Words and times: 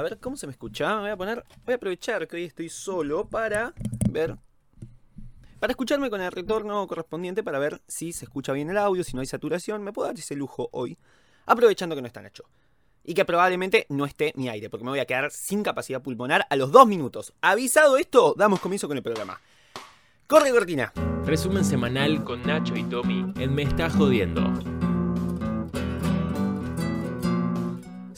A 0.00 0.02
ver 0.02 0.18
cómo 0.18 0.34
se 0.34 0.46
me 0.46 0.52
escucha. 0.52 0.98
Voy 0.98 1.10
a 1.10 1.16
poner. 1.16 1.44
Voy 1.66 1.74
a 1.74 1.76
aprovechar 1.76 2.26
que 2.26 2.36
hoy 2.36 2.44
estoy 2.44 2.70
solo 2.70 3.28
para 3.28 3.74
ver. 4.08 4.34
Para 5.58 5.72
escucharme 5.72 6.08
con 6.08 6.22
el 6.22 6.32
retorno 6.32 6.86
correspondiente 6.86 7.42
para 7.42 7.58
ver 7.58 7.82
si 7.86 8.14
se 8.14 8.24
escucha 8.24 8.54
bien 8.54 8.70
el 8.70 8.78
audio, 8.78 9.04
si 9.04 9.14
no 9.14 9.20
hay 9.20 9.26
saturación. 9.26 9.82
Me 9.82 9.92
puedo 9.92 10.08
dar 10.08 10.18
ese 10.18 10.36
lujo 10.36 10.70
hoy. 10.72 10.96
Aprovechando 11.44 11.94
que 11.94 12.00
no 12.00 12.06
está 12.06 12.22
Nacho. 12.22 12.44
Y 13.04 13.12
que 13.12 13.26
probablemente 13.26 13.84
no 13.90 14.06
esté 14.06 14.32
mi 14.36 14.48
aire, 14.48 14.70
porque 14.70 14.84
me 14.84 14.90
voy 14.90 15.00
a 15.00 15.04
quedar 15.04 15.30
sin 15.32 15.62
capacidad 15.62 16.00
pulmonar 16.00 16.46
a 16.48 16.56
los 16.56 16.72
dos 16.72 16.86
minutos. 16.86 17.34
Avisado 17.42 17.98
esto, 17.98 18.34
damos 18.38 18.60
comienzo 18.60 18.88
con 18.88 18.96
el 18.96 19.02
programa. 19.02 19.38
Corre 20.26 20.50
cortina. 20.50 20.94
Resumen 21.26 21.66
semanal 21.66 22.24
con 22.24 22.42
Nacho 22.42 22.74
y 22.74 22.84
Tommy 22.84 23.34
en 23.36 23.54
Me 23.54 23.64
está 23.64 23.90
jodiendo. 23.90 24.79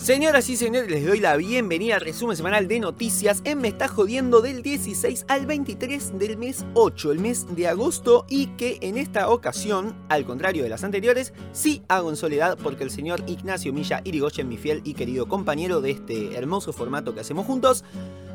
Señoras 0.02 0.50
y 0.50 0.56
señores, 0.56 0.90
les 0.90 1.06
doy 1.06 1.20
la 1.20 1.36
bienvenida 1.36 1.94
al 1.94 2.00
resumen 2.00 2.36
semanal 2.36 2.66
de 2.66 2.80
noticias 2.80 3.40
en 3.44 3.60
Me 3.60 3.68
está 3.68 3.86
jodiendo 3.86 4.40
del 4.40 4.60
16 4.60 5.26
al 5.28 5.46
23 5.46 6.18
del 6.18 6.38
mes 6.38 6.66
8, 6.74 7.12
el 7.12 7.20
mes 7.20 7.46
de 7.54 7.68
agosto, 7.68 8.26
y 8.28 8.48
que 8.56 8.78
en 8.80 8.98
esta 8.98 9.30
ocasión, 9.30 9.94
al 10.08 10.24
contrario 10.24 10.64
de 10.64 10.70
las 10.70 10.82
anteriores, 10.82 11.32
sí 11.52 11.84
hago 11.86 12.10
en 12.10 12.16
soledad 12.16 12.58
porque 12.60 12.82
el 12.82 12.90
señor 12.90 13.22
Ignacio 13.28 13.72
Milla 13.72 14.00
Irigoyen, 14.02 14.48
mi 14.48 14.56
fiel 14.56 14.80
y 14.82 14.94
querido 14.94 15.28
compañero 15.28 15.80
de 15.80 15.92
este 15.92 16.36
hermoso 16.36 16.72
formato 16.72 17.14
que 17.14 17.20
hacemos 17.20 17.46
juntos, 17.46 17.84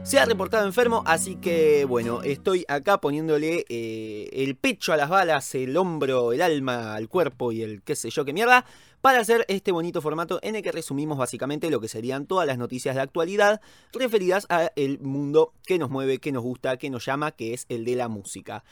se 0.03 0.19
ha 0.19 0.25
reportado 0.25 0.65
enfermo, 0.65 1.03
así 1.05 1.35
que 1.35 1.83
bueno, 1.83 2.23
estoy 2.23 2.63
acá 2.69 3.01
poniéndole 3.01 3.65
eh, 3.67 4.29
el 4.31 4.55
pecho 4.55 4.93
a 4.93 4.97
las 4.97 5.09
balas, 5.09 5.53
el 5.53 5.75
hombro, 5.75 6.31
el 6.31 6.41
alma 6.41 6.95
al 6.95 7.09
cuerpo 7.09 7.51
y 7.51 7.61
el 7.61 7.81
qué 7.81 7.93
sé 7.93 8.09
yo 8.09 8.23
qué 8.23 8.31
mierda, 8.31 8.63
para 9.01 9.19
hacer 9.19 9.45
este 9.47 9.71
bonito 9.71 10.01
formato 10.01 10.39
en 10.41 10.55
el 10.55 10.63
que 10.63 10.71
resumimos 10.71 11.17
básicamente 11.17 11.69
lo 11.69 11.79
que 11.79 11.87
serían 11.87 12.25
todas 12.25 12.47
las 12.47 12.57
noticias 12.57 12.95
de 12.95 13.01
actualidad 13.01 13.61
referidas 13.93 14.45
al 14.49 14.71
mundo 14.99 15.53
que 15.65 15.77
nos 15.77 15.89
mueve, 15.89 16.19
que 16.19 16.31
nos 16.31 16.43
gusta, 16.43 16.77
que 16.77 16.89
nos 16.89 17.05
llama, 17.05 17.31
que 17.31 17.53
es 17.53 17.65
el 17.69 17.85
de 17.85 17.95
la 17.95 18.07
música. 18.07 18.63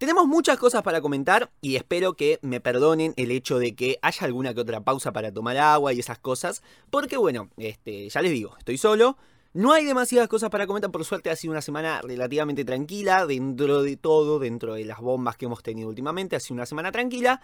Tenemos 0.00 0.26
muchas 0.26 0.56
cosas 0.56 0.82
para 0.82 1.02
comentar 1.02 1.50
y 1.60 1.76
espero 1.76 2.14
que 2.14 2.38
me 2.40 2.58
perdonen 2.58 3.12
el 3.16 3.30
hecho 3.30 3.58
de 3.58 3.74
que 3.74 3.98
haya 4.00 4.24
alguna 4.26 4.54
que 4.54 4.60
otra 4.62 4.80
pausa 4.80 5.12
para 5.12 5.30
tomar 5.30 5.58
agua 5.58 5.92
y 5.92 6.00
esas 6.00 6.18
cosas, 6.18 6.62
porque 6.88 7.18
bueno, 7.18 7.50
este, 7.58 8.08
ya 8.08 8.22
les 8.22 8.32
digo, 8.32 8.56
estoy 8.56 8.78
solo, 8.78 9.18
no 9.52 9.72
hay 9.72 9.84
demasiadas 9.84 10.28
cosas 10.28 10.48
para 10.48 10.66
comentar, 10.66 10.90
por 10.90 11.04
suerte 11.04 11.28
ha 11.28 11.36
sido 11.36 11.50
una 11.50 11.60
semana 11.60 12.00
relativamente 12.02 12.64
tranquila, 12.64 13.26
dentro 13.26 13.82
de 13.82 13.98
todo, 13.98 14.38
dentro 14.38 14.72
de 14.72 14.86
las 14.86 15.00
bombas 15.00 15.36
que 15.36 15.44
hemos 15.44 15.62
tenido 15.62 15.90
últimamente, 15.90 16.34
ha 16.34 16.40
sido 16.40 16.54
una 16.54 16.66
semana 16.66 16.92
tranquila, 16.92 17.42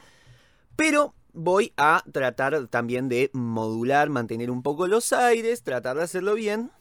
pero 0.76 1.12
voy 1.36 1.72
a 1.76 2.02
tratar 2.10 2.66
también 2.68 3.08
de 3.08 3.30
modular, 3.32 4.08
mantener 4.08 4.50
un 4.50 4.62
poco 4.62 4.86
los 4.86 5.12
aires, 5.12 5.62
tratar 5.62 5.96
de 5.96 6.02
hacerlo 6.02 6.34
bien. 6.34 6.72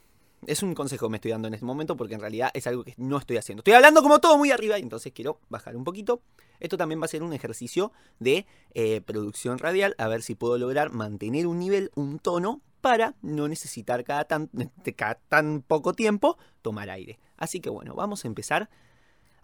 Es 0.46 0.62
un 0.62 0.74
consejo 0.74 1.06
que 1.06 1.10
me 1.10 1.16
estoy 1.18 1.30
dando 1.30 1.48
en 1.48 1.54
este 1.54 1.66
momento 1.66 1.96
porque 1.96 2.14
en 2.14 2.20
realidad 2.20 2.50
es 2.54 2.66
algo 2.66 2.82
que 2.82 2.94
no 2.96 3.18
estoy 3.18 3.36
haciendo. 3.36 3.60
Estoy 3.60 3.74
hablando 3.74 4.02
como 4.02 4.18
todo 4.18 4.38
muy 4.38 4.50
arriba 4.50 4.78
entonces 4.78 5.12
quiero 5.12 5.40
bajar 5.48 5.76
un 5.76 5.84
poquito. 5.84 6.22
Esto 6.58 6.76
también 6.76 7.00
va 7.00 7.04
a 7.04 7.08
ser 7.08 7.22
un 7.22 7.32
ejercicio 7.32 7.92
de 8.18 8.46
eh, 8.74 9.02
producción 9.02 9.58
radial, 9.58 9.94
a 9.98 10.08
ver 10.08 10.22
si 10.22 10.34
puedo 10.34 10.56
lograr 10.56 10.90
mantener 10.90 11.46
un 11.46 11.58
nivel, 11.58 11.90
un 11.94 12.18
tono 12.18 12.62
para 12.80 13.14
no 13.20 13.48
necesitar 13.48 14.04
cada 14.04 14.24
tan, 14.24 14.48
poco 15.68 15.92
tiempo 15.92 16.38
tomar 16.62 16.88
aire. 16.88 17.18
Así 17.36 17.60
que 17.60 17.68
bueno, 17.68 17.94
vamos 17.94 18.24
a 18.24 18.28
empezar 18.28 18.70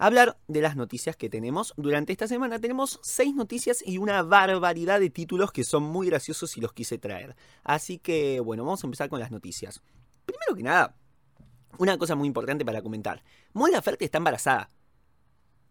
hablar 0.03 0.37
de 0.49 0.61
las 0.61 0.75
noticias 0.75 1.17
que 1.17 1.31
tenemos. 1.31 1.75
Durante 1.77 2.11
esta 2.13 2.27
semana 2.27 2.59
tenemos 2.59 2.99
seis 3.03 3.35
noticias 3.37 3.85
y 3.87 3.99
una 3.99 4.23
barbaridad 4.23 4.99
de 4.99 5.11
títulos 5.11 5.53
que 5.53 5.63
son 5.63 5.85
muy 5.85 6.09
graciosos 6.09 6.57
y 6.57 6.61
los 6.61 6.73
quise 6.73 6.99
traer. 6.99 7.37
Así 7.63 7.99
que 7.99 8.41
bueno, 8.41 8.65
vamos 8.65 8.83
a 8.83 8.87
empezar 8.89 9.09
con 9.09 9.21
las 9.21 9.31
noticias. 9.31 9.81
Primero 10.27 10.57
que 10.57 10.65
nada, 10.65 10.97
una 11.79 11.97
cosa 11.99 12.17
muy 12.17 12.27
importante 12.27 12.65
para 12.65 12.83
comentar. 12.83 13.23
Mon 13.53 13.71
Laferte 13.71 14.05
está 14.05 14.19
embarazada. 14.19 14.71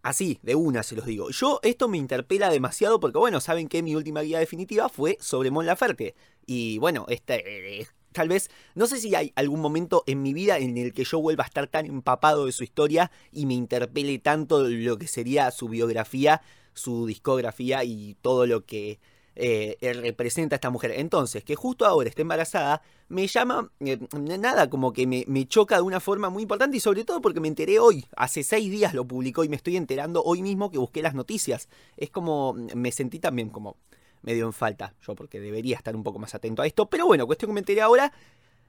Así, 0.02 0.40
de 0.42 0.56
una 0.56 0.82
se 0.82 0.96
los 0.96 1.06
digo. 1.06 1.30
Yo, 1.30 1.60
esto 1.62 1.90
me 1.90 1.98
interpela 1.98 2.50
demasiado 2.50 3.02
porque, 3.02 3.20
bueno, 3.20 3.42
saben 3.42 3.68
que 3.68 3.84
mi 3.84 3.96
última 3.96 4.22
guía 4.22 4.40
definitiva 4.40 4.88
fue 4.88 5.18
sobre 5.20 5.52
Mon 5.52 5.66
Laferte. 5.66 6.16
Y 6.46 6.78
bueno, 6.80 7.06
este, 7.10 7.82
eh, 7.82 7.88
tal 8.12 8.30
vez, 8.30 8.50
no 8.76 8.88
sé 8.88 8.98
si 8.98 9.16
hay 9.16 9.32
algún 9.36 9.60
momento 9.60 10.04
en 10.08 10.22
mi 10.22 10.34
vida 10.34 10.58
en 10.58 10.78
el 10.78 10.94
que 10.94 11.04
yo 11.04 11.20
vuelva 11.20 11.44
a 11.44 11.48
estar 11.48 11.68
tan 11.68 11.86
empapado 11.86 12.46
de 12.46 12.52
su 12.52 12.64
historia 12.64 13.12
y 13.32 13.46
me 13.46 13.54
interpele 13.54 14.20
tanto 14.20 14.64
lo 14.64 14.98
que 14.98 15.08
sería 15.08 15.52
su 15.52 15.70
biografía, 15.70 16.42
su 16.74 17.06
discografía 17.06 17.84
y 17.84 18.16
todo 18.22 18.46
lo 18.46 18.66
que 18.66 19.00
eh, 19.36 19.78
representa 20.02 20.56
a 20.56 20.58
esta 20.58 20.70
mujer. 20.70 20.92
Entonces, 20.96 21.44
que 21.44 21.56
justo 21.56 21.86
ahora 21.86 22.10
esté 22.10 22.22
embarazada, 22.24 22.82
me 23.08 23.28
llama, 23.28 23.72
eh, 23.80 23.98
nada, 24.18 24.70
como 24.70 24.92
que 24.94 25.08
me, 25.08 25.24
me, 25.28 25.48
choca 25.48 25.76
de 25.78 25.82
una 25.82 26.00
forma 26.00 26.30
muy 26.30 26.44
importante 26.44 26.78
y 26.78 26.80
sobre 26.80 27.06
todo 27.06 27.22
porque 27.22 27.40
me 27.40 27.48
enteré 27.48 27.80
hoy, 27.80 28.06
hace 28.16 28.44
seis 28.44 28.70
días 28.70 28.94
lo 28.94 29.06
publicó 29.06 29.44
y 29.44 29.50
me 29.50 29.56
estoy 29.56 29.78
enterando 29.78 30.22
hoy 30.24 30.42
mismo 30.42 30.70
que 30.70 30.78
busqué 30.78 31.02
las 31.02 31.16
noticias. 31.16 31.70
Es 31.98 32.10
como, 32.10 32.54
me 32.76 32.92
sentí 32.92 33.20
también 33.20 33.50
como 33.50 33.78
medio 34.22 34.46
en 34.46 34.54
falta, 34.54 34.94
yo 35.06 35.16
porque 35.16 35.40
debería 35.40 35.78
estar 35.78 35.96
un 35.96 36.04
poco 36.04 36.20
más 36.20 36.36
atento 36.36 36.62
a 36.62 36.68
esto, 36.68 36.90
pero 36.90 37.06
bueno, 37.06 37.26
cuestión 37.26 37.50
que 37.50 37.54
me 37.54 37.60
enteré 37.60 37.82
ahora. 37.82 38.12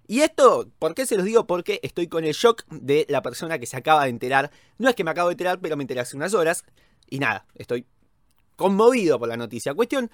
Y 0.07 0.21
esto, 0.21 0.69
¿por 0.79 0.95
qué 0.95 1.07
se 1.07 1.17
los 1.17 1.25
digo? 1.25 1.47
Porque 1.47 1.79
estoy 1.83 2.09
con 2.09 2.25
el 2.25 2.33
shock 2.33 2.65
de 2.69 3.07
la 3.09 3.23
persona 3.23 3.59
que 3.59 3.67
se 3.67 3.77
acaba 3.77 4.05
de 4.05 4.11
enterar. 4.11 4.51
No 4.79 4.89
es 4.89 4.95
que 4.95 5.05
me 5.05 5.11
acabo 5.11 5.29
de 5.29 5.35
enterar, 5.35 5.61
pero 5.61 5.77
me 5.77 5.85
enteré 5.85 6.01
hace 6.01 6.17
unas 6.17 6.35
horas. 6.35 6.65
Y 7.09 7.19
nada, 7.19 7.47
estoy 7.55 7.87
conmovido 8.57 9.19
por 9.19 9.29
la 9.29 9.37
noticia. 9.37 9.75
Cuestión 9.75 10.11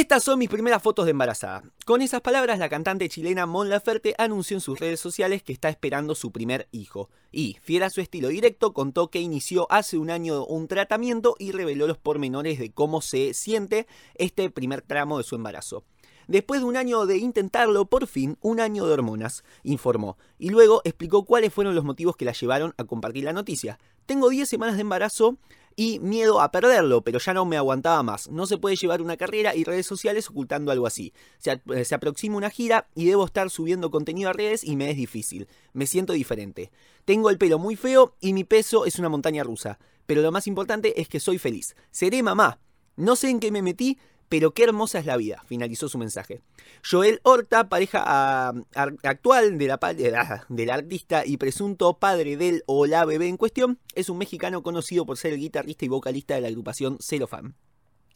estas 0.00 0.24
son 0.24 0.40
mis 0.40 0.48
primeras 0.48 0.82
fotos 0.82 1.04
de 1.04 1.12
embarazada. 1.12 1.62
Con 1.86 2.02
esas 2.02 2.20
palabras, 2.20 2.58
la 2.58 2.68
cantante 2.68 3.08
chilena 3.08 3.46
Mon 3.46 3.68
Laferte 3.68 4.16
anunció 4.18 4.56
en 4.56 4.60
sus 4.60 4.80
redes 4.80 4.98
sociales 4.98 5.44
que 5.44 5.52
está 5.52 5.68
esperando 5.68 6.16
su 6.16 6.32
primer 6.32 6.66
hijo. 6.72 7.10
Y, 7.30 7.58
fiel 7.62 7.84
a 7.84 7.90
su 7.90 8.00
estilo 8.00 8.26
directo, 8.26 8.72
contó 8.72 9.08
que 9.08 9.20
inició 9.20 9.68
hace 9.70 9.96
un 9.96 10.10
año 10.10 10.44
un 10.46 10.66
tratamiento 10.66 11.36
y 11.38 11.52
reveló 11.52 11.86
los 11.86 11.96
pormenores 11.96 12.58
de 12.58 12.72
cómo 12.72 13.02
se 13.02 13.34
siente 13.34 13.86
este 14.16 14.50
primer 14.50 14.82
tramo 14.82 15.18
de 15.18 15.22
su 15.22 15.36
embarazo. 15.36 15.84
Después 16.26 16.60
de 16.60 16.66
un 16.66 16.76
año 16.76 17.06
de 17.06 17.18
intentarlo, 17.18 17.84
por 17.84 18.08
fin, 18.08 18.36
un 18.40 18.58
año 18.58 18.86
de 18.86 18.94
hormonas, 18.94 19.44
informó, 19.62 20.16
y 20.38 20.48
luego 20.48 20.80
explicó 20.84 21.24
cuáles 21.24 21.52
fueron 21.52 21.76
los 21.76 21.84
motivos 21.84 22.16
que 22.16 22.24
la 22.24 22.32
llevaron 22.32 22.74
a 22.78 22.84
compartir 22.84 23.22
la 23.24 23.32
noticia. 23.32 23.78
Tengo 24.06 24.28
10 24.28 24.48
semanas 24.48 24.74
de 24.74 24.80
embarazo 24.80 25.38
y 25.76 25.98
miedo 26.00 26.40
a 26.40 26.50
perderlo, 26.50 27.02
pero 27.02 27.18
ya 27.18 27.34
no 27.34 27.44
me 27.44 27.56
aguantaba 27.56 28.02
más. 28.02 28.30
No 28.30 28.46
se 28.46 28.58
puede 28.58 28.76
llevar 28.76 29.02
una 29.02 29.16
carrera 29.16 29.54
y 29.54 29.64
redes 29.64 29.86
sociales 29.86 30.28
ocultando 30.30 30.72
algo 30.72 30.86
así. 30.86 31.12
Se, 31.38 31.60
eh, 31.74 31.84
se, 31.84 31.94
aproxima 31.94 32.36
una 32.36 32.50
gira 32.50 32.88
y 32.94 33.06
debo 33.06 33.24
estar 33.24 33.50
subiendo 33.50 33.90
contenido 33.90 34.30
a 34.30 34.32
redes 34.32 34.64
y 34.64 34.76
me 34.76 34.90
es 34.90 34.96
difícil. 34.96 35.48
Me 35.72 35.86
siento 35.86 36.12
diferente. 36.12 36.70
Tengo 37.04 37.30
el 37.30 37.38
pelo 37.38 37.58
muy 37.58 37.76
feo 37.76 38.16
y 38.20 38.32
mi 38.32 38.44
peso 38.44 38.86
es 38.86 38.98
una 38.98 39.08
montaña 39.08 39.42
rusa. 39.42 39.78
Pero 40.06 40.22
lo 40.22 40.32
más 40.32 40.46
importante 40.46 41.00
es 41.00 41.08
que 41.08 41.20
soy 41.20 41.38
feliz. 41.38 41.74
Seré 41.90 42.22
mamá. 42.22 42.60
No 42.96 43.16
sé 43.16 43.30
en 43.30 43.40
qué 43.40 43.50
me 43.50 43.62
metí, 43.62 43.98
pero 44.28 44.52
qué 44.52 44.64
hermosa 44.64 44.98
es 44.98 45.06
la 45.06 45.16
vida, 45.16 45.42
finalizó 45.46 45.88
su 45.88 45.98
mensaje. 45.98 46.40
Joel 46.88 47.20
Horta, 47.22 47.68
pareja 47.68 48.52
actual 48.74 49.58
de 49.58 49.66
la, 49.66 50.46
del 50.48 50.70
artista 50.70 51.24
y 51.24 51.36
presunto 51.36 51.98
padre 51.98 52.36
del 52.36 52.62
o 52.66 52.86
la 52.86 53.04
bebé 53.04 53.28
en 53.28 53.36
cuestión, 53.36 53.78
es 53.94 54.08
un 54.08 54.18
mexicano 54.18 54.62
conocido 54.62 55.06
por 55.06 55.16
ser 55.16 55.32
el 55.32 55.40
guitarrista 55.40 55.84
y 55.84 55.88
vocalista 55.88 56.34
de 56.34 56.40
la 56.40 56.48
agrupación 56.48 56.98
Celofan. 57.00 57.54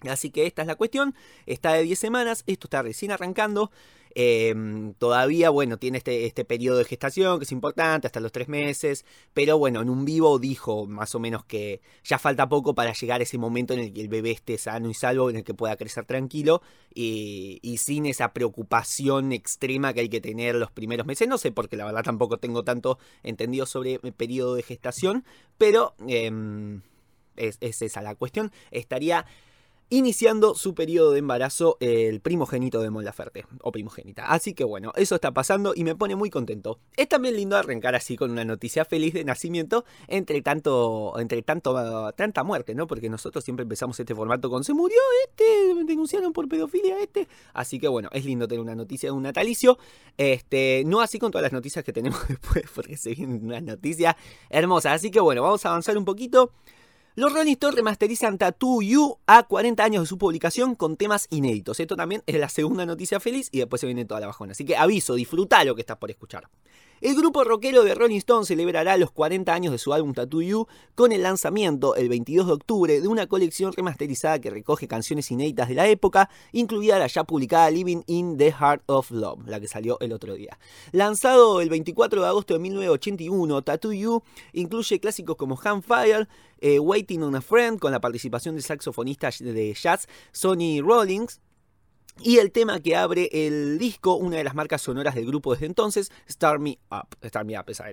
Así 0.03 0.31
que 0.31 0.47
esta 0.47 0.62
es 0.62 0.69
la 0.69 0.76
cuestión, 0.76 1.14
está 1.47 1.72
de 1.72 1.82
10 1.82 1.98
semanas, 1.98 2.44
esto 2.47 2.66
está 2.66 2.82
recién 2.82 3.10
arrancando, 3.10 3.70
Em, 4.20 4.94
todavía, 4.94 5.50
bueno, 5.50 5.78
tiene 5.78 5.98
este, 5.98 6.26
este 6.26 6.44
periodo 6.44 6.78
de 6.78 6.84
gestación 6.84 7.38
que 7.38 7.44
es 7.44 7.53
importante, 7.53 8.08
hasta 8.08 8.19
los 8.19 8.32
tres 8.32 8.48
meses, 8.48 9.04
pero 9.32 9.58
bueno, 9.58 9.81
en 9.81 9.88
un 9.88 10.04
vivo 10.04 10.41
dijo 10.41 10.87
más 10.87 11.14
o 11.14 11.20
menos 11.20 11.44
que 11.44 11.81
ya 12.03 12.19
falta 12.19 12.48
poco 12.48 12.75
para 12.75 12.92
llegar 12.92 13.20
a 13.20 13.22
ese 13.22 13.38
momento 13.38 13.75
en 13.75 13.81
el 13.81 13.92
que 13.92 14.00
el 14.00 14.08
bebé 14.08 14.32
esté 14.32 14.58
sano 14.58 14.91
y 14.91 14.94
salvo, 14.94 15.31
en 15.31 15.37
el 15.37 15.44
que 15.44 15.54
pueda 15.54 15.76
crecer 15.76 16.04
tranquilo 16.04 16.62
y, 16.93 17.61
sin 17.78 18.06
esa 18.06 18.32
preocupación 18.32 19.32
extrema 19.32 19.93
que 19.93 20.00
hay 20.00 20.08
que 20.08 20.20
tener 20.20 20.56
los 20.56 20.72
primeros 20.72 21.06
meses. 21.06 21.28
No 21.28 21.38
sé, 21.38 21.52
porque 21.52 21.76
la 21.76 21.84
verdad 21.84 22.02
tampoco 22.02 22.38
tengo 22.38 22.64
tanto 22.64 22.99
entendido 23.22 23.67
sobre 23.67 24.00
el 24.02 24.12
periodo 24.12 24.56
de 24.56 24.64
gestación, 24.64 25.25
pero 25.58 25.94
es, 27.37 27.58
es 27.61 27.82
esa 27.82 28.02
la 28.02 28.17
cuestión. 28.17 28.50
Estaría 28.72 29.26
iniciando 29.90 30.55
su 30.55 30.75
periodo 30.75 31.12
de 31.12 31.20
embarazo 31.20 31.76
el 31.81 32.20
primogénito 32.20 32.81
de 32.81 32.90
Mon 32.90 33.05
Laferte, 33.05 33.46
o 33.62 33.73
primogénita. 33.73 34.26
Así 34.26 34.55
que 34.55 34.64
bueno, 34.64 34.93
eso 34.96 35.14
está 35.14 35.32
pasando 35.32 35.73
y 35.75 35.85
me 35.85 35.94
pone 35.94 36.17
muy 36.17 36.31
contento. 36.31 36.79
Es 36.96 37.08
también 37.08 37.37
lindo 37.37 37.56
arrancar 37.56 37.94
así 37.94 38.17
con 38.17 38.31
una 38.31 38.44
noticia 38.44 38.85
feliz 38.85 39.14
de 39.14 39.25
nacimiento 39.25 39.85
entre 40.06 40.43
tanto, 40.43 41.19
entre 41.19 41.43
tanto, 41.43 42.12
tanta 42.17 42.44
muerte, 42.44 42.75
¿no? 42.75 42.87
Porque 42.87 43.08
nosotros 43.08 43.44
siempre 43.44 43.62
empezamos 43.62 43.99
este 43.99 44.14
formato 44.14 44.50
con 44.50 44.64
se 44.64 44.75
murió 44.75 44.99
este, 45.25 45.85
denunciaron 45.85 46.32
por 46.32 46.49
pedofilia 46.49 47.00
este. 47.00 47.29
Así 47.55 47.79
que 47.79 47.88
bueno, 47.88 48.08
es 48.12 48.25
lindo 48.25 48.46
tener 48.46 48.61
una 48.61 48.75
noticia 48.75 49.08
de 49.08 49.12
un 49.12 49.23
natalicio. 49.23 49.79
Este, 50.17 50.82
no 50.87 51.00
así 51.00 51.19
con 51.19 51.31
todas 51.31 51.43
las 51.43 51.52
noticias 51.52 51.84
que 51.84 51.93
tenemos 51.93 52.20
después, 52.29 52.64
porque 52.75 52.96
se 52.96 53.14
vienen 53.14 53.44
unas 53.44 53.62
noticias 53.62 54.17
hermosas. 54.50 54.93
Así 54.93 55.11
que 55.11 55.20
bueno, 55.20 55.43
vamos 55.43 55.64
a 55.64 55.70
avanzar 55.70 55.96
un 55.96 56.05
poquito. 56.05 56.52
Los 57.19 57.32
Rolling 57.32 57.55
Stones 57.55 57.75
remasterizan 57.75 58.38
Tattoo 58.38 58.81
You 58.81 59.19
a 59.26 59.43
40 59.43 59.82
años 59.82 60.05
de 60.05 60.06
su 60.06 60.19
publicación 60.19 60.76
con 60.76 60.97
temas 60.97 61.26
inéditos. 61.31 61.81
Esto 61.81 61.97
también 61.97 62.23
es 62.26 62.38
la 62.38 62.49
segunda 62.49 62.87
noticia 62.87 63.19
feliz 63.19 63.49
y 63.50 63.59
después 63.59 63.81
se 63.81 63.88
viene 63.88 64.05
toda 64.05 64.20
la 64.20 64.29
bajona. 64.29 64.53
Así 64.53 64.65
que 64.65 64.76
aviso, 64.76 65.17
disfruta 65.17 65.65
lo 65.65 65.75
que 65.75 65.81
estás 65.81 65.97
por 65.97 66.12
escuchar. 66.12 66.49
El 67.00 67.14
grupo 67.14 67.44
rockero 67.44 67.84
de 67.84 67.94
Rolling 67.94 68.16
Stone 68.16 68.44
celebrará 68.44 68.96
los 68.96 69.12
40 69.12 69.54
años 69.54 69.70
de 69.70 69.78
su 69.78 69.92
álbum 69.92 70.14
Tattoo 70.14 70.42
You 70.42 70.66
con 70.96 71.12
el 71.12 71.22
lanzamiento 71.22 71.94
el 71.94 72.08
22 72.08 72.48
de 72.48 72.52
octubre 72.52 73.00
de 73.00 73.06
una 73.06 73.28
colección 73.28 73.72
remasterizada 73.72 74.40
que 74.40 74.50
recoge 74.50 74.88
canciones 74.88 75.30
inéditas 75.30 75.68
de 75.68 75.76
la 75.76 75.86
época, 75.86 76.28
incluida 76.50 76.98
la 76.98 77.06
ya 77.06 77.22
publicada 77.22 77.70
Living 77.70 78.02
in 78.06 78.36
the 78.36 78.50
Heart 78.50 78.82
of 78.86 79.12
Love, 79.12 79.46
la 79.46 79.60
que 79.60 79.68
salió 79.68 79.96
el 80.00 80.12
otro 80.12 80.34
día. 80.34 80.58
Lanzado 80.90 81.60
el 81.60 81.68
24 81.68 82.20
de 82.20 82.26
agosto 82.26 82.54
de 82.54 82.60
1981, 82.60 83.62
Tattoo 83.62 83.92
You 83.92 84.22
incluye 84.52 84.98
clásicos 84.98 85.36
como 85.36 85.56
Handfire, 85.62 86.26
eh, 86.60 86.80
Waiting 86.80 87.22
on 87.22 87.36
a 87.36 87.40
Friend, 87.40 87.78
con 87.78 87.92
la 87.92 88.00
participación 88.00 88.56
del 88.56 88.64
saxofonista 88.64 89.30
de 89.38 89.72
jazz 89.74 90.08
Sonny 90.32 90.80
Rollins, 90.80 91.40
y 92.23 92.38
el 92.38 92.53
tema 92.53 92.81
que 92.81 92.97
abre 92.97 93.29
el 93.32 93.79
disco, 93.79 94.15
una 94.15 94.37
de 94.37 94.44
las 94.44 94.55
marcas 94.55 94.82
sonoras 94.82 95.15
del 95.15 95.26
grupo 95.26 95.53
desde 95.53 95.67
entonces, 95.67 96.11
Start 96.29 96.61
Me 96.61 96.79
Up. 96.91 97.17
Start 97.25 97.47
Me 97.47 97.59
Up, 97.59 97.65
esa 97.69 97.85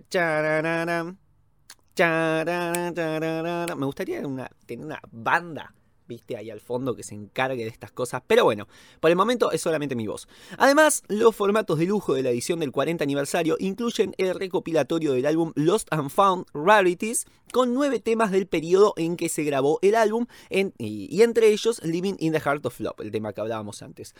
Me 3.75 3.85
gustaría 3.85 4.21
tener 4.65 4.85
una 4.85 4.99
banda 5.11 5.73
viste, 6.07 6.37
ahí 6.37 6.49
al 6.49 6.59
fondo 6.59 6.95
que 6.95 7.03
se 7.03 7.15
encargue 7.15 7.63
de 7.63 7.69
estas 7.69 7.91
cosas. 7.91 8.21
Pero 8.25 8.43
bueno, 8.43 8.67
por 8.99 9.09
el 9.09 9.15
momento 9.15 9.51
es 9.51 9.61
solamente 9.61 9.95
mi 9.95 10.07
voz. 10.07 10.27
Además, 10.57 11.03
los 11.07 11.35
formatos 11.35 11.79
de 11.79 11.85
lujo 11.85 12.13
de 12.13 12.23
la 12.23 12.29
edición 12.29 12.59
del 12.59 12.71
40 12.71 13.03
aniversario 13.03 13.55
incluyen 13.59 14.13
el 14.17 14.35
recopilatorio 14.35 15.13
del 15.13 15.25
álbum 15.25 15.51
Lost 15.55 15.87
and 15.91 16.09
Found 16.09 16.45
Rarities, 16.53 17.25
con 17.51 17.73
nueve 17.73 17.99
temas 17.99 18.31
del 18.31 18.47
periodo 18.47 18.93
en 18.97 19.15
que 19.17 19.29
se 19.29 19.43
grabó 19.43 19.79
el 19.81 19.95
álbum, 19.95 20.25
y, 20.49 20.73
y 20.77 21.21
entre 21.21 21.49
ellos 21.49 21.83
Living 21.83 22.15
in 22.19 22.33
the 22.33 22.39
Heart 22.39 22.65
of 22.65 22.79
Love, 22.79 22.99
el 22.99 23.11
tema 23.11 23.33
que 23.33 23.41
hablábamos 23.41 23.81
antes. 23.81 24.13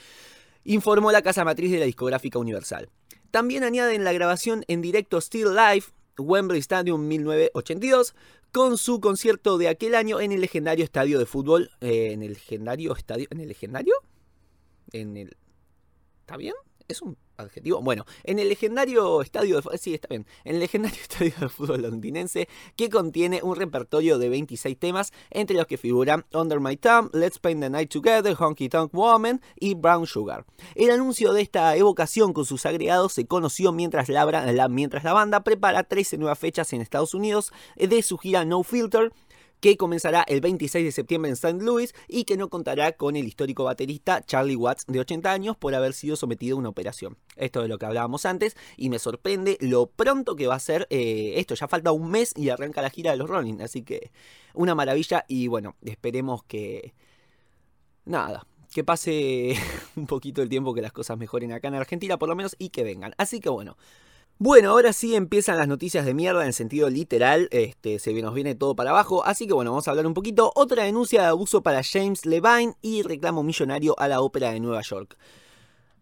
Informó 0.63 1.11
la 1.11 1.21
casa 1.21 1.45
matriz 1.45 1.71
de 1.71 1.79
la 1.79 1.85
discográfica 1.85 2.39
Universal. 2.39 2.89
También 3.31 3.63
añaden 3.63 4.03
la 4.03 4.13
grabación 4.13 4.63
en 4.67 4.81
directo 4.81 5.19
Still 5.19 5.53
Life, 5.55 5.91
Wembley 6.17 6.59
Stadium 6.59 7.07
1982, 7.07 8.15
con 8.55 8.77
su 8.77 9.01
concierto 9.01 9.57
de 9.57 9.67
aquel 9.67 9.95
año 9.95 10.21
en 10.21 10.31
el 10.31 10.39
legendario 10.39 10.85
estadio 10.85 11.19
de 11.19 11.25
fútbol. 11.25 11.71
Eh, 11.81 12.13
¿En 12.13 12.23
el 12.23 12.31
legendario 12.31 12.95
estadio? 12.95 13.27
¿En 13.29 13.41
el 13.41 13.49
legendario? 13.49 13.93
¿En 14.93 15.17
el. 15.17 15.35
¿Está 16.21 16.37
bien? 16.37 16.53
Es 16.87 17.01
un 17.01 17.17
adjetivo. 17.37 17.81
Bueno, 17.81 18.05
en 18.23 18.39
el 18.39 18.49
legendario 18.49 19.21
estadio 19.21 19.61
de 19.61 19.77
sí, 19.77 19.93
está 19.93 20.07
bien. 20.09 20.25
En 20.43 20.55
el 20.55 20.59
legendario 20.61 20.97
estadio 21.01 21.33
de 21.39 21.49
fútbol 21.49 21.81
londinense 21.81 22.47
que 22.75 22.89
contiene 22.89 23.41
un 23.43 23.55
repertorio 23.55 24.17
de 24.17 24.29
26 24.29 24.77
temas, 24.77 25.13
entre 25.31 25.55
los 25.55 25.67
que 25.67 25.77
figuran 25.77 26.25
Under 26.33 26.59
My 26.59 26.77
Thumb, 26.77 27.09
Let's 27.13 27.39
Paint 27.39 27.61
the 27.61 27.69
Night 27.69 27.91
Together, 27.91 28.35
Honky 28.37 28.69
Tonk 28.69 28.93
Woman 28.93 29.41
y 29.59 29.73
Brown 29.73 30.05
Sugar. 30.05 30.45
El 30.75 30.91
anuncio 30.91 31.33
de 31.33 31.41
esta 31.41 31.75
evocación 31.75 32.33
con 32.33 32.45
sus 32.45 32.65
agregados 32.65 33.13
se 33.13 33.25
conoció 33.25 33.71
mientras 33.71 34.09
la, 34.09 34.67
mientras 34.69 35.03
la 35.03 35.13
banda 35.13 35.43
prepara 35.43 35.83
13 35.83 36.17
nuevas 36.17 36.39
fechas 36.39 36.71
en 36.73 36.81
Estados 36.81 37.13
Unidos 37.13 37.51
de 37.75 38.01
su 38.01 38.17
gira 38.17 38.45
No 38.45 38.63
Filter 38.63 39.11
que 39.65 39.77
comenzará 39.77 40.23
el 40.27 40.41
26 40.41 40.85
de 40.85 40.91
septiembre 40.91 41.29
en 41.29 41.33
St. 41.33 41.57
Louis 41.59 41.95
y 42.07 42.25
que 42.25 42.37
no 42.37 42.49
contará 42.49 42.91
con 42.91 43.15
el 43.15 43.25
histórico 43.25 43.63
baterista 43.63 44.21
Charlie 44.23 44.55
Watts 44.55 44.85
de 44.85 44.99
80 44.99 45.31
años 45.31 45.57
por 45.57 45.73
haber 45.73 45.93
sido 45.93 46.15
sometido 46.15 46.55
a 46.55 46.59
una 46.59 46.69
operación. 46.69 47.17
Esto 47.35 47.63
es 47.63 47.69
lo 47.69 47.79
que 47.79 47.87
hablábamos 47.87 48.27
antes 48.27 48.55
y 48.77 48.89
me 48.89 48.99
sorprende 48.99 49.57
lo 49.61 49.87
pronto 49.87 50.35
que 50.35 50.45
va 50.45 50.53
a 50.53 50.59
ser 50.59 50.85
eh, 50.91 51.33
esto. 51.37 51.55
Ya 51.55 51.67
falta 51.67 51.91
un 51.91 52.11
mes 52.11 52.31
y 52.35 52.49
arranca 52.49 52.83
la 52.83 52.91
gira 52.91 53.09
de 53.09 53.17
los 53.17 53.27
Rolling, 53.27 53.59
así 53.61 53.81
que 53.81 54.11
una 54.53 54.75
maravilla 54.75 55.25
y 55.27 55.47
bueno, 55.47 55.75
esperemos 55.83 56.43
que... 56.43 56.93
Nada, 58.05 58.45
que 58.71 58.83
pase 58.83 59.55
un 59.95 60.05
poquito 60.05 60.43
el 60.43 60.49
tiempo 60.49 60.75
que 60.75 60.83
las 60.83 60.91
cosas 60.91 61.17
mejoren 61.17 61.51
acá 61.53 61.69
en 61.69 61.73
Argentina 61.73 62.19
por 62.19 62.29
lo 62.29 62.35
menos 62.35 62.55
y 62.59 62.69
que 62.69 62.83
vengan. 62.83 63.15
Así 63.17 63.39
que 63.39 63.49
bueno, 63.49 63.77
bueno, 64.37 64.71
ahora 64.71 64.91
sí 64.91 65.15
empiezan 65.15 65.57
las 65.57 65.69
noticias 65.69 66.05
de 66.05 66.13
mierda 66.13 66.45
en 66.45 66.51
sentido 66.51 66.89
literal, 66.89 67.47
este, 67.51 67.99
se 67.99 68.13
nos 68.21 68.33
viene 68.33 68.53
todo 68.53 68.75
para 68.75 68.89
abajo, 68.89 69.23
así 69.25 69.47
que 69.47 69.53
bueno, 69.53 69.71
vamos 69.71 69.87
a 69.87 69.91
hablar 69.91 70.05
un 70.05 70.13
poquito. 70.13 70.51
Otra 70.55 70.83
denuncia 70.83 71.21
de 71.21 71.27
abuso 71.27 71.63
para 71.63 71.81
James 71.83 72.25
Levine 72.25 72.75
y 72.81 73.01
reclamo 73.01 73.43
millonario 73.43 73.95
a 73.97 74.09
la 74.09 74.19
ópera 74.19 74.51
de 74.51 74.59
Nueva 74.59 74.81
York. 74.81 75.17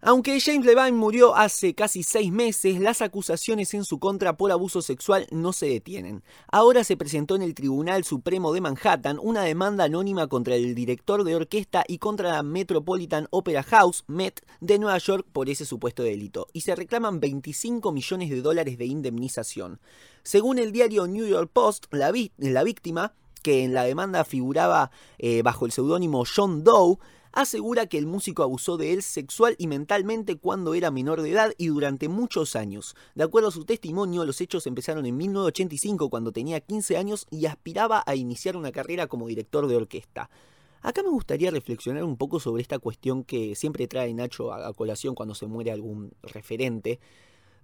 Aunque 0.06 0.42
James 0.42 0.66
Levine 0.66 0.98
murió 0.98 1.34
hace 1.34 1.74
casi 1.76 2.04
seis 2.04 2.30
meses, 2.30 2.82
las 2.82 3.02
acusaciones 3.02 3.74
en 3.74 3.86
su 3.86 4.00
contra 4.00 4.36
por 4.36 4.52
abuso 4.52 4.82
sexual 4.82 5.28
no 5.32 5.54
se 5.54 5.68
detienen. 5.68 6.24
Ahora 6.52 6.84
se 6.84 6.98
presentó 6.98 7.38
en 7.38 7.42
el 7.42 7.54
Tribunal 7.56 8.04
Supremo 8.04 8.52
de 8.52 8.60
Manhattan 8.60 9.18
una 9.18 9.44
demanda 9.44 9.86
anónima 9.86 10.28
contra 10.28 10.56
el 10.56 10.76
director 10.76 11.24
de 11.24 11.38
orquesta 11.38 11.86
y 11.88 12.00
contra 12.00 12.34
la 12.34 12.44
Metropolitan 12.44 13.30
Opera 13.30 13.64
House, 13.64 14.04
Met, 14.08 14.42
de 14.60 14.78
Nueva 14.78 14.98
York 14.98 15.26
por 15.32 15.48
ese 15.48 15.64
supuesto 15.64 16.04
delito, 16.04 16.48
y 16.52 16.62
se 16.62 16.76
reclaman 16.76 17.22
25 17.22 17.94
millones 17.94 18.30
de 18.30 18.42
dólares 18.42 18.78
de 18.78 18.86
indemnización. 18.86 19.80
Según 20.22 20.60
el 20.60 20.74
diario 20.74 21.08
New 21.08 21.26
York 21.26 21.50
Post, 21.54 21.86
la, 21.92 22.12
víctima, 22.12 23.14
que 23.42 23.64
en 23.64 23.74
la 23.74 23.86
demanda 23.86 24.26
figuraba 24.26 24.92
eh, 25.18 25.44
bajo 25.44 25.66
el 25.66 25.72
seudónimo 25.72 26.26
John 26.26 26.66
Doe, 26.66 26.98
asegura 27.34 27.88
que 27.88 27.98
el 27.98 28.06
músico 28.06 28.44
abusó 28.44 28.78
de 28.78 28.94
él 28.94 29.04
sexual 29.04 29.56
y 29.58 29.68
mentalmente 29.68 30.38
cuando 30.38 30.74
era 30.76 30.92
menor 30.92 31.22
de 31.22 31.32
edad 31.32 31.54
y 31.58 31.68
durante 31.68 32.08
muchos 32.08 32.56
años. 32.56 32.96
De 33.16 33.24
acuerdo 33.24 33.50
a 33.50 33.52
su 33.52 33.66
testimonio, 33.66 34.24
los 34.24 34.40
hechos 34.40 34.68
empezaron 34.68 35.06
en 35.06 35.18
1985 35.18 36.10
cuando 36.10 36.32
tenía 36.32 36.62
15 36.62 36.96
años 36.98 37.28
y 37.32 37.48
aspiraba 37.48 38.04
a 38.06 38.16
iniciar 38.16 38.56
una 38.56 38.72
carrera 38.72 39.08
como 39.08 39.28
director 39.28 39.68
de 39.68 39.76
orquesta. 39.76 40.30
Acá 40.84 41.02
me 41.02 41.10
gustaría 41.10 41.50
reflexionar 41.50 42.04
un 42.04 42.18
poco 42.18 42.40
sobre 42.40 42.62
esta 42.62 42.78
cuestión 42.78 43.24
que 43.24 43.56
siempre 43.56 43.88
trae 43.88 44.14
Nacho 44.14 44.52
a, 44.52 44.74
colación 44.74 45.16
cuando 45.16 45.34
se 45.34 45.48
muere 45.48 45.72
algún 45.72 46.12
referente, 46.22 47.00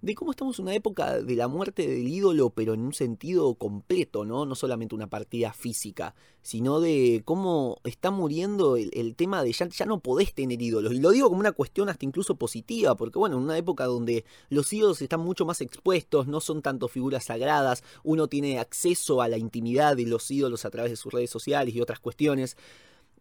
de 0.02 0.14
cómo 0.14 0.30
estamos 0.30 0.58
en 0.58 0.64
una 0.64 0.74
época 0.74 1.20
de 1.20 1.36
la 1.36 1.46
muerte 1.46 1.86
del 1.86 2.08
ídolo, 2.08 2.50
pero 2.50 2.72
en 2.72 2.80
un 2.80 2.94
sentido 2.94 3.54
completo, 3.54 4.24
¿no? 4.24 4.46
No 4.46 4.54
solamente 4.54 4.94
una 4.94 5.08
partida 5.08 5.52
física, 5.52 6.14
sino 6.42 6.80
de 6.80 7.22
cómo 7.24 7.78
está 7.84 8.10
muriendo 8.10 8.76
el, 8.76 9.14
tema 9.14 9.42
de 9.42 9.52
ya, 9.52 9.68
ya, 9.68 9.84
no 9.84 10.00
podés 10.00 10.32
tener 10.32 10.62
ídolos. 10.62 10.94
Y 10.94 11.00
lo 11.00 11.10
digo 11.10 11.28
como 11.28 11.40
una 11.40 11.52
cuestión 11.52 11.90
hasta 11.90 12.06
incluso 12.06 12.36
positiva, 12.36 12.96
porque 12.96 13.18
bueno, 13.18 13.36
en 13.36 13.42
una 13.42 13.58
época 13.58 13.84
donde 13.84 14.24
los 14.48 14.72
ídolos 14.72 15.02
están 15.02 15.20
mucho 15.20 15.44
más 15.44 15.60
expuestos, 15.60 16.26
no 16.26 16.40
son 16.40 16.62
tanto 16.62 16.88
figuras 16.88 17.26
sagradas, 17.26 17.84
uno 18.02 18.26
tiene 18.26 18.58
acceso 18.58 19.20
a 19.20 19.28
la 19.28 19.36
intimidad 19.36 19.96
de 19.96 20.06
los 20.06 20.30
ídolos 20.30 20.64
a 20.64 20.70
través 20.70 20.92
de 20.92 20.96
sus 20.96 21.12
redes 21.12 21.30
sociales 21.30 21.74
y 21.74 21.80
otras 21.80 22.00
cuestiones. 22.00 22.56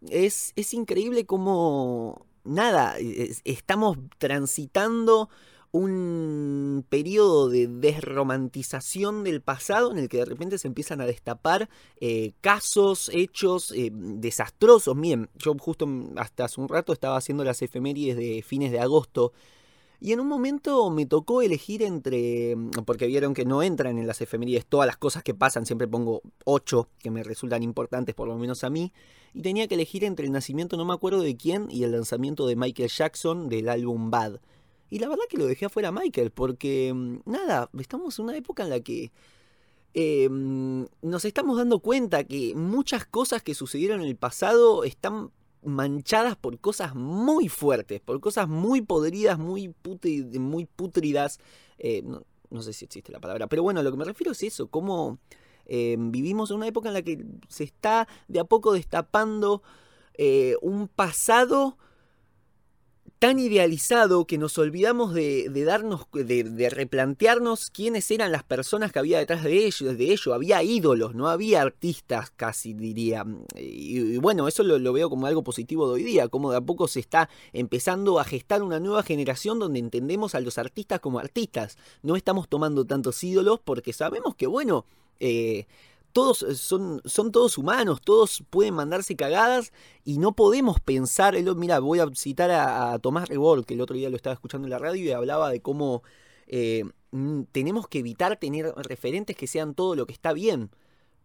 Es, 0.10 0.54
es 0.56 0.74
increíble 0.74 1.26
cómo, 1.26 2.26
nada, 2.46 2.96
estamos 3.44 3.98
transitando 4.18 5.30
un 5.72 6.86
periodo 6.90 7.50
de 7.50 7.68
desromantización 7.68 9.24
del 9.24 9.42
pasado 9.42 9.92
en 9.92 10.00
el 10.00 10.10
que 10.10 10.18
de 10.18 10.26
repente 10.26 10.58
se 10.58 10.68
empiezan 10.68 11.02
a 11.02 11.06
destapar 11.06 11.70
eh, 12.00 12.34
casos, 12.42 13.10
hechos 13.14 13.72
eh, 13.72 13.92
desastrosos. 13.94 14.96
Miren, 14.96 15.30
yo 15.38 15.56
justo 15.60 15.88
hasta 16.16 16.46
hace 16.46 16.60
un 16.60 16.70
rato 16.70 16.94
estaba 16.94 17.18
haciendo 17.18 17.44
las 17.44 17.62
efemérides 17.62 18.18
de 18.18 18.44
fines 18.46 18.72
de 18.72 18.80
agosto 18.80 19.34
y 20.02 20.14
en 20.14 20.22
un 20.22 20.28
momento 20.28 20.90
me 20.90 21.06
tocó 21.06 21.42
elegir 21.42 21.84
entre, 21.84 22.56
porque 22.86 23.06
vieron 23.06 23.34
que 23.34 23.44
no 23.44 23.62
entran 23.62 23.98
en 23.98 24.08
las 24.08 24.22
efemérides 24.22 24.66
todas 24.66 24.88
las 24.88 24.96
cosas 24.96 25.24
que 25.24 25.34
pasan, 25.34 25.66
siempre 25.66 25.90
pongo 25.90 26.22
ocho 26.46 26.88
que 27.00 27.12
me 27.12 27.22
resultan 27.22 27.64
importantes 27.64 28.16
por 28.16 28.30
lo 28.30 28.38
menos 28.38 28.64
a 28.64 28.70
mí, 28.70 28.94
y 29.34 29.42
tenía 29.42 29.68
que 29.68 29.76
elegir 29.76 30.06
entre 30.06 30.26
el 30.26 30.32
nacimiento 30.32 30.78
no 30.78 30.86
me 30.86 30.94
acuerdo 30.94 31.22
de 31.22 31.36
quién 31.36 31.68
y 31.70 31.84
el 31.84 31.92
lanzamiento 31.92 32.48
de 32.48 32.56
Michael 32.56 32.90
Jackson 32.90 33.50
del 33.50 33.68
álbum 33.68 34.10
Bad. 34.10 34.40
Y 34.90 35.00
la 35.00 35.08
verdad 35.08 35.24
que 35.30 35.38
lo 35.38 35.46
dejé 35.46 35.66
afuera 35.66 35.92
Michael, 35.92 36.32
porque 36.32 36.92
mm, 36.94 37.20
nada, 37.26 37.70
estamos 37.80 38.18
en 38.20 38.26
una 38.26 38.38
época 38.38 38.64
en 38.64 38.70
la 38.70 38.80
que 38.80 39.12
em, 39.94 40.88
nos 41.02 41.26
estamos 41.26 41.58
dando 41.58 41.80
cuenta 41.80 42.24
que 42.24 42.54
muchas 42.56 43.06
cosas 43.06 43.44
que 43.44 43.54
sucedieron 43.54 44.02
en 44.02 44.08
el 44.08 44.16
pasado 44.16 44.84
están 44.84 45.32
manchadas 45.64 46.36
por 46.36 46.60
cosas 46.60 46.96
muy 46.96 47.50
fuertes, 47.50 48.02
por 48.02 48.20
cosas 48.20 48.48
muy 48.48 48.82
podridas, 48.82 49.38
muy, 49.38 49.74
muy 50.40 50.66
putridas. 50.66 51.40
Eh, 51.78 52.04
no, 52.50 52.62
sé 52.62 52.74
si 52.74 52.86
existe 52.86 53.12
la 53.12 53.20
palabra, 53.20 53.48
pero 53.48 53.62
bueno, 53.62 53.84
lo 53.84 53.92
que 53.92 53.98
me 53.98 54.06
refiero 54.06 54.32
es 54.32 54.42
eso, 54.42 54.68
cómo 54.68 55.20
em, 55.66 56.12
vivimos 56.12 56.50
en 56.50 56.58
una 56.58 56.68
época 56.68 56.88
en 56.88 56.94
la 56.96 57.02
que 57.02 57.24
se 57.48 57.64
está 57.64 58.08
de 58.28 58.40
a 58.40 58.44
poco 58.44 58.74
destapando 58.74 59.62
eh, 60.16 60.56
un 60.62 60.88
pasado 60.88 61.78
tan 63.18 63.40
idealizado 63.40 64.26
que 64.26 64.38
nos 64.38 64.58
olvidamos 64.58 65.14
de, 65.14 65.50
darnos, 65.66 66.06
de, 66.14 66.70
replantearnos 66.70 67.70
quiénes 67.70 68.10
eran 68.12 68.32
las 68.32 68.44
personas 68.44 68.92
que 68.92 69.00
había 69.00 69.20
detrás 69.20 69.44
de 69.44 69.66
ellos, 69.66 69.98
de 69.98 70.12
ello. 70.12 70.34
Había 70.34 70.62
ídolos, 70.64 71.16
no 71.16 71.28
había 71.28 71.62
artistas, 71.62 72.32
casi 72.36 72.74
diría. 72.74 73.26
Y, 73.56 74.18
bueno, 74.18 74.48
eso 74.48 74.64
lo, 74.64 74.78
lo, 74.80 74.94
veo 74.94 75.10
como 75.10 75.26
algo 75.26 75.44
positivo 75.44 75.88
de 75.88 75.94
hoy 75.96 76.04
día, 76.04 76.28
como 76.28 76.52
de 76.52 76.58
a 76.58 76.62
poco 76.62 76.88
se 76.88 77.00
está 77.00 77.30
empezando 77.54 78.20
a 78.20 78.24
gestar 78.24 78.62
una 78.62 78.80
nueva 78.80 79.04
generación 79.04 79.60
donde 79.60 79.80
entendemos 79.80 80.36
a 80.36 80.40
los 80.40 80.58
artistas 80.58 81.00
como 81.00 81.20
artistas. 81.20 81.78
No 82.04 82.16
estamos 82.16 82.48
tomando 82.48 82.86
tantos 82.86 83.24
ídolos 83.24 83.60
porque 83.64 83.94
sabemos 83.94 84.36
que, 84.36 84.48
bueno, 84.48 84.86
eh, 85.20 85.66
todos 86.12 86.44
eh, 86.44 86.56
son, 86.56 87.02
son 87.06 87.32
todos 87.32 87.58
humanos, 87.58 88.02
todos 88.02 88.44
pueden 88.50 88.74
mandarse 88.74 89.16
cagadas 89.16 89.72
y 90.04 90.18
no 90.18 90.36
podemos 90.36 90.80
pensar, 90.80 91.36
mira, 91.56 91.80
voy 91.80 92.00
a 92.00 92.08
citar 92.16 92.52
a, 92.52 92.98
Tomás 93.00 93.30
Rebol, 93.30 93.66
que 93.66 93.74
el 93.76 93.82
otro 93.82 93.96
día 93.96 94.10
lo 94.10 94.16
estaba 94.16 94.34
escuchando 94.34 94.68
en 94.68 94.72
la 94.72 94.80
radio 94.80 95.04
y 95.04 95.12
hablaba 95.12 95.50
de 95.50 95.62
cómo 95.62 96.04
eh, 96.48 96.84
mm, 97.12 97.44
tenemos 97.52 97.88
que 97.88 98.00
evitar 98.00 98.38
tener 98.38 98.74
referentes 98.76 99.36
que 99.36 99.48
sean 99.48 99.74
todo 99.76 99.96
lo 99.96 100.06
que 100.06 100.14
está 100.14 100.34
bien. 100.34 100.72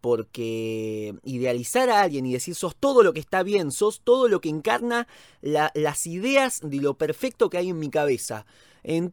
Porque 0.05 1.15
idealizar 1.25 1.89
a 1.89 2.03
alguien 2.03 2.27
y 2.27 2.35
decir 2.35 2.55
sos 2.55 2.77
todo 2.77 3.03
lo 3.03 3.15
que 3.15 3.21
está 3.21 3.43
bien, 3.43 3.71
sos 3.71 4.03
todo 4.05 4.29
lo 4.29 4.43
que 4.43 4.51
encarna 4.51 5.09
las 5.41 6.07
ideas 6.07 6.61
de 6.63 6.77
lo 6.77 6.99
perfecto 6.99 7.49
que 7.49 7.57
hay 7.57 7.71
en 7.71 7.79
mi 7.79 7.89
cabeza. 7.89 8.45
Eh, 8.83 9.09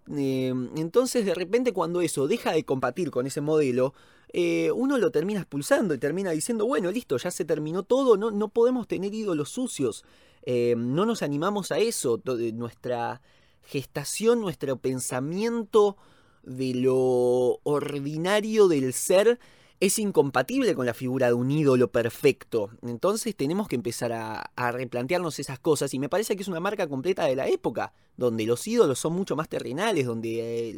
entonces 0.75 1.25
de 1.25 1.33
repente 1.33 1.71
cuando 1.71 2.01
eso 2.01 2.27
deja 2.27 2.51
de 2.51 2.65
compartir 2.65 3.09
con 3.09 3.25
ese 3.25 3.39
modelo, 3.39 3.93
eh, 4.33 4.69
uno 4.75 4.97
lo 4.97 5.11
termina 5.11 5.39
expulsando 5.39 5.93
y 5.93 5.97
termina 5.97 6.31
diciendo, 6.31 6.65
bueno, 6.65 6.91
listo, 6.91 7.15
ya 7.15 7.31
se 7.31 7.45
terminó 7.45 7.83
todo, 7.83 8.17
no, 8.17 8.29
no 8.29 8.49
podemos 8.49 8.85
tener 8.85 9.13
ídolos 9.13 9.47
sucios, 9.47 10.03
eh, 10.41 10.75
no 10.77 11.05
nos 11.05 11.21
animamos 11.21 11.71
a 11.71 11.79
eso, 11.79 12.21
nuestra 12.53 13.21
gestación, 13.61 14.41
nuestro 14.41 14.75
pensamiento 14.75 15.95
de 16.43 16.73
lo 16.73 17.61
ordinario 17.63 18.67
del 18.67 18.91
ser 18.91 19.39
es 19.81 19.97
incompatible 19.97 20.75
con 20.75 20.85
la 20.85 20.93
figura 20.93 21.27
de 21.27 21.33
un 21.33 21.49
ídolo 21.49 21.91
perfecto. 21.91 22.69
Entonces 22.83 23.35
tenemos 23.35 23.67
que 23.67 23.75
empezar 23.75 24.13
a, 24.13 24.71
replantearnos 24.71 25.39
esas 25.39 25.57
cosas 25.57 25.91
y 25.95 25.99
me 25.99 26.07
parece 26.07 26.35
que 26.35 26.43
es 26.43 26.47
una 26.47 26.59
marca 26.59 26.87
completa 26.87 27.25
de 27.25 27.35
la 27.35 27.47
época, 27.47 27.91
donde 28.15 28.45
los 28.45 28.65
ídolos 28.67 28.99
son 28.99 29.13
mucho 29.13 29.35
más 29.35 29.49
terrenales, 29.49 30.05
donde 30.05 30.69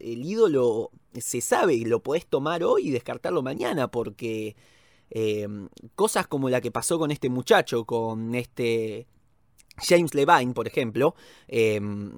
el, 0.00 0.24
ídolo 0.24 0.92
se 1.12 1.40
sabe, 1.40 1.76
lo 1.78 2.04
podés 2.04 2.26
tomar 2.26 2.62
hoy 2.62 2.86
y 2.86 2.90
descartarlo 2.92 3.42
mañana, 3.42 3.90
porque 3.90 4.54
em, 5.10 5.68
cosas 5.96 6.28
como 6.28 6.48
la 6.48 6.60
que 6.60 6.70
pasó 6.70 7.00
con 7.00 7.10
este 7.10 7.28
muchacho, 7.28 7.84
con 7.84 8.36
este 8.36 9.08
James 9.76 10.14
Levine, 10.14 10.54
por 10.54 10.68
ejemplo, 10.68 11.16
em, 11.48 12.12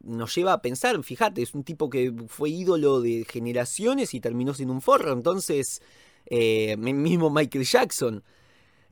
nos 0.00 0.34
lleva 0.34 0.52
a 0.52 0.62
pensar, 0.62 1.02
fíjate, 1.02 1.42
es 1.42 1.54
un 1.54 1.64
tipo 1.64 1.90
que 1.90 2.12
fue 2.28 2.50
ídolo 2.50 3.00
de 3.00 3.26
generaciones 3.28 4.14
y 4.14 4.20
terminó 4.20 4.54
siendo 4.54 4.74
un 4.74 4.80
forro, 4.80 5.12
entonces, 5.12 5.82
eh, 6.26 6.76
mismo 6.76 7.30
Michael 7.30 7.64
Jackson 7.64 8.24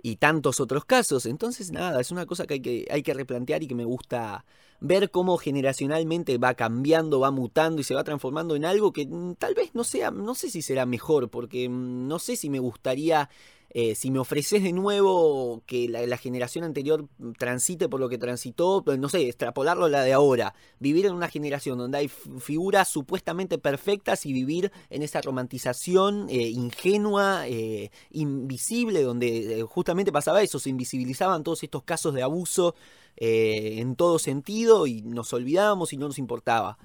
y 0.02 0.16
tantos 0.16 0.60
otros 0.60 0.84
casos, 0.84 1.26
entonces 1.26 1.70
nada, 1.72 2.00
es 2.00 2.10
una 2.10 2.26
cosa 2.26 2.46
que 2.46 2.54
hay, 2.54 2.60
que 2.60 2.86
hay 2.90 3.02
que 3.02 3.14
replantear 3.14 3.62
y 3.62 3.66
que 3.66 3.74
me 3.74 3.84
gusta 3.84 4.44
ver 4.80 5.10
cómo 5.10 5.38
generacionalmente 5.38 6.38
va 6.38 6.54
cambiando, 6.54 7.20
va 7.20 7.30
mutando 7.30 7.80
y 7.80 7.84
se 7.84 7.94
va 7.94 8.04
transformando 8.04 8.56
en 8.56 8.64
algo 8.64 8.92
que 8.92 9.06
mm, 9.06 9.34
tal 9.36 9.54
vez 9.54 9.74
no 9.74 9.84
sea, 9.84 10.10
no 10.10 10.34
sé 10.34 10.50
si 10.50 10.62
será 10.62 10.86
mejor, 10.86 11.30
porque 11.30 11.68
mm, 11.68 12.06
no 12.06 12.18
sé 12.18 12.36
si 12.36 12.50
me 12.50 12.58
gustaría 12.58 13.30
eh, 13.78 13.94
si 13.94 14.10
me 14.10 14.18
ofreces 14.18 14.62
de 14.62 14.72
nuevo 14.72 15.62
que 15.66 15.86
la, 15.86 16.16
generación 16.16 16.64
anterior 16.64 17.08
transite 17.38 17.90
por 17.90 18.00
lo 18.00 18.08
que 18.08 18.16
transitó, 18.16 18.82
pues, 18.82 18.98
no 18.98 19.10
sé, 19.10 19.28
extrapolarlo 19.28 19.84
a 19.84 19.90
la 19.90 20.02
de 20.02 20.14
ahora, 20.14 20.54
vivir 20.80 21.04
en 21.04 21.12
una 21.12 21.28
generación 21.28 21.76
donde 21.76 21.98
hay 21.98 22.08
figuras 22.08 22.88
supuestamente 22.88 23.58
perfectas 23.58 24.24
y 24.24 24.32
vivir 24.32 24.72
en 24.88 25.02
esa 25.02 25.20
romantización 25.20 26.26
eh, 26.30 26.48
ingenua, 26.48 27.46
eh, 27.48 27.90
invisible, 28.12 29.02
donde 29.02 29.62
justamente 29.68 30.10
pasaba 30.10 30.40
eso, 30.40 30.58
se 30.58 30.70
invisibilizaban 30.70 31.42
todos 31.42 31.62
estos 31.62 31.82
casos 31.82 32.14
de 32.14 32.22
abuso 32.22 32.74
en 33.18 33.94
todo 33.94 34.18
sentido 34.18 34.86
y 34.86 35.02
nos 35.02 35.34
olvidábamos 35.34 35.92
y 35.92 35.98
no 35.98 36.06
nos 36.06 36.18
importaba. 36.18 36.78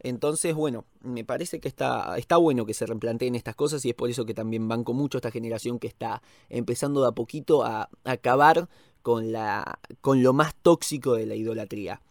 Entonces, 0.00 0.54
bueno, 0.54 0.84
me 1.00 1.24
parece 1.24 1.60
que 1.60 1.68
está, 1.68 2.16
está 2.18 2.36
bueno 2.36 2.66
que 2.66 2.74
se 2.74 2.86
replanteen 2.86 3.34
estas 3.34 3.54
cosas 3.54 3.84
y 3.84 3.90
es 3.90 3.94
por 3.94 4.10
eso 4.10 4.26
que 4.26 4.34
también 4.34 4.68
banco 4.68 4.92
mucho 4.92 5.18
esta 5.18 5.30
generación 5.30 5.78
que 5.78 5.86
está 5.86 6.22
empezando 6.48 7.02
de 7.02 7.08
a 7.08 7.12
poquito 7.12 7.64
a, 7.64 7.82
a 7.82 8.10
acabar 8.10 8.68
con, 9.02 9.32
la, 9.32 9.78
con 10.00 10.22
lo 10.22 10.32
más 10.32 10.54
tóxico 10.56 11.14
de 11.14 11.26
la 11.26 11.34
idolatría. 11.34 12.02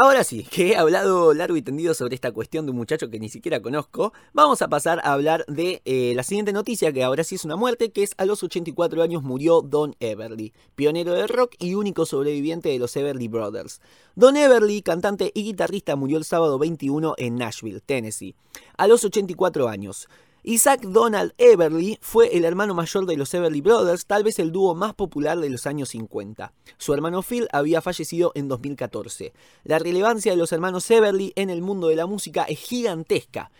Ahora 0.00 0.22
sí, 0.22 0.44
que 0.44 0.68
he 0.68 0.76
hablado 0.76 1.34
largo 1.34 1.56
y 1.56 1.62
tendido 1.62 1.92
sobre 1.92 2.14
esta 2.14 2.30
cuestión 2.30 2.64
de 2.64 2.70
un 2.70 2.76
muchacho 2.76 3.10
que 3.10 3.18
ni 3.18 3.28
siquiera 3.28 3.60
conozco, 3.60 4.12
vamos 4.32 4.62
a 4.62 4.68
pasar 4.68 5.00
a 5.02 5.12
hablar 5.12 5.44
de 5.48 5.82
eh, 5.84 6.12
la 6.14 6.22
siguiente 6.22 6.52
noticia, 6.52 6.92
que 6.92 7.02
ahora 7.02 7.24
sí 7.24 7.34
es 7.34 7.44
una 7.44 7.56
muerte, 7.56 7.90
que 7.90 8.04
es 8.04 8.14
a 8.16 8.24
los 8.24 8.44
84 8.44 9.02
años 9.02 9.24
murió 9.24 9.60
Don 9.60 9.96
Everly, 9.98 10.52
pionero 10.76 11.14
del 11.14 11.28
rock 11.28 11.56
y 11.58 11.74
único 11.74 12.06
sobreviviente 12.06 12.68
de 12.68 12.78
los 12.78 12.94
Everly 12.94 13.26
Brothers. 13.26 13.80
Don 14.14 14.36
Everly, 14.36 14.82
cantante 14.82 15.32
y 15.34 15.42
guitarrista, 15.42 15.96
murió 15.96 16.18
el 16.18 16.24
sábado 16.24 16.60
21 16.60 17.14
en 17.18 17.34
Nashville, 17.34 17.80
Tennessee, 17.80 18.36
a 18.76 18.86
los 18.86 19.02
84 19.02 19.66
años. 19.66 20.08
Isaac 20.44 20.82
Donald 20.82 21.34
Everly 21.36 21.98
fue 22.00 22.36
el 22.36 22.44
hermano 22.44 22.72
mayor 22.72 23.06
de 23.06 23.16
los 23.16 23.34
Everly 23.34 23.60
Brothers, 23.60 24.06
tal 24.06 24.22
vez 24.22 24.38
el 24.38 24.52
dúo 24.52 24.74
más 24.76 24.94
popular 24.94 25.38
de 25.40 25.50
los 25.50 25.66
años 25.66 25.88
50. 25.88 26.52
Su 26.78 26.94
hermano 26.94 27.22
Phil 27.22 27.48
había 27.52 27.82
fallecido 27.82 28.30
en 28.36 28.46
2014. 28.46 29.32
La 29.64 29.80
relevancia 29.80 30.30
de 30.30 30.38
los 30.38 30.52
hermanos 30.52 30.88
Everly 30.90 31.32
en 31.34 31.50
el 31.50 31.60
mundo 31.60 31.88
de 31.88 31.96
la 31.96 32.06
música 32.06 32.44
es 32.44 32.60
gigantesca. 32.60 33.50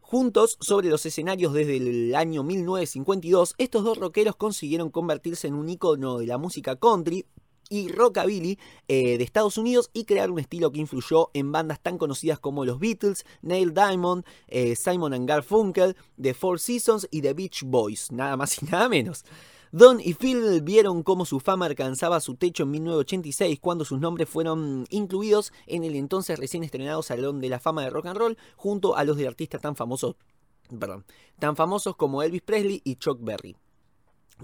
Juntos 0.00 0.56
sobre 0.60 0.88
los 0.88 1.04
escenarios 1.04 1.52
desde 1.52 1.76
el 1.76 2.14
año 2.14 2.42
1952, 2.42 3.54
estos 3.58 3.84
dos 3.84 3.98
rockeros 3.98 4.34
consiguieron 4.34 4.90
convertirse 4.90 5.48
en 5.48 5.54
un 5.54 5.68
icono 5.68 6.18
de 6.18 6.26
la 6.26 6.38
música 6.38 6.76
country, 6.76 7.26
y 7.72 7.88
rockabilly 7.88 8.58
eh, 8.86 9.16
de 9.16 9.24
Estados 9.24 9.56
Unidos 9.56 9.90
y 9.94 10.04
crear 10.04 10.30
un 10.30 10.38
estilo 10.38 10.70
que 10.70 10.80
influyó 10.80 11.30
en 11.32 11.52
bandas 11.52 11.80
tan 11.80 11.96
conocidas 11.96 12.38
como 12.38 12.66
los 12.66 12.78
Beatles, 12.78 13.24
Neil 13.40 13.72
Diamond, 13.72 14.26
eh, 14.48 14.76
Simon 14.76 15.14
and 15.14 15.26
Garfunkel, 15.26 15.96
The 16.20 16.34
Four 16.34 16.60
Seasons 16.60 17.08
y 17.10 17.22
The 17.22 17.32
Beach 17.32 17.62
Boys, 17.64 18.12
nada 18.12 18.36
más 18.36 18.62
y 18.62 18.66
nada 18.70 18.90
menos. 18.90 19.24
Don 19.70 20.00
y 20.00 20.12
Phil 20.12 20.60
vieron 20.60 21.02
cómo 21.02 21.24
su 21.24 21.40
fama 21.40 21.64
alcanzaba 21.64 22.20
su 22.20 22.34
techo 22.34 22.64
en 22.64 22.72
1986 22.72 23.58
cuando 23.58 23.86
sus 23.86 23.98
nombres 23.98 24.28
fueron 24.28 24.84
incluidos 24.90 25.50
en 25.66 25.84
el 25.84 25.94
entonces 25.94 26.38
recién 26.38 26.62
estrenado 26.62 27.02
Salón 27.02 27.40
de 27.40 27.48
la 27.48 27.58
Fama 27.58 27.84
de 27.84 27.88
Rock 27.88 28.04
and 28.04 28.18
Roll 28.18 28.38
junto 28.56 28.96
a 28.96 29.04
los 29.04 29.16
de 29.16 29.26
artistas 29.26 29.62
tan 29.62 29.76
famosos, 29.76 30.16
perdón, 30.78 31.06
tan 31.38 31.56
famosos 31.56 31.96
como 31.96 32.22
Elvis 32.22 32.42
Presley 32.42 32.82
y 32.84 32.96
Chuck 32.96 33.18
Berry. 33.22 33.56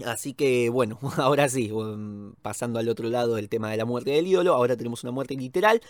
Así 0.05 0.33
que 0.33 0.69
bueno, 0.69 0.99
ahora 1.17 1.49
sí, 1.49 1.71
um, 1.71 2.33
pasando 2.41 2.79
al 2.79 2.89
otro 2.89 3.09
lado 3.09 3.35
del 3.35 3.49
tema 3.49 3.69
de 3.71 3.77
la 3.77 3.85
muerte 3.85 4.11
del 4.11 4.27
ídolo, 4.27 4.53
ahora 4.53 4.77
tenemos 4.77 5.03
una 5.03 5.11
muerte 5.11 5.35
literal. 5.35 5.81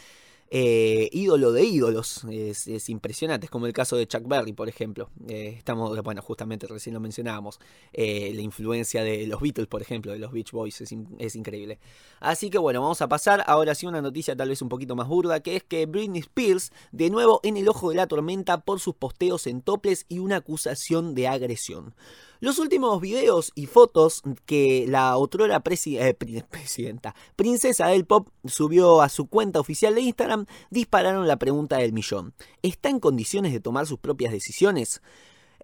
Eh, 0.51 1.09
ídolo 1.11 1.51
de 1.51 1.63
ídolos. 1.63 2.23
Es, 2.31 2.89
impresionante, 2.89 3.45
es 3.45 3.51
como 3.51 3.67
el 3.67 3.73
caso 3.73 3.95
de 3.97 4.07
Chuck 4.07 4.27
Berry, 4.27 4.53
por 4.53 4.67
ejemplo. 4.67 5.09
Eh, 5.27 5.53
estamos, 5.57 6.01
bueno, 6.01 6.21
justamente 6.21 6.65
recién 6.67 6.93
lo 6.93 6.99
mencionábamos. 6.99 7.59
Eh, 7.93 8.31
la 8.33 8.41
influencia 8.41 9.03
de 9.03 9.27
los 9.27 9.41
Beatles, 9.41 9.67
por 9.67 9.81
ejemplo, 9.81 10.11
de 10.11 10.19
los 10.19 10.31
Beach 10.31 10.51
Boys, 10.51 10.81
es, 10.81 11.35
increíble. 11.35 11.79
Así 12.19 12.49
que 12.49 12.57
bueno, 12.57 12.81
vamos 12.81 13.01
a 13.01 13.07
pasar 13.07 13.43
ahora 13.45 13.75
sí 13.75 13.85
una 13.85 14.01
noticia 14.01 14.35
tal 14.35 14.49
vez 14.49 14.61
un 14.61 14.69
poquito 14.69 14.95
más 14.95 15.07
burda, 15.07 15.39
que 15.41 15.55
es 15.55 15.63
que 15.63 15.85
Britney 15.85 16.21
Spears, 16.21 16.71
de 16.91 17.09
nuevo 17.09 17.39
en 17.43 17.57
el 17.57 17.67
ojo 17.69 17.89
de 17.89 17.95
la 17.95 18.07
tormenta 18.07 18.61
por 18.61 18.79
sus 18.79 18.95
posteos 18.95 19.45
en 19.47 19.61
toples 19.61 20.05
y 20.09 20.19
una 20.19 20.37
acusación 20.37 21.13
de 21.13 21.27
agresión. 21.27 21.93
Los 22.41 22.57
últimos 22.57 23.01
videos 23.01 23.51
y 23.53 23.65
fotos 23.65 24.21
que 24.45 24.85
la 24.87 25.17
otrora 25.17 25.61
eh, 25.65 26.13
presidenta, 26.49 27.13
princesa 27.35 27.87
del 27.87 28.05
pop, 28.05 28.29
subió 28.45 29.01
a 29.01 29.09
su 29.09 29.27
cuenta 29.27 29.59
oficial 29.59 29.93
de 29.93 30.01
Instagram 30.01 30.45
dispararon 30.69 31.27
la 31.27 31.35
pregunta 31.35 31.77
del 31.77 31.91
millón. 31.91 32.33
¿Está 32.61 32.87
en 32.87 33.01
condiciones 33.01 33.51
de 33.51 33.59
tomar 33.59 33.87
sus 33.87 33.99
propias 33.99 34.31
decisiones? 34.31 35.01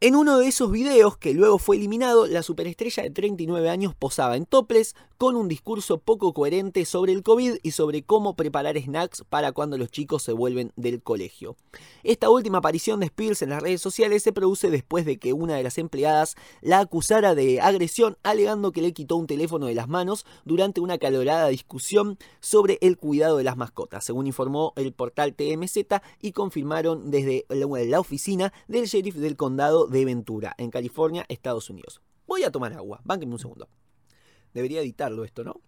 En 0.01 0.17
uno 0.17 0.37
de 0.37 0.47
esos 0.49 0.69
videos, 0.69 1.17
que 1.17 1.33
luego 1.33 1.59
fue 1.59 1.77
eliminado, 1.77 2.27
la 2.27 2.43
superestrella 2.43 3.03
de 3.03 3.11
39 3.11 3.69
años 3.69 3.95
posaba 3.95 4.35
en 4.35 4.45
toples 4.45 4.93
con 5.17 5.35
un 5.35 5.47
discurso 5.47 5.97
poco 5.97 6.33
coherente 6.33 6.83
sobre 6.85 7.13
el 7.13 7.23
COVID 7.23 7.57
y 7.63 7.71
sobre 7.71 8.03
cómo 8.03 8.35
preparar 8.35 8.77
snacks 8.77 9.23
para 9.29 9.51
cuando 9.53 9.77
los 9.77 9.89
chicos 9.89 10.23
se 10.23 10.33
vuelven 10.33 10.73
del 10.75 11.01
colegio. 11.01 11.55
Esta 12.03 12.29
última 12.29 12.57
aparición 12.57 12.99
de 12.99 13.07
Spears 13.07 13.41
en 13.41 13.49
las 13.49 13.61
redes 13.61 13.81
sociales 13.81 14.23
se 14.23 14.33
produce 14.33 14.69
después 14.69 15.05
de 15.05 15.17
que 15.17 15.33
una 15.33 15.55
de 15.55 15.63
las 15.63 15.77
empleadas 15.77 16.35
la 16.61 16.79
acusara 16.79 17.35
de 17.35 17.61
agresión 17.61 18.17
alegando 18.23 18.71
que 18.71 18.81
le 18.81 18.93
quitó 18.93 19.15
un 19.15 19.27
teléfono 19.27 19.67
de 19.67 19.75
las 19.75 19.87
manos 19.87 20.25
durante 20.43 20.81
una 20.81 20.97
calorada 20.97 21.47
discusión 21.47 22.17
sobre 22.41 22.77
el 22.81 22.97
cuidado 22.97 23.37
de 23.37 23.43
las 23.43 23.57
mascotas, 23.57 24.03
según 24.03 24.27
informó 24.27 24.73
el 24.75 24.93
portal 24.93 25.33
TMZ 25.33 25.77
y 26.21 26.31
confirmaron 26.33 27.11
desde 27.11 27.45
la 27.49 27.99
oficina 27.99 28.53
del 28.67 28.85
sheriff 28.85 29.15
del 29.15 29.35
condado 29.37 29.87
de 29.87 30.03
Ventura, 30.05 30.55
en 30.57 30.71
California, 30.71 31.25
Estados 31.29 31.69
Unidos. 31.69 32.01
Voy 32.27 32.43
a 32.43 32.51
tomar 32.51 32.73
agua, 32.73 33.01
bánquenme 33.03 33.35
un 33.35 33.39
segundo. 33.39 33.67
Debería 34.55 34.79
editarlo 34.79 35.25
esto, 35.25 35.43
¿no? 35.43 35.59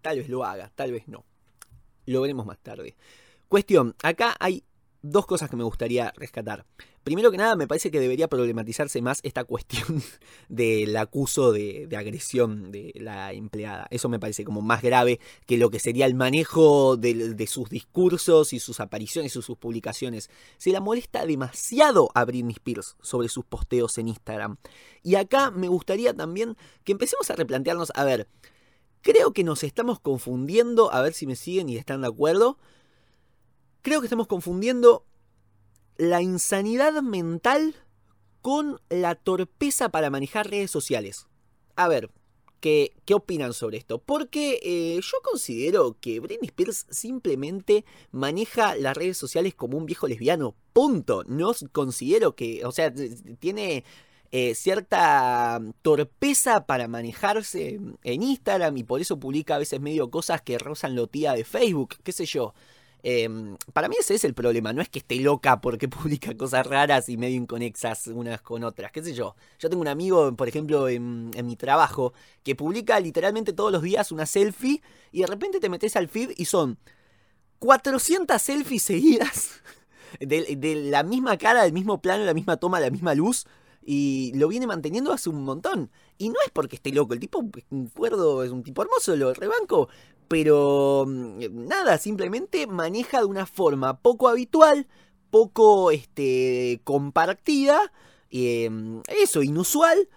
Tal 0.00 0.18
vez 0.18 0.28
lo 0.28 0.44
haga, 0.44 0.70
tal 0.76 0.92
vez 0.92 1.08
no. 1.08 1.24
Lo 2.06 2.20
veremos 2.20 2.46
más 2.46 2.58
tarde. 2.60 2.94
Cuestión, 3.48 3.96
acá 4.00 4.36
hay 4.38 4.62
dos 5.02 5.26
cosas 5.26 5.50
que 5.50 5.56
me 5.56 5.64
gustaría 5.64 6.12
rescatar. 6.16 6.64
Primero 7.04 7.32
que 7.32 7.36
nada, 7.36 7.56
me 7.56 7.66
parece 7.66 7.90
que 7.90 7.98
debería 7.98 8.28
problematizarse 8.28 9.02
más 9.02 9.18
esta 9.24 9.44
cuestión 9.52 10.02
del 10.48 10.96
acuso 10.96 11.52
de, 11.52 11.88
agresión 11.96 12.70
de 12.70 12.92
la 12.94 13.32
empleada. 13.32 13.88
Eso 13.90 14.08
me 14.08 14.20
parece 14.20 14.44
como 14.44 14.62
más 14.62 14.82
grave 14.82 15.20
que 15.46 15.58
lo 15.58 15.70
que 15.70 15.80
sería 15.80 16.06
el 16.06 16.14
manejo 16.14 16.96
de, 16.96 17.46
sus 17.48 17.68
discursos 17.68 18.52
y 18.52 18.60
sus 18.60 18.78
apariciones 18.78 19.34
y 19.34 19.42
sus 19.42 19.56
publicaciones. 19.58 20.30
Se 20.58 20.70
la 20.70 20.80
molesta 20.80 21.26
demasiado 21.26 22.10
a 22.14 22.24
Britney 22.24 22.54
Spears 22.54 22.96
sobre 23.02 23.28
sus 23.28 23.44
posteos 23.44 23.98
en 23.98 24.08
Instagram. 24.08 24.56
Y 25.02 25.16
acá 25.16 25.50
me 25.50 25.66
gustaría 25.66 26.14
también 26.14 26.56
que 26.84 26.92
empecemos 26.92 27.28
a 27.30 27.36
replantearnos, 27.36 27.90
a 27.96 28.04
ver, 28.04 28.28
creo 29.00 29.32
que 29.32 29.42
nos 29.42 29.64
estamos 29.64 29.98
confundiendo, 29.98 30.92
a 30.92 31.02
ver 31.02 31.12
si 31.12 31.26
me 31.26 31.34
siguen 31.34 31.68
y 31.68 31.76
están 31.76 32.02
de 32.02 32.06
acuerdo. 32.06 32.58
Creo 33.82 34.00
que 34.00 34.06
estamos 34.06 34.28
confundiendo 34.28 35.04
la 35.96 36.22
insanidad 36.22 37.02
mental 37.02 37.74
con 38.40 38.80
la 38.88 39.16
torpeza 39.16 39.88
para 39.88 40.08
manejar 40.08 40.48
redes 40.48 40.70
sociales. 40.70 41.26
A 41.74 41.88
ver, 41.88 42.10
¿qué, 42.60 42.94
qué 43.04 43.14
opinan 43.14 43.52
sobre 43.52 43.78
esto? 43.78 43.98
Porque 43.98 44.60
eh, 44.62 45.00
yo 45.02 45.18
considero 45.24 45.96
que 46.00 46.20
Britney 46.20 46.48
Spears 46.48 46.86
simplemente 46.90 47.84
maneja 48.12 48.76
las 48.76 48.96
redes 48.96 49.18
sociales 49.18 49.54
como 49.54 49.78
un 49.78 49.86
viejo 49.86 50.06
lesbiano. 50.06 50.54
Punto. 50.72 51.24
No 51.26 51.52
considero 51.72 52.36
que, 52.36 52.64
o 52.64 52.70
sea, 52.70 52.92
tiene 53.40 53.84
eh, 54.30 54.54
cierta 54.54 55.60
torpeza 55.82 56.66
para 56.66 56.86
manejarse 56.86 57.80
en 58.04 58.22
Instagram 58.22 58.76
y 58.76 58.84
por 58.84 59.00
eso 59.00 59.18
publica 59.18 59.56
a 59.56 59.58
veces 59.58 59.80
medio 59.80 60.10
cosas 60.10 60.40
que 60.40 60.56
rozan 60.56 60.94
lo 60.94 61.08
tía 61.08 61.34
de 61.34 61.44
Facebook, 61.44 61.96
qué 62.02 62.12
sé 62.12 62.26
yo. 62.26 62.54
Em, 63.04 63.56
para 63.72 63.88
mí 63.88 63.96
ese 63.98 64.14
es 64.14 64.24
el 64.24 64.32
problema, 64.32 64.72
no 64.72 64.80
es 64.80 64.88
que 64.88 65.00
esté 65.00 65.16
loca 65.16 65.60
porque 65.60 65.88
publica 65.88 66.36
cosas 66.36 66.66
raras 66.66 67.08
y 67.08 67.16
medio 67.16 67.36
inconexas 67.36 68.06
unas 68.06 68.40
con 68.42 68.62
otras, 68.64 68.92
qué 68.92 69.02
sé 69.02 69.12
yo. 69.14 69.34
Yo 69.58 69.68
tengo 69.68 69.82
un 69.82 69.88
amigo, 69.88 70.34
por 70.36 70.48
ejemplo, 70.48 70.88
en, 70.88 71.30
mi 71.44 71.56
trabajo, 71.56 72.12
que 72.44 72.54
publica 72.54 73.00
literalmente 73.00 73.52
todos 73.52 73.72
los 73.72 73.82
días 73.82 74.12
una 74.12 74.26
selfie 74.26 74.82
y 75.10 75.20
de 75.22 75.26
repente 75.26 75.58
te 75.60 75.68
metes 75.68 75.96
al 75.96 76.08
feed 76.08 76.30
y 76.36 76.44
son 76.44 76.78
400 77.58 78.40
selfies 78.40 78.82
seguidas 78.82 79.62
de, 80.20 80.56
de 80.56 80.74
la 80.76 81.02
misma 81.02 81.36
cara, 81.38 81.64
del 81.64 81.72
mismo 81.72 82.00
plano, 82.00 82.24
la 82.24 82.34
misma 82.34 82.56
toma, 82.56 82.80
la 82.80 82.90
misma 82.90 83.14
luz 83.14 83.46
y 83.84 84.32
lo 84.34 84.48
viene 84.48 84.66
manteniendo 84.66 85.12
hace 85.12 85.28
un 85.28 85.44
montón. 85.44 85.90
Y 86.18 86.28
no 86.28 86.36
es 86.44 86.50
porque 86.52 86.76
esté 86.76 86.92
loco, 86.92 87.14
el 87.14 87.20
tipo 87.20 87.44
es 87.56 87.64
un 87.70 87.88
cuerdo, 87.88 88.44
es 88.44 88.50
un 88.50 88.62
tipo 88.62 88.82
hermoso, 88.82 89.16
lo 89.16 89.34
rebanco, 89.34 89.88
pero 90.28 91.04
mm, 91.06 91.66
nada, 91.66 91.98
simplemente 91.98 92.66
maneja 92.66 93.18
de 93.18 93.26
una 93.26 93.46
forma 93.46 93.98
poco 93.98 94.28
habitual, 94.28 94.86
poco 95.30 95.90
este, 95.90 96.80
compartida, 96.84 97.92
em, 98.30 99.02
eso, 99.08 99.42
inusual, 99.42 100.08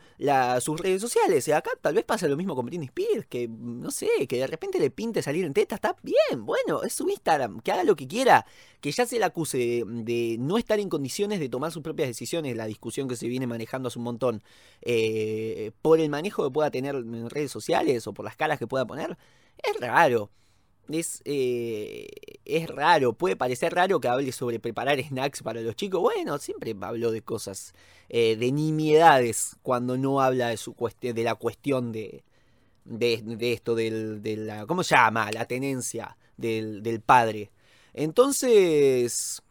sus 0.61 0.79
redes 0.79 1.01
sociales. 1.01 1.47
Y 1.47 1.51
acá 1.51 1.71
tal 1.81 1.95
vez 1.95 2.03
pasa 2.05 2.27
lo 2.27 2.37
mismo 2.37 2.55
con 2.55 2.65
Britney 2.65 2.87
Spears, 2.87 3.25
que 3.27 3.47
no 3.47 3.91
sé, 3.91 4.07
que 4.27 4.37
de 4.37 4.47
repente 4.47 4.79
le 4.79 4.89
pinte 4.89 5.21
salir 5.21 5.45
en 5.45 5.53
teta, 5.53 5.75
está 5.75 5.95
bien, 6.03 6.45
bueno, 6.45 6.83
es 6.83 6.93
su 6.93 7.07
Instagram, 7.09 7.59
que 7.61 7.71
haga 7.71 7.83
lo 7.83 7.95
que 7.95 8.07
quiera, 8.07 8.45
que 8.81 8.91
ya 8.91 9.05
se 9.05 9.19
le 9.19 9.25
acuse 9.25 9.83
de, 9.85 10.37
no 10.39 10.57
estar 10.57 10.79
en 10.79 10.89
condiciones 10.89 11.39
de 11.39 11.49
tomar 11.49 11.71
sus 11.71 11.83
propias 11.83 12.07
decisiones, 12.07 12.55
la 12.55 12.65
discusión 12.65 13.07
que 13.07 13.15
se 13.15 13.27
viene 13.27 13.47
manejando 13.47 13.87
hace 13.87 13.99
un 13.99 14.05
montón, 14.05 14.43
eh, 14.81 15.71
por 15.81 15.99
el 15.99 16.09
manejo 16.09 16.43
que 16.43 16.51
pueda 16.51 16.71
tener 16.71 16.95
en 16.95 17.29
redes 17.29 17.51
sociales 17.51 18.07
o 18.07 18.13
por 18.13 18.25
las 18.25 18.35
caras 18.35 18.59
que 18.59 18.67
pueda 18.67 18.85
poner 18.85 19.17
es 19.57 19.79
raro. 19.79 20.31
Es, 20.89 21.21
eh, 21.25 22.07
es 22.45 22.67
raro, 22.67 23.13
puede 23.13 23.35
parecer 23.35 23.73
raro 23.73 23.99
que 23.99 24.07
hable 24.07 24.31
sobre 24.31 24.59
preparar 24.59 25.01
snacks 25.01 25.41
para 25.41 25.61
los 25.61 25.75
chicos. 25.75 25.99
Bueno, 26.01 26.37
siempre 26.37 26.75
hablo 26.79 27.11
de 27.11 27.21
cosas, 27.21 27.73
eh, 28.07 28.35
de 28.35 28.51
nimiedades, 28.51 29.55
cuando 29.63 29.97
no 29.97 30.21
habla 30.21 30.49
de, 30.49 30.57
su 30.57 30.75
de 31.01 31.23
la 31.23 31.35
cuestión 31.35 31.91
de, 31.91 32.23
de, 32.83 33.53
esto, 33.53 33.73
del, 33.73 34.21
de 34.21 34.63
¿cómo 34.67 34.83
se 34.83 34.95
llama? 34.95 35.31
La 35.31 35.45
tenencia 35.45 36.17
del, 36.37 36.83
del 36.83 37.01
padre. 37.01 37.49
Entonces, 37.93 39.41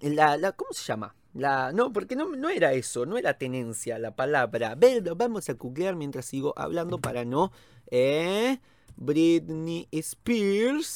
la, 0.00 0.36
la, 0.36 0.52
¿cómo 0.52 0.72
se 0.72 0.84
llama? 0.84 1.16
La, 1.34 1.72
no, 1.72 1.92
porque 1.92 2.14
no, 2.14 2.36
no 2.36 2.48
era 2.48 2.72
eso, 2.74 3.06
no 3.06 3.18
era 3.18 3.38
tenencia 3.38 3.98
la 3.98 4.14
palabra. 4.14 4.76
Vamos 5.16 5.48
a 5.48 5.54
googlear 5.54 5.96
mientras 5.96 6.26
sigo 6.26 6.54
hablando 6.56 6.98
para 6.98 7.24
no... 7.24 7.50
Eh, 7.90 8.58
Britney 8.98 9.88
Spears. 9.92 10.88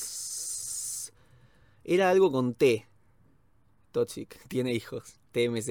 Era 1.85 2.11
algo 2.11 2.31
con 2.33 2.55
T. 2.55 2.87
Toxic, 3.93 4.47
tiene 4.49 4.73
hijos. 4.73 5.21
TMZ. 5.31 5.71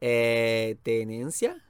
Eh, 0.00 0.76
tenencia. 0.82 1.64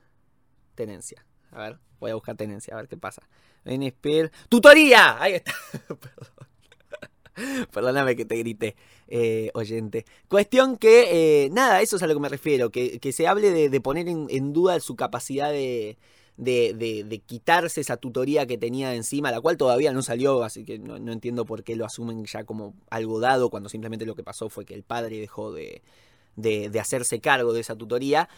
Tenencia. 0.74 1.24
A 1.50 1.59
ver, 1.59 1.78
voy 2.00 2.11
a 2.11 2.14
buscar 2.14 2.37
tenencia, 2.37 2.74
a 2.74 2.78
ver 2.78 2.88
qué 2.88 2.96
pasa. 2.96 3.28
Britney 3.64 3.88
Spears. 3.88 4.31
¡Tutoría! 4.48 5.20
Ahí 5.22 5.35
está. 5.35 5.52
Perdón. 5.88 6.48
Perdóname 7.72 8.14
que 8.14 8.24
te 8.24 8.37
grite, 8.37 8.76
eh, 9.09 9.50
oyente. 9.55 10.05
Cuestión 10.28 10.76
que, 10.76 11.44
eh, 11.44 11.50
nada, 11.50 11.81
eso 11.81 11.96
es 11.96 12.02
a 12.02 12.07
lo 12.07 12.14
que 12.14 12.20
me 12.20 12.28
refiero, 12.28 12.70
que, 12.70 13.12
se 13.12 13.26
hable 13.26 13.68
de, 13.70 13.81
poner 13.81 14.07
en, 14.09 14.52
duda 14.52 14.78
su 14.81 14.96
capacidad 14.96 15.50
de, 15.50 15.96
de, 16.37 17.23
quitarse 17.27 17.81
esa 17.81 17.97
tutoría 17.97 18.47
que 18.47 18.59
tenía 18.59 18.95
encima, 18.95 19.31
la 19.31 19.40
cual 19.40 19.57
todavía 19.57 19.92
no 19.92 20.03
salió, 20.03 20.42
así 20.42 20.64
que 20.64 20.79
no, 20.79 20.97
entiendo 21.12 21.45
por 21.45 21.64
qué 21.64 21.77
lo 21.77 21.85
asumen 21.85 22.25
ya 22.25 22.45
como 22.45 22.75
algo 22.90 23.21
dado, 23.21 23.51
cuando 23.51 23.68
simplemente 23.68 24.07
lo 24.07 24.14
que 24.14 24.23
pasó 24.23 24.49
fue 24.49 24.64
que 24.64 24.75
el 24.75 24.83
padre 24.83 25.18
dejó 25.18 25.53
de, 25.53 25.83
de 26.37 26.81
hacerse 26.81 27.21
cargo 27.21 27.53
de 27.53 27.61
esa 27.61 27.77
tutoría. 27.77 28.29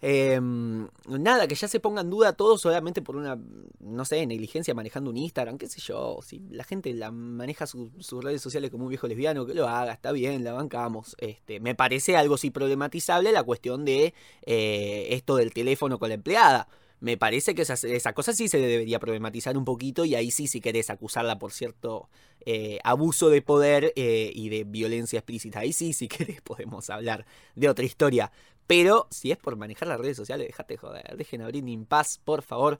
Em, 0.00 0.88
nada, 1.08 1.48
que 1.48 1.56
ya 1.56 1.66
se 1.66 1.80
ponga 1.80 2.02
en 2.02 2.10
duda 2.10 2.32
todo 2.32 2.56
solamente 2.56 3.02
por 3.02 3.16
una, 3.16 3.36
no 3.80 4.04
sé, 4.04 4.24
negligencia 4.26 4.72
manejando 4.72 5.10
un 5.10 5.16
Instagram, 5.16 5.58
qué 5.58 5.66
sé 5.68 5.80
yo. 5.80 6.20
Si 6.22 6.40
la 6.50 6.62
gente 6.62 6.94
la 6.94 7.10
maneja 7.10 7.66
sus 7.66 8.24
redes 8.24 8.40
sociales 8.40 8.70
como 8.70 8.84
un 8.84 8.90
viejo 8.90 9.08
lesbiano, 9.08 9.44
que 9.44 9.54
lo 9.54 9.66
haga, 9.66 9.92
está 9.92 10.12
bien, 10.12 10.44
la 10.44 10.52
bancamos. 10.52 11.16
Este, 11.18 11.58
me 11.58 11.74
parece 11.74 12.16
algo 12.16 12.36
sí 12.36 12.50
problematizable 12.50 13.32
la 13.32 13.42
cuestión 13.42 13.84
de 13.84 14.14
eh, 14.42 15.08
esto 15.10 15.36
del 15.36 15.52
teléfono 15.52 15.98
con 15.98 16.10
la 16.10 16.14
empleada 16.14 16.68
me 17.00 17.16
parece 17.16 17.54
que 17.54 17.62
esa, 17.62 17.74
esa, 17.74 18.12
cosa 18.12 18.32
sí 18.32 18.48
se 18.48 18.58
debería 18.58 18.98
problematizar 18.98 19.56
un 19.56 19.64
poquito 19.64 20.04
y 20.04 20.14
ahí 20.14 20.30
sí 20.30 20.48
si 20.48 20.60
querés 20.60 20.90
acusarla 20.90 21.38
por 21.38 21.52
cierto 21.52 22.08
eh, 22.44 22.78
abuso 22.84 23.30
de 23.30 23.42
poder 23.42 23.92
eh, 23.96 24.30
y 24.34 24.48
de 24.48 24.64
violencia 24.64 25.18
explícita. 25.18 25.60
Ahí 25.60 25.72
sí 25.72 25.92
si 25.92 26.08
querés 26.08 26.40
podemos 26.42 26.90
hablar 26.90 27.26
de 27.54 27.68
otra 27.68 27.84
historia. 27.84 28.32
Pero 28.66 29.06
si 29.10 29.30
es 29.30 29.38
por 29.38 29.56
manejar 29.56 29.88
las 29.88 29.98
redes 29.98 30.16
sociales, 30.16 30.46
déjate 30.48 30.76
joder, 30.76 31.16
dejen 31.16 31.40
abrir 31.40 31.66
en 31.66 31.86
paz, 31.86 32.20
por 32.22 32.42
favor. 32.42 32.78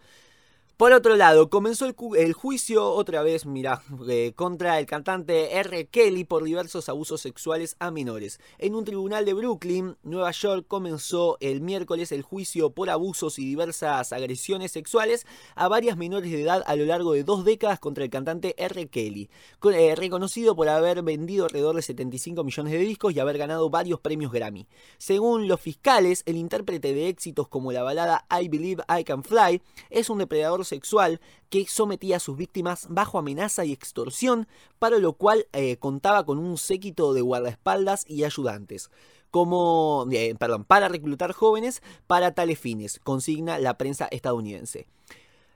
Por 0.78 0.92
otro 0.92 1.16
lado, 1.16 1.50
comenzó 1.50 1.86
el, 2.14 2.32
juicio 2.34 2.88
otra 2.92 3.24
vez, 3.24 3.46
mira, 3.46 3.82
eh, 4.08 4.32
contra 4.36 4.78
el 4.78 4.86
cantante 4.86 5.56
R. 5.56 5.88
Kelly 5.88 6.22
por 6.22 6.44
diversos 6.44 6.88
abusos 6.88 7.20
sexuales 7.20 7.74
a 7.80 7.90
menores. 7.90 8.38
En 8.58 8.76
un 8.76 8.84
tribunal 8.84 9.24
de 9.24 9.34
Brooklyn, 9.34 9.96
Nueva 10.04 10.30
York, 10.30 10.66
comenzó 10.68 11.36
el 11.40 11.62
miércoles 11.62 12.12
el 12.12 12.22
juicio 12.22 12.70
por 12.70 12.90
abusos 12.90 13.40
y 13.40 13.44
diversas 13.44 14.12
agresiones 14.12 14.70
sexuales 14.70 15.26
a 15.56 15.66
varias 15.66 15.96
menores 15.96 16.30
de 16.30 16.42
edad 16.42 16.62
a 16.64 16.76
lo 16.76 16.84
largo 16.84 17.12
de 17.12 17.24
dos 17.24 17.44
décadas 17.44 17.80
contra 17.80 18.04
el 18.04 18.10
cantante 18.10 18.54
R. 18.56 18.86
Kelly, 18.86 19.30
eh, 19.72 19.96
reconocido 19.96 20.54
por 20.54 20.68
haber 20.68 21.02
vendido 21.02 21.46
alrededor 21.46 21.74
de 21.74 21.82
75 21.82 22.44
millones 22.44 22.72
de 22.72 22.78
discos 22.78 23.12
y 23.12 23.18
haber 23.18 23.36
ganado 23.36 23.68
varios 23.68 23.98
premios 23.98 24.30
Grammy. 24.30 24.68
Según 24.98 25.48
los 25.48 25.60
fiscales, 25.60 26.22
el 26.24 26.36
intérprete 26.36 26.94
de 26.94 27.08
éxitos 27.08 27.48
como 27.48 27.72
la 27.72 27.82
balada 27.82 28.26
I 28.30 28.46
Believe 28.46 28.84
I 28.88 29.02
Can 29.02 29.24
Fly 29.24 29.60
es 29.90 30.08
un 30.08 30.18
depredador 30.18 30.67
sexual 30.68 31.20
que 31.50 31.66
sometía 31.66 32.16
a 32.16 32.20
sus 32.20 32.36
víctimas 32.36 32.86
bajo 32.88 33.18
amenaza 33.18 33.64
y 33.64 33.72
extorsión, 33.72 34.46
para 34.78 34.98
lo 34.98 35.14
cual 35.14 35.46
eh, 35.52 35.76
contaba 35.76 36.24
con 36.24 36.38
un 36.38 36.58
séquito 36.58 37.14
de 37.14 37.22
guardaespaldas 37.22 38.04
y 38.08 38.24
ayudantes. 38.24 38.90
Como, 39.30 40.06
eh, 40.10 40.34
para 40.66 40.88
reclutar 40.88 41.32
jóvenes 41.32 41.82
para 42.06 42.32
tales 42.32 42.58
fines, 42.58 43.00
consigna 43.02 43.58
la 43.58 43.76
prensa 43.76 44.08
estadounidense. 44.10 44.86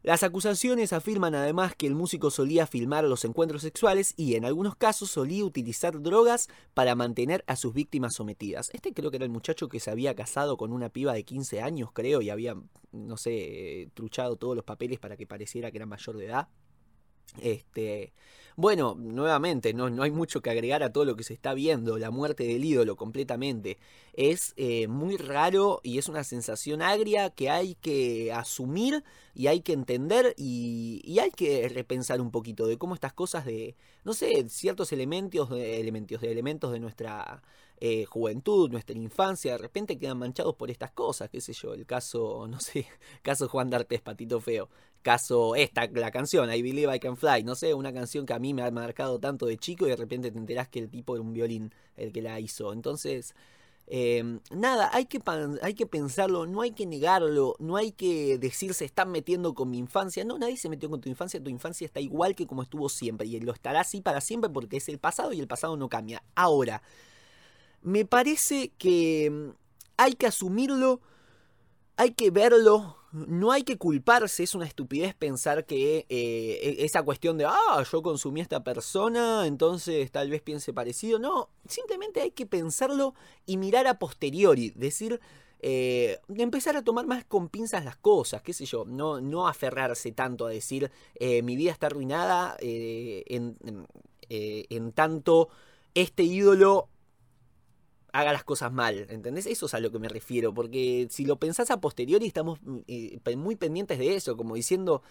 Las 0.05 0.25
acusaciones 0.25 0.93
afirman 0.93 1.37
además 1.37 1.77
que 1.77 1.87
el 1.87 1.95
músico 1.95 2.33
solía 2.33 2.67
filmar 2.67 3.05
los 3.05 3.25
encuentros 3.25 3.63
sexuales 3.63 4.15
y 4.17 4.35
en 4.35 4.45
algunos 4.45 4.75
casos 4.75 5.13
solía 5.13 5.45
utilizar 5.45 6.03
drogas 6.03 6.49
para 6.75 6.97
mantener 6.97 7.45
a 7.47 7.55
sus 7.55 7.73
víctimas 7.73 8.15
sometidas. 8.17 8.69
Este 8.73 8.93
creo 8.93 9.13
que 9.13 9.19
era 9.19 9.27
el 9.27 9.31
muchacho 9.31 9.69
que 9.69 9.79
se 9.79 9.93
había 9.93 10.17
casado 10.17 10.57
con 10.57 10.73
una 10.73 10.89
piba 10.89 11.13
de 11.13 11.23
15 11.23 11.61
años, 11.61 11.91
creo, 11.93 12.21
y 12.21 12.31
había, 12.31 12.57
no 12.91 13.17
sé, 13.17 13.91
truchado 13.95 14.35
todos 14.35 14.57
los 14.57 14.65
papeles 14.65 14.99
para 14.99 15.17
que 15.17 15.25
pareciera 15.25 15.71
que 15.71 15.79
era 15.79 15.87
mayor 15.87 16.17
de 16.17 16.27
edad. 16.27 16.49
Este, 17.41 18.13
bueno, 18.57 18.95
nuevamente, 18.99 19.73
no, 19.73 19.89
no, 19.89 20.03
hay 20.03 20.11
mucho 20.11 20.43
que 20.43 20.51
agregar 20.51 20.83
a 20.83 20.93
todo 20.93 21.05
lo 21.07 21.17
que 21.17 21.25
se 21.25 21.33
está 21.33 21.55
viendo, 21.55 21.99
la 21.99 22.11
muerte 22.11 22.45
del 22.45 22.65
ídolo 22.65 22.97
completamente. 22.97 23.79
Es 24.13 24.53
eh, 24.57 24.89
muy 24.89 25.17
raro 25.17 25.81
y 25.83 25.99
es 25.99 26.09
una 26.09 26.23
sensación 26.23 26.83
agria 26.83 27.31
que 27.31 27.49
hay 27.49 27.77
que 27.77 28.31
asumir 28.33 29.05
y 29.35 29.47
hay 29.47 29.61
que 29.63 29.73
entender 29.73 30.35
y, 30.37 31.19
hay 31.19 31.31
que 31.31 31.69
repensar 31.69 32.21
un 32.21 32.31
poquito 32.31 32.67
de 32.67 32.77
cómo 32.77 32.95
estas 32.95 33.13
cosas 33.15 33.47
de, 33.47 33.75
no 34.05 34.13
sé, 34.13 34.49
ciertos 34.49 34.93
elementos, 34.93 35.51
elementos, 35.53 36.21
de 36.21 36.31
elementos 36.31 36.73
de 36.73 36.81
nuestra 36.81 37.43
eh, 37.81 38.05
juventud, 38.05 38.71
nuestra 38.71 38.97
infancia, 38.97 39.53
de 39.53 39.59
repente 39.59 39.99
quedan 39.99 40.19
manchados 40.19 40.55
por 40.57 40.71
estas 40.71 40.93
cosas, 40.93 41.31
qué 41.31 41.41
sé 41.41 41.53
yo, 41.53 41.75
el 41.75 41.87
caso, 41.87 42.47
no 42.51 42.61
sé, 42.61 42.87
caso 43.23 43.49
Juan 43.49 43.71
D'Artes, 43.71 44.01
Patito 44.03 44.41
Feo, 44.41 44.69
caso 45.03 45.55
esta, 45.55 45.87
la 45.89 46.11
canción, 46.11 46.53
I 46.53 46.63
Believe 46.63 46.97
I 46.97 47.01
Can 47.01 47.17
Fly, 47.17 47.45
no 47.45 47.55
sé, 47.55 47.75
una 47.75 47.93
canción 47.93 48.25
que 48.27 48.33
a 48.33 48.39
mí 48.39 48.55
me 48.55 48.63
ha 48.63 48.71
marcado 48.71 49.19
tanto 49.19 49.47
de 49.47 49.59
chico 49.59 49.87
y 49.87 49.91
de 49.91 49.97
repente 49.97 50.31
te 50.31 50.39
enterás 50.39 50.69
que 50.69 50.79
el 50.79 50.89
tipo 50.89 51.15
era 51.15 51.23
un 51.23 51.33
violín 51.33 51.75
el 51.97 52.13
que 52.13 52.23
la 52.23 52.41
hizo, 52.41 52.73
entonces... 52.73 53.35
Em, 53.89 54.41
nada, 54.51 54.91
hay 54.95 55.07
que, 55.07 55.21
hay 55.61 55.75
que 55.75 55.87
pensarlo, 55.87 56.47
no 56.47 56.63
hay 56.63 56.71
que 56.71 56.87
negarlo, 56.87 57.57
no 57.59 57.77
hay 57.77 57.93
que 57.93 58.39
decir 58.39 58.73
se 58.75 58.85
están 58.85 59.11
metiendo 59.11 59.55
con 59.55 59.71
mi 59.71 59.79
infancia. 59.79 60.25
No, 60.25 60.39
nadie 60.39 60.57
se 60.57 60.69
metió 60.69 60.89
con 60.89 61.01
tu 61.01 61.09
infancia, 61.11 61.43
tu 61.43 61.51
infancia 61.51 61.85
está 61.85 62.01
igual 62.01 62.35
que 62.35 62.47
como 62.47 62.63
estuvo 62.63 62.89
siempre 62.89 63.27
y 63.27 63.41
lo 63.41 63.53
estará 63.53 63.81
así 63.81 64.01
para 64.01 64.21
siempre 64.21 64.49
porque 64.49 64.79
es 64.79 64.89
el 64.89 64.99
pasado 64.99 65.33
y 65.33 65.41
el 65.41 65.49
pasado 65.49 65.77
no 65.77 65.89
cambia. 65.89 66.23
Ahora, 66.35 66.83
me 67.83 68.05
parece 68.05 68.71
que 68.79 69.31
mm, 69.31 69.51
hay 69.97 70.15
que 70.15 70.27
asumirlo, 70.27 71.01
hay 71.97 72.13
que 72.13 72.31
verlo, 72.31 72.97
no 73.13 73.53
hay 73.53 73.63
que 73.63 73.77
culparse, 73.77 74.43
es 74.43 74.55
una 74.55 74.67
estupidez 74.67 75.15
pensar 75.15 75.67
que 75.67 76.07
eh, 76.09 76.61
e-, 76.79 76.85
esa 76.85 77.03
cuestión 77.03 77.39
de, 77.39 77.45
ah, 77.45 77.85
yo 77.91 78.03
consumí 78.03 78.41
a 78.41 78.43
esta 78.43 78.65
persona, 78.65 79.47
entonces 79.47 80.11
tal 80.11 80.31
vez 80.31 80.43
piense 80.43 80.73
parecido. 80.73 81.19
No, 81.19 81.51
simplemente 81.69 82.21
hay 82.21 82.31
que 82.31 82.47
pensarlo 82.47 83.15
y 83.47 83.59
mirar 83.59 83.87
a 83.87 83.99
posteriori, 83.99 84.71
decir, 84.71 85.21
eh, 85.61 86.19
empezar 86.37 86.77
a 86.77 86.83
tomar 86.83 87.07
más 87.07 87.25
con 87.25 87.49
pinzas 87.49 87.85
las 87.85 87.97
cosas, 87.97 88.43
qué 88.43 88.53
sé 88.53 88.65
yo, 88.65 88.85
no, 88.87 89.21
no 89.21 89.47
aferrarse 89.47 90.11
tanto 90.13 90.47
a 90.47 90.51
decir, 90.51 90.91
eh, 91.15 91.43
mi 91.43 91.55
vida 91.55 91.71
está 91.71 91.87
arruinada 91.87 92.57
en, 92.61 93.57
en 94.29 94.93
tanto 94.93 95.51
este 95.95 96.23
ídolo 96.23 96.89
haga 98.13 98.33
las 98.33 98.45
cosas 98.45 98.73
mal, 98.73 99.07
¿entendés? 99.09 99.47
Eso 99.47 99.67
es 99.67 99.75
a 99.75 99.81
lo 99.81 99.91
que 99.91 99.99
me 99.99 100.09
refiero, 100.09 100.53
porque 100.53 101.09
si 101.11 101.25
lo 101.25 101.37
pensás 101.37 101.71
a 101.71 101.81
posteriori 101.81 102.27
estamos 102.27 102.61
mm, 102.63 102.79
eh, 102.87 103.37
muy 103.37 103.57
pendientes 103.57 103.99
de 103.99 104.15
eso, 104.15 104.37
como 104.37 104.55
diciendo, 104.55 105.03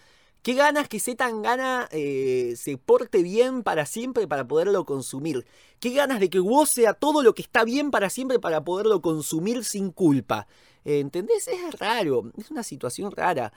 qué 0.42 0.54
ganas 0.54 0.88
que 0.88 1.00
Z 1.00 1.28
gana 1.42 1.88
eh, 1.90 2.54
se 2.56 2.78
porte 2.78 3.22
bien 3.22 3.62
para 3.64 3.86
siempre 3.86 4.28
para 4.28 4.46
poderlo 4.46 4.84
consumir, 4.86 5.44
qué 5.80 5.90
ganas 5.90 6.20
de 6.20 6.30
que 6.30 6.38
vos 6.38 6.70
sea 6.70 6.94
todo 6.94 7.22
lo 7.22 7.34
que 7.34 7.42
está 7.42 7.64
bien 7.64 7.90
para 7.90 8.08
siempre 8.08 8.38
para 8.38 8.62
poderlo 8.64 9.02
consumir 9.02 9.64
sin 9.64 9.90
culpa, 9.90 10.46
¿entendés? 10.84 11.48
Es 11.48 11.78
raro, 11.78 12.30
es 12.38 12.50
una 12.50 12.62
situación 12.62 13.10
rara. 13.10 13.52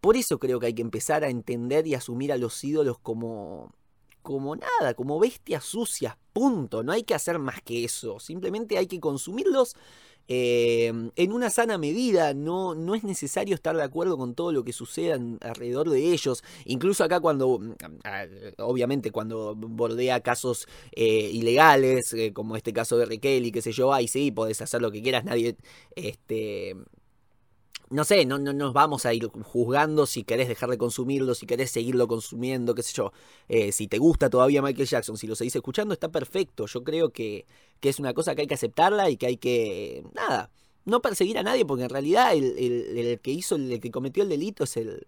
Por 0.00 0.16
eso 0.16 0.38
creo 0.38 0.60
que 0.60 0.66
hay 0.66 0.74
que 0.74 0.82
empezar 0.82 1.24
a 1.24 1.28
entender 1.28 1.86
y 1.86 1.94
asumir 1.94 2.32
a 2.32 2.36
los 2.38 2.62
ídolos 2.62 2.98
como 2.98 3.72
como 4.28 4.56
nada, 4.56 4.92
como 4.92 5.18
bestias 5.18 5.64
sucias, 5.64 6.14
punto. 6.34 6.82
No 6.82 6.92
hay 6.92 7.02
que 7.02 7.14
hacer 7.14 7.38
más 7.38 7.62
que 7.62 7.82
eso. 7.82 8.20
Simplemente 8.20 8.76
hay 8.76 8.86
que 8.86 9.00
consumirlos 9.00 9.74
eh, 10.28 10.92
en 11.16 11.32
una 11.32 11.48
sana 11.48 11.78
medida. 11.78 12.34
No, 12.34 12.74
no 12.74 12.94
es 12.94 13.04
necesario 13.04 13.54
estar 13.54 13.74
de 13.74 13.82
acuerdo 13.82 14.18
con 14.18 14.34
todo 14.34 14.52
lo 14.52 14.64
que 14.64 14.74
suceda 14.74 15.18
alrededor 15.40 15.88
de 15.88 16.12
ellos. 16.12 16.44
Incluso 16.66 17.04
acá 17.04 17.20
cuando, 17.20 17.58
mm, 17.58 17.72
obviamente 18.58 19.10
cuando 19.12 19.54
bordea 19.56 20.20
casos 20.20 20.68
eh, 20.92 21.30
ilegales, 21.32 22.12
eh, 22.12 22.34
como 22.34 22.54
este 22.54 22.74
caso 22.74 22.98
de 22.98 23.06
Riquelme, 23.06 23.50
qué 23.50 23.62
sé 23.62 23.72
yo, 23.72 23.94
ahí 23.94 24.08
sí, 24.08 24.30
podés 24.30 24.60
hacer 24.60 24.82
lo 24.82 24.90
que 24.90 25.00
quieras, 25.00 25.24
nadie... 25.24 25.56
Este, 25.96 26.76
no 27.90 28.04
sé, 28.04 28.24
no, 28.26 28.38
no 28.38 28.52
nos 28.52 28.72
vamos 28.72 29.06
a 29.06 29.14
ir 29.14 29.26
juzgando 29.26 30.06
si 30.06 30.24
querés 30.24 30.48
dejar 30.48 30.70
de 30.70 30.78
consumirlo, 30.78 31.34
si 31.34 31.46
querés 31.46 31.70
seguirlo 31.70 32.08
consumiendo, 32.08 32.74
qué 32.74 32.82
sé 32.82 32.92
yo. 32.94 33.12
Eh, 33.48 33.72
si 33.72 33.88
te 33.88 33.98
gusta 33.98 34.30
todavía 34.30 34.62
Michael 34.62 34.88
Jackson, 34.88 35.16
si 35.16 35.26
lo 35.26 35.34
seguís 35.34 35.56
escuchando, 35.56 35.94
está 35.94 36.08
perfecto. 36.10 36.66
Yo 36.66 36.84
creo 36.84 37.10
que, 37.10 37.46
que, 37.80 37.88
es 37.88 37.98
una 37.98 38.14
cosa 38.14 38.34
que 38.34 38.42
hay 38.42 38.46
que 38.46 38.54
aceptarla 38.54 39.10
y 39.10 39.16
que 39.16 39.26
hay 39.26 39.36
que, 39.36 40.04
nada, 40.14 40.50
no 40.84 41.00
perseguir 41.02 41.38
a 41.38 41.42
nadie, 41.42 41.64
porque 41.64 41.84
en 41.84 41.90
realidad 41.90 42.34
el, 42.34 42.58
el, 42.58 43.20
que 43.20 43.30
hizo, 43.30 43.56
el 43.56 43.80
que 43.80 43.90
cometió 43.90 44.22
el 44.22 44.28
delito 44.28 44.64
es 44.64 44.76
el 44.76 45.06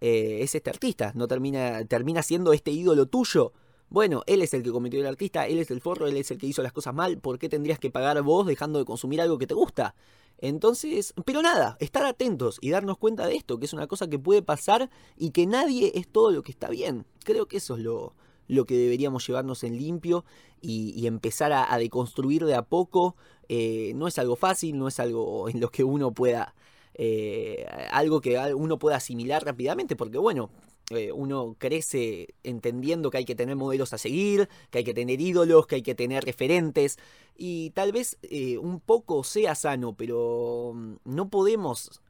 eh, 0.00 0.42
es 0.42 0.54
este 0.54 0.70
artista. 0.70 1.12
No 1.14 1.26
termina, 1.28 1.84
termina 1.86 2.22
siendo 2.22 2.52
este 2.52 2.70
ídolo 2.70 3.06
tuyo. 3.06 3.52
Bueno, 3.88 4.22
él 4.26 4.42
es 4.42 4.52
el 4.54 4.62
que 4.62 4.70
cometió 4.70 5.00
el 5.00 5.06
artista, 5.06 5.46
él 5.46 5.58
es 5.58 5.70
el 5.70 5.80
forro, 5.80 6.06
él 6.06 6.16
es 6.16 6.30
el 6.30 6.38
que 6.38 6.46
hizo 6.46 6.62
las 6.62 6.72
cosas 6.72 6.94
mal. 6.94 7.18
¿Por 7.18 7.38
qué 7.38 7.48
tendrías 7.48 7.78
que 7.78 7.90
pagar 7.90 8.20
vos 8.22 8.46
dejando 8.46 8.78
de 8.78 8.84
consumir 8.84 9.20
algo 9.20 9.38
que 9.38 9.46
te 9.46 9.54
gusta? 9.54 9.94
Entonces, 10.38 11.14
pero 11.24 11.42
nada, 11.42 11.76
estar 11.80 12.04
atentos 12.04 12.58
y 12.60 12.70
darnos 12.70 12.98
cuenta 12.98 13.26
de 13.26 13.36
esto, 13.36 13.58
que 13.58 13.66
es 13.66 13.72
una 13.72 13.86
cosa 13.86 14.08
que 14.08 14.18
puede 14.18 14.42
pasar 14.42 14.90
y 15.16 15.30
que 15.30 15.46
nadie 15.46 15.92
es 15.94 16.08
todo 16.08 16.30
lo 16.30 16.42
que 16.42 16.52
está 16.52 16.68
bien. 16.68 17.06
Creo 17.24 17.46
que 17.46 17.58
eso 17.58 17.76
es 17.76 17.82
lo, 17.82 18.14
lo 18.48 18.64
que 18.64 18.76
deberíamos 18.76 19.26
llevarnos 19.26 19.64
en 19.64 19.78
limpio 19.78 20.24
y, 20.60 21.06
empezar 21.06 21.52
a, 21.52 21.76
deconstruir 21.78 22.44
de 22.44 22.54
a 22.54 22.62
poco. 22.62 23.16
Eh, 23.48 23.92
no 23.96 24.08
es 24.08 24.18
algo 24.18 24.36
fácil, 24.36 24.78
no 24.78 24.88
es 24.88 24.98
algo 25.00 25.48
en 25.48 25.60
lo 25.60 25.70
que 25.70 25.84
uno 25.84 26.12
pueda, 26.12 26.54
eh, 26.94 27.66
algo 27.90 28.20
que 28.20 28.54
uno 28.54 28.78
pueda 28.78 28.96
asimilar 28.96 29.44
rápidamente, 29.44 29.96
porque 29.96 30.18
bueno, 30.18 30.50
eh, 30.90 31.12
uno 31.12 31.56
crece 31.58 32.34
entendiendo 32.42 33.10
que 33.10 33.18
hay 33.18 33.24
que 33.24 33.34
tener 33.34 33.56
modelos 33.56 33.94
a 33.94 33.98
seguir, 33.98 34.48
que 34.70 34.78
hay 34.78 34.84
que 34.84 34.92
tener 34.92 35.20
ídolos, 35.20 35.66
que 35.66 35.76
hay 35.76 35.82
que 35.82 35.94
tener 35.94 36.24
referentes, 36.24 36.98
y 37.36 37.70
tal 37.70 37.92
vez 37.92 38.18
eh, 38.22 38.58
un 38.58 38.80
poco 38.80 39.24
sea 39.24 39.54
sano, 39.54 39.94
pero 39.96 40.72
mm, 40.74 40.96
no 41.04 41.30
podemos 41.30 42.02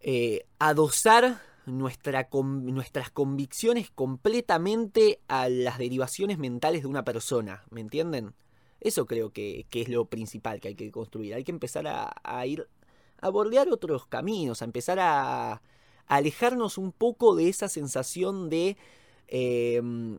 eh, 0.00 0.46
adosar 0.58 1.40
nuestra, 1.66 2.28
nuestras 2.32 3.10
convicciones 3.10 3.90
completamente 3.90 5.20
a 5.28 5.48
las 5.48 5.78
derivaciones 5.78 6.38
mentales 6.38 6.82
de 6.82 6.88
una 6.88 7.04
persona, 7.04 7.64
¿me 7.70 7.80
entienden? 7.80 8.34
Eso 8.80 9.06
creo 9.06 9.30
que, 9.32 9.66
es 9.70 9.88
lo 9.88 10.06
principal 10.06 10.60
que 10.60 10.68
hay 10.68 10.74
que 10.74 10.90
construir. 10.90 11.34
Hay 11.34 11.44
que 11.44 11.52
empezar 11.52 11.86
a, 11.86 12.12
a 12.22 12.46
ir 12.46 12.68
a 13.20 13.30
bordear 13.30 13.68
otros 13.70 14.06
caminos, 14.06 14.62
a 14.62 14.64
empezar 14.64 14.98
a, 15.00 15.62
alejarnos 16.06 16.78
un 16.78 16.92
poco 16.92 17.34
de 17.34 17.48
esa 17.48 17.68
sensación 17.68 18.48
de... 18.48 18.76
Em, 19.28 20.18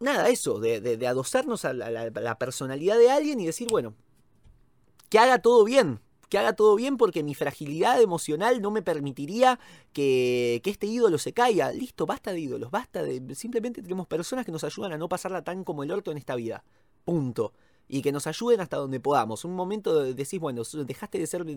nada, 0.00 0.28
eso, 0.28 0.58
de, 0.58 1.06
adosarnos 1.06 1.64
a 1.64 1.72
la, 1.72 2.38
personalidad 2.38 2.98
de 2.98 3.10
alguien 3.10 3.40
y 3.40 3.46
decir, 3.46 3.68
bueno, 3.70 3.94
que 5.08 5.18
haga 5.18 5.38
todo 5.40 5.64
bien, 5.64 6.00
que 6.28 6.38
haga 6.38 6.54
todo 6.54 6.74
bien 6.76 6.96
porque 6.96 7.22
mi 7.22 7.34
fragilidad 7.34 8.00
emocional 8.00 8.60
no 8.62 8.70
me 8.70 8.82
permitiría 8.82 9.58
que, 9.92 10.60
que, 10.64 10.70
este 10.70 10.86
ídolo 10.86 11.18
se 11.18 11.32
caiga. 11.32 11.72
Listo, 11.72 12.06
basta 12.06 12.32
de 12.32 12.40
ídolos, 12.40 12.70
basta 12.70 13.02
de... 13.02 13.34
Simplemente 13.34 13.82
tenemos 13.82 14.06
personas 14.06 14.44
que 14.44 14.52
nos 14.52 14.64
ayudan 14.64 14.92
a 14.92 14.98
no 14.98 15.08
pasarla 15.08 15.42
tan 15.42 15.64
como 15.64 15.82
el 15.82 15.90
orto 15.90 16.10
en 16.10 16.18
esta 16.18 16.34
vida. 16.34 16.64
Punto 17.04 17.52
y 17.88 18.02
que 18.02 18.12
nos 18.12 18.26
ayuden 18.26 18.60
hasta 18.60 18.76
donde 18.76 19.00
podamos. 19.00 19.44
Un 19.44 19.54
momento 19.54 20.02
de 20.02 20.14
decís, 20.14 20.40
bueno, 20.40 20.62
dejaste 20.86 21.18
de 21.18 21.26
ser 21.26 21.44
de, 21.44 21.54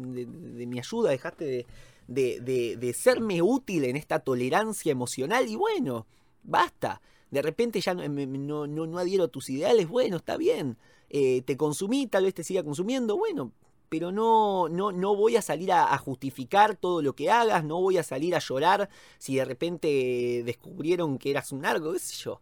mi 0.67 0.79
ayuda, 0.79 1.11
dejaste 1.11 1.65
de, 2.07 2.75
de, 2.77 2.93
serme 2.93 3.41
útil 3.41 3.85
en 3.85 3.95
esta 3.95 4.19
tolerancia 4.19 4.91
emocional 4.91 5.47
y 5.47 5.55
bueno, 5.55 6.05
basta. 6.43 7.01
De 7.31 7.41
repente 7.41 7.81
ya 7.81 7.93
no, 7.93 8.07
no, 8.07 8.67
no, 8.67 8.97
adhiero 8.99 9.25
a 9.25 9.27
tus 9.27 9.49
ideales, 9.49 9.87
bueno, 9.87 10.17
está 10.17 10.37
bien. 10.37 10.77
Eh, 11.09 11.41
te 11.43 11.55
consumí, 11.57 12.07
tal 12.07 12.25
vez 12.25 12.33
te 12.33 12.43
siga 12.43 12.63
consumiendo, 12.63 13.17
bueno, 13.17 13.51
pero 13.89 14.11
no, 14.11 14.67
no, 14.69 14.91
no 14.91 15.15
voy 15.15 15.37
a 15.37 15.41
salir 15.41 15.71
a, 15.71 15.97
justificar 15.97 16.75
todo 16.75 17.01
lo 17.01 17.13
que 17.15 17.29
hagas, 17.31 17.63
no 17.63 17.81
voy 17.81 17.97
a 17.97 18.03
salir 18.03 18.35
a 18.35 18.39
llorar 18.39 18.89
si 19.17 19.35
de 19.35 19.45
repente 19.45 20.43
descubrieron 20.45 21.17
que 21.17 21.31
eras 21.31 21.51
un 21.53 21.61
narco, 21.61 21.93
qué 21.93 21.99
sé 21.99 22.15
yo. 22.15 22.41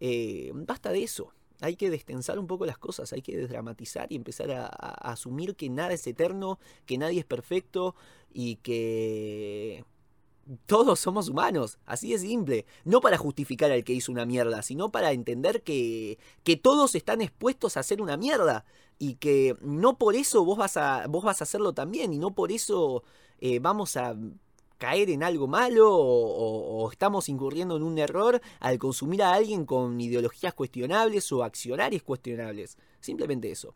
Eh, 0.00 0.52
basta 0.54 0.90
de 0.92 1.02
eso 1.02 1.32
hay 1.60 1.76
que 1.76 1.90
destensar 1.90 2.38
un 2.38 2.46
poco 2.46 2.66
las 2.66 2.78
cosas, 2.78 3.12
hay 3.12 3.22
que 3.22 3.36
desdramatizar 3.36 4.12
y 4.12 4.16
empezar 4.16 4.50
a, 4.50 4.66
asumir 4.66 5.56
que 5.56 5.68
nada 5.68 5.92
es 5.92 6.06
eterno, 6.06 6.58
que 6.86 6.98
nadie 6.98 7.20
es 7.20 7.26
perfecto 7.26 7.94
y 8.32 8.56
que 8.56 9.84
todos 10.66 11.00
somos 11.00 11.28
humanos, 11.28 11.78
así 11.84 12.12
de 12.12 12.18
simple. 12.18 12.66
No 12.84 13.00
para 13.00 13.18
justificar 13.18 13.70
al 13.70 13.84
que 13.84 13.92
hizo 13.92 14.12
una 14.12 14.24
mierda, 14.24 14.62
sino 14.62 14.90
para 14.90 15.12
entender 15.12 15.62
que, 15.62 16.18
que 16.44 16.56
todos 16.56 16.94
están 16.94 17.20
expuestos 17.20 17.76
a 17.76 17.80
hacer 17.80 18.00
una 18.00 18.16
mierda 18.16 18.64
y 18.98 19.14
que 19.14 19.56
no 19.60 19.98
por 19.98 20.14
eso 20.14 20.44
vos 20.44 20.58
vas 20.58 20.76
a, 20.76 21.06
vos 21.08 21.24
vas 21.24 21.40
a 21.40 21.44
hacerlo 21.44 21.72
también 21.72 22.12
y 22.12 22.18
no 22.18 22.34
por 22.34 22.50
eso 22.50 23.02
eh, 23.40 23.58
vamos 23.60 23.96
a 23.96 24.16
caer 24.78 25.10
en 25.10 25.22
algo 25.22 25.46
malo 25.46 25.90
o, 25.90 26.90
estamos 26.90 27.28
incurriendo 27.28 27.76
en 27.76 27.82
un 27.82 27.98
error 27.98 28.40
al 28.60 28.78
consumir 28.78 29.22
a 29.22 29.34
alguien 29.34 29.66
con 29.66 30.00
ideologías 30.00 30.54
cuestionables 30.54 31.30
o 31.32 31.44
accionarios 31.44 32.02
cuestionables. 32.02 32.78
Simplemente 33.00 33.50
eso. 33.50 33.74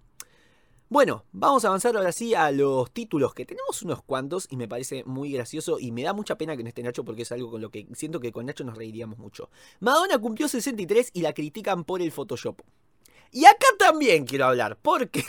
Bueno, 0.88 1.25
vamos 1.33 1.65
a 1.65 1.69
avanzar 1.69 1.97
ahora 1.97 2.12
sí 2.12 2.35
a 2.35 2.51
los 2.51 2.91
títulos, 2.91 3.33
que 3.33 3.47
tenemos 3.47 3.83
unos 3.83 4.03
cuantos 4.03 4.47
y 4.51 4.57
me 4.57 4.69
parece 4.69 5.05
muy 5.05 5.33
gracioso 5.33 5.79
y 5.81 5.91
me 5.91 6.03
da 6.03 6.12
mucha 6.12 6.37
pena 6.37 6.55
que 6.57 6.62
no 6.62 6.69
esté 6.69 6.83
Nacho 6.83 7.03
porque 7.03 7.23
es 7.23 7.33
algo 7.33 7.51
con 7.51 7.62
lo 7.62 7.71
que 7.71 7.87
siento 7.95 8.21
que 8.21 8.31
con 8.31 8.45
Nacho 8.45 8.62
nos 8.62 8.77
reiríamos 8.77 9.19
mucho. 9.19 9.49
Madonna 9.81 10.19
cumplió 10.19 10.49
63 10.49 11.11
y 11.15 11.23
la 11.23 11.33
critican 11.33 11.85
por 11.85 12.03
el 12.03 12.12
Photoshop. 12.12 12.61
Y 13.31 13.47
acá 13.47 13.67
también 13.79 14.27
quiero 14.27 14.45
hablar, 14.45 14.79
porque... 14.83 15.25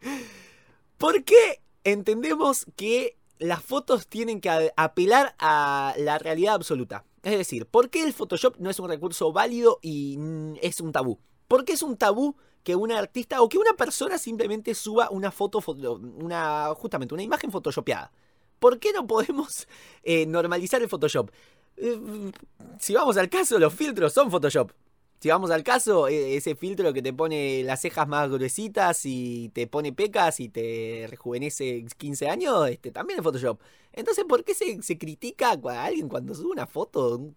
porque 0.98 1.62
entendemos 1.82 2.66
que 2.76 3.16
las 3.44 3.62
fotos 3.62 4.06
tienen 4.06 4.40
que 4.40 4.72
apelar 4.74 5.34
a 5.38 5.94
la 5.98 6.18
realidad 6.18 6.54
absoluta. 6.54 7.04
Es 7.22 7.36
decir, 7.36 7.66
¿por 7.66 7.90
qué 7.90 8.02
el 8.02 8.14
Photoshop 8.14 8.56
no 8.58 8.70
es 8.70 8.80
un 8.80 8.88
recurso 8.88 9.32
válido 9.32 9.78
y 9.82 10.18
es 10.62 10.80
un 10.80 10.92
tabú? 10.92 11.18
¿Por 11.46 11.66
qué 11.66 11.74
es 11.74 11.82
un 11.82 11.98
tabú 11.98 12.36
que 12.62 12.74
una 12.74 12.98
artista 12.98 13.42
o 13.42 13.48
que 13.50 13.58
una 13.58 13.74
persona 13.74 14.16
simplemente 14.16 14.74
suba 14.74 15.10
una 15.10 15.30
foto, 15.30 15.62
una, 15.66 16.74
justamente 16.74 17.12
una 17.12 17.22
imagen 17.22 17.50
photoshopeada? 17.50 18.10
¿Por 18.58 18.78
qué 18.78 18.94
no 18.94 19.06
podemos 19.06 19.68
eh, 20.02 20.24
normalizar 20.24 20.80
el 20.80 20.88
Photoshop? 20.88 21.30
Eh, 21.76 22.32
si 22.78 22.94
vamos 22.94 23.18
al 23.18 23.28
caso, 23.28 23.58
los 23.58 23.74
filtros 23.74 24.14
son 24.14 24.30
Photoshop. 24.30 24.72
Si 25.20 25.28
vamos 25.30 25.50
al 25.50 25.62
caso, 25.64 26.08
e, 26.08 26.36
ese 26.36 26.54
filtro 26.54 26.92
que 26.92 27.02
te 27.02 27.12
pone 27.12 27.62
las 27.64 27.80
cejas 27.80 28.06
más 28.06 28.30
gruesitas 28.30 29.06
y 29.06 29.50
te 29.54 29.66
pone 29.66 29.92
pecas 29.92 30.40
y 30.40 30.48
te 30.50 31.06
rejuvenece 31.08 31.86
15 31.96 32.28
años, 32.28 32.68
este, 32.68 32.90
también 32.90 33.18
es 33.18 33.24
Photoshop. 33.24 33.60
Entonces, 33.92 34.24
¿por 34.28 34.44
qué 34.44 34.54
se, 34.54 34.98
critica 34.98 35.52
a 35.52 35.84
alguien 35.84 36.08
cuando 36.08 36.34
sube 36.34 36.50
una 36.52 36.66
foto 36.66 37.34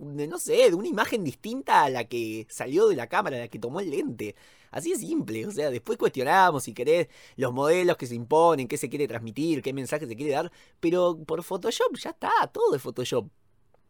no 0.00 0.38
sé, 0.38 0.70
de 0.70 0.74
una 0.74 0.88
imagen 0.88 1.24
distinta 1.24 1.84
a 1.84 1.90
la 1.90 2.04
que 2.04 2.46
salió 2.50 2.88
de 2.88 2.96
la 2.96 3.08
cámara, 3.08 3.36
a 3.36 3.40
la 3.40 3.48
que 3.48 3.58
tomó 3.58 3.80
el 3.80 3.90
lente. 3.90 4.34
Así 4.70 4.90
de 4.90 4.98
simple, 4.98 5.46
o 5.46 5.52
sea, 5.52 5.70
después 5.70 5.98
cuestionamos 5.98 6.64
si 6.64 6.74
querés 6.74 7.08
los 7.36 7.52
modelos 7.52 7.96
que 7.96 8.06
se 8.06 8.16
imponen, 8.16 8.66
qué 8.66 8.76
se 8.76 8.88
quiere 8.88 9.06
transmitir, 9.06 9.62
qué 9.62 9.72
mensaje 9.72 10.06
se 10.06 10.16
quiere 10.16 10.32
dar, 10.32 10.50
pero 10.80 11.16
por 11.24 11.42
Photoshop 11.44 11.96
ya 11.96 12.10
está, 12.10 12.30
todo 12.52 12.72
de 12.72 12.78
Photoshop. 12.80 13.28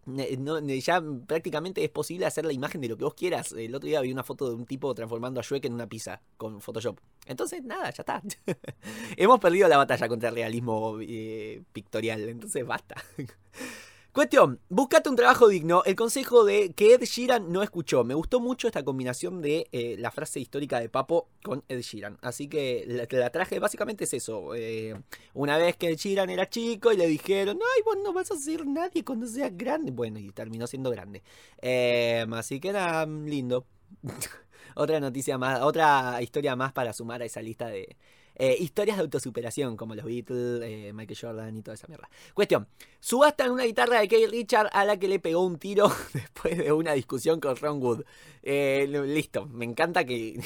Ya 0.07 1.03
prácticamente 1.27 1.83
es 1.85 1.91
posible 1.91 2.27
hacer 2.27 2.45
la 2.45 2.53
imagen 2.53 2.81
de 2.81 2.89
lo 2.89 2.97
que 2.97 3.05
vos 3.05 3.15
quieras. 3.15 3.53
El 3.53 3.75
otro 3.75 3.89
día 3.89 4.01
vi 4.01 4.13
una 4.13 4.23
foto 4.23 4.49
de 4.49 4.55
un 4.55 4.67
tipo 4.67 4.95
transformando 4.95 5.41
a 5.41 5.43
Shrek 5.43 5.65
en 5.65 5.75
una 5.75 5.87
pizza 5.87 6.21
con 6.37 6.61
Photoshop. 6.61 6.99
Entonces, 7.27 7.63
nada, 7.63 7.91
ya 7.91 8.03
está. 8.03 8.23
Hemos 9.17 9.41
perdido 9.41 9.69
la 9.69 9.77
batalla 9.77 10.09
contra 10.09 10.29
el 10.29 10.35
realismo 10.35 10.99
eh, 11.01 11.63
pictorial, 11.73 12.29
entonces 12.29 12.67
basta. 12.67 12.97
Cuestión, 14.15 14.61
buscate 14.69 15.11
un 15.11 15.17
trabajo 15.17 15.49
digno. 15.49 15.83
El 15.85 15.97
consejo 15.97 16.45
de 16.45 16.73
que 16.73 16.95
Ed 16.95 17.03
Sheeran 17.03 17.51
no 17.51 17.65
escuchó. 17.65 18.05
Me 18.05 18.15
gustó 18.15 18.39
mucho 18.39 18.69
esta 18.69 18.85
combinación 18.85 19.43
de 19.43 19.67
eh, 19.73 19.97
la 19.99 20.13
frase 20.13 20.39
histórica 20.39 20.79
de 20.79 20.89
Papo 20.89 21.27
con 21.43 21.65
Ed 21.67 21.81
Sheeran. 21.81 22.17
Así 22.23 22.47
que 22.47 22.85
la, 22.87 23.09
la 23.11 23.31
traje, 23.31 23.59
básicamente 23.59 24.05
es 24.05 24.15
eso. 24.15 24.55
Eh, 24.55 24.95
una 25.33 25.59
vez 25.59 25.77
que 25.77 25.89
Ed 25.89 25.97
Sheeran 25.97 26.31
era 26.31 26.49
chico 26.49 26.93
y 26.93 26.97
le 26.97 27.09
dijeron, 27.09 27.59
ay, 27.61 27.83
vos 27.85 27.97
no 28.05 28.13
vas 28.13 28.31
a 28.31 28.37
ser 28.37 28.65
nadie 28.65 29.05
cuando 29.05 29.27
seas 29.27 29.51
grande. 29.53 29.91
Bueno, 29.91 30.21
y 30.21 30.31
terminó 30.31 30.69
siendo 30.69 30.91
grande. 30.91 31.25
Eh, 31.61 32.25
así 32.35 32.61
que 32.61 32.69
era 32.69 33.05
lindo. 33.07 33.67
otra 34.77 35.01
noticia 35.01 35.39
más, 35.39 35.61
otra 35.61 36.23
historia 36.23 36.55
más 36.55 36.73
para 36.73 36.93
sumar 36.93 37.21
a 37.21 37.25
esa 37.25 37.43
lista 37.43 37.67
de, 37.67 37.97
eh, 38.37 38.57
historias 38.59 38.97
de 38.97 39.03
autosuperación, 39.03 39.77
como 39.77 39.95
los 39.95 40.05
Beatles, 40.05 40.63
eh, 40.63 40.93
Michael 40.93 41.19
Jordan 41.21 41.57
y 41.57 41.63
toda 41.63 41.75
esa 41.75 41.87
mierda. 41.87 42.09
Cuestión: 42.35 42.67
subastan 43.01 43.51
una 43.51 43.65
guitarra 43.65 44.01
de 44.01 44.09
Kate 44.09 44.27
Richard 44.27 44.69
a 44.73 44.85
la 44.85 44.99
que 44.99 45.09
le 45.09 45.21
pegó 45.21 45.45
un 45.45 45.59
tiro 45.59 45.91
después 46.13 46.59
de 46.59 46.73
una 46.73 46.93
discusión 46.93 47.41
con 47.41 47.57
Ron 47.57 47.81
Wood. 47.83 48.05
Eh, 48.43 48.87
listo, 49.07 49.47
me 49.47 49.65
encanta 49.65 50.05
que 50.05 50.39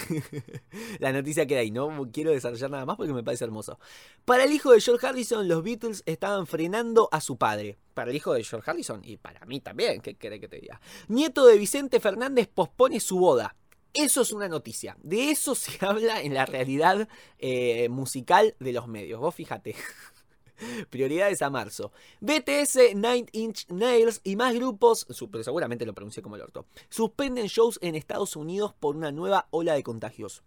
la 1.00 1.12
noticia 1.12 1.46
queda 1.46 1.60
ahí. 1.60 1.70
No 1.70 2.10
quiero 2.12 2.30
desarrollar 2.30 2.70
nada 2.70 2.86
más 2.86 2.96
porque 2.96 3.12
me 3.12 3.24
parece 3.24 3.44
hermoso. 3.44 3.78
Para 4.24 4.44
el 4.44 4.52
hijo 4.52 4.72
de 4.72 4.80
George 4.80 5.06
Harrison, 5.06 5.48
los 5.48 5.62
Beatles 5.64 6.02
estaban 6.06 6.46
frenando 6.46 7.08
a 7.10 7.20
su 7.20 7.36
padre. 7.36 7.78
Para 7.94 8.10
el 8.10 8.16
hijo 8.16 8.32
de 8.32 8.44
George 8.44 8.70
Harrison 8.70 9.00
y 9.02 9.16
para 9.16 9.44
mí 9.46 9.60
también, 9.60 10.00
¿qué 10.00 10.14
querés 10.14 10.40
que 10.40 10.48
te 10.48 10.60
diga? 10.60 10.80
Nieto 11.08 11.46
de 11.46 11.58
Vicente 11.58 11.98
Fernández 11.98 12.46
pospone 12.46 13.00
su 13.00 13.18
boda. 13.18 13.56
Eso 13.94 14.22
es 14.22 14.32
una 14.32 14.48
noticia. 14.48 14.96
De 15.02 15.30
eso 15.30 15.54
se 15.54 15.84
habla 15.84 16.20
en 16.22 16.34
la 16.34 16.46
realidad 16.46 17.08
eh, 17.38 17.88
musical 17.88 18.54
de 18.60 18.72
los 18.72 18.88
medios. 18.88 19.20
Vos 19.20 19.34
fíjate. 19.34 19.74
Prioridades 20.90 21.40
a 21.42 21.50
marzo. 21.50 21.92
BTS, 22.20 22.94
Nine 22.94 23.26
Inch 23.32 23.66
Nails 23.68 24.20
y 24.24 24.34
más 24.36 24.54
grupos, 24.54 25.06
seguramente 25.42 25.86
lo 25.86 25.94
pronuncié 25.94 26.22
como 26.22 26.34
el 26.34 26.42
orto, 26.42 26.66
suspenden 26.88 27.46
shows 27.46 27.78
en 27.80 27.94
Estados 27.94 28.34
Unidos 28.34 28.74
por 28.74 28.96
una 28.96 29.12
nueva 29.12 29.46
ola 29.50 29.74
de 29.74 29.84
contagios. 29.84 30.42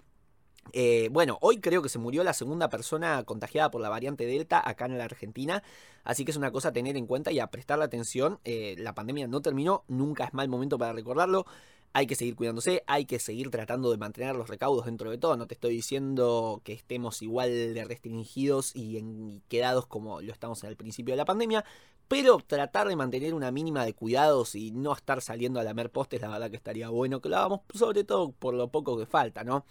Eh, 0.73 1.09
bueno, 1.11 1.37
hoy 1.41 1.59
creo 1.59 1.81
que 1.81 1.89
se 1.89 1.97
murió 1.97 2.23
la 2.23 2.33
segunda 2.33 2.69
persona 2.69 3.23
contagiada 3.23 3.71
por 3.71 3.81
la 3.81 3.89
variante 3.89 4.25
Delta 4.25 4.61
acá 4.63 4.85
en 4.85 4.97
la 4.97 5.05
Argentina, 5.05 5.63
así 6.03 6.23
que 6.23 6.31
es 6.31 6.37
una 6.37 6.51
cosa 6.51 6.69
a 6.69 6.73
tener 6.73 6.97
en 6.97 7.07
cuenta 7.07 7.31
y 7.31 7.39
a 7.39 7.47
prestarle 7.47 7.85
atención. 7.85 8.39
Eh, 8.43 8.75
la 8.77 8.93
pandemia 8.93 9.27
no 9.27 9.41
terminó, 9.41 9.85
nunca 9.87 10.25
es 10.25 10.33
mal 10.33 10.49
momento 10.49 10.77
para 10.77 10.93
recordarlo 10.93 11.45
hay 11.93 12.07
que 12.07 12.15
seguir 12.15 12.35
cuidándose, 12.35 12.83
hay 12.87 13.05
que 13.05 13.19
seguir 13.19 13.49
tratando 13.49 13.91
de 13.91 13.97
mantener 13.97 14.35
los 14.35 14.49
recaudos 14.49 14.85
dentro 14.85 15.11
de 15.11 15.17
todo. 15.17 15.35
No 15.35 15.47
te 15.47 15.55
estoy 15.55 15.75
diciendo 15.75 16.61
que 16.63 16.73
estemos 16.73 17.21
igual 17.21 17.49
de 17.49 17.83
restringidos 17.83 18.71
y, 18.75 19.41
quedados 19.49 19.87
como 19.87 20.21
lo 20.21 20.31
estamos 20.31 20.63
en 20.63 20.69
el 20.69 20.77
principio 20.77 21.13
de 21.13 21.17
la 21.17 21.25
pandemia, 21.25 21.65
pero 22.07 22.39
tratar 22.45 22.87
de 22.87 22.95
mantener 22.95 23.33
una 23.33 23.51
mínima 23.51 23.85
de 23.85 23.93
cuidados 23.93 24.55
y 24.55 24.71
no 24.71 24.93
estar 24.93 25.21
saliendo 25.21 25.59
a 25.59 25.63
lamer 25.63 25.89
postes, 25.91 26.21
la 26.21 26.29
verdad 26.29 26.49
que 26.49 26.57
estaría 26.57 26.89
bueno 26.89 27.21
que 27.21 27.29
lo 27.29 27.37
hagamos, 27.37 27.61
sobre 27.73 28.03
todo 28.03 28.31
por 28.31 28.53
lo 28.53 28.69
poco 28.69 28.97
que 28.97 29.05
falta, 29.05 29.43
¿no? 29.43 29.65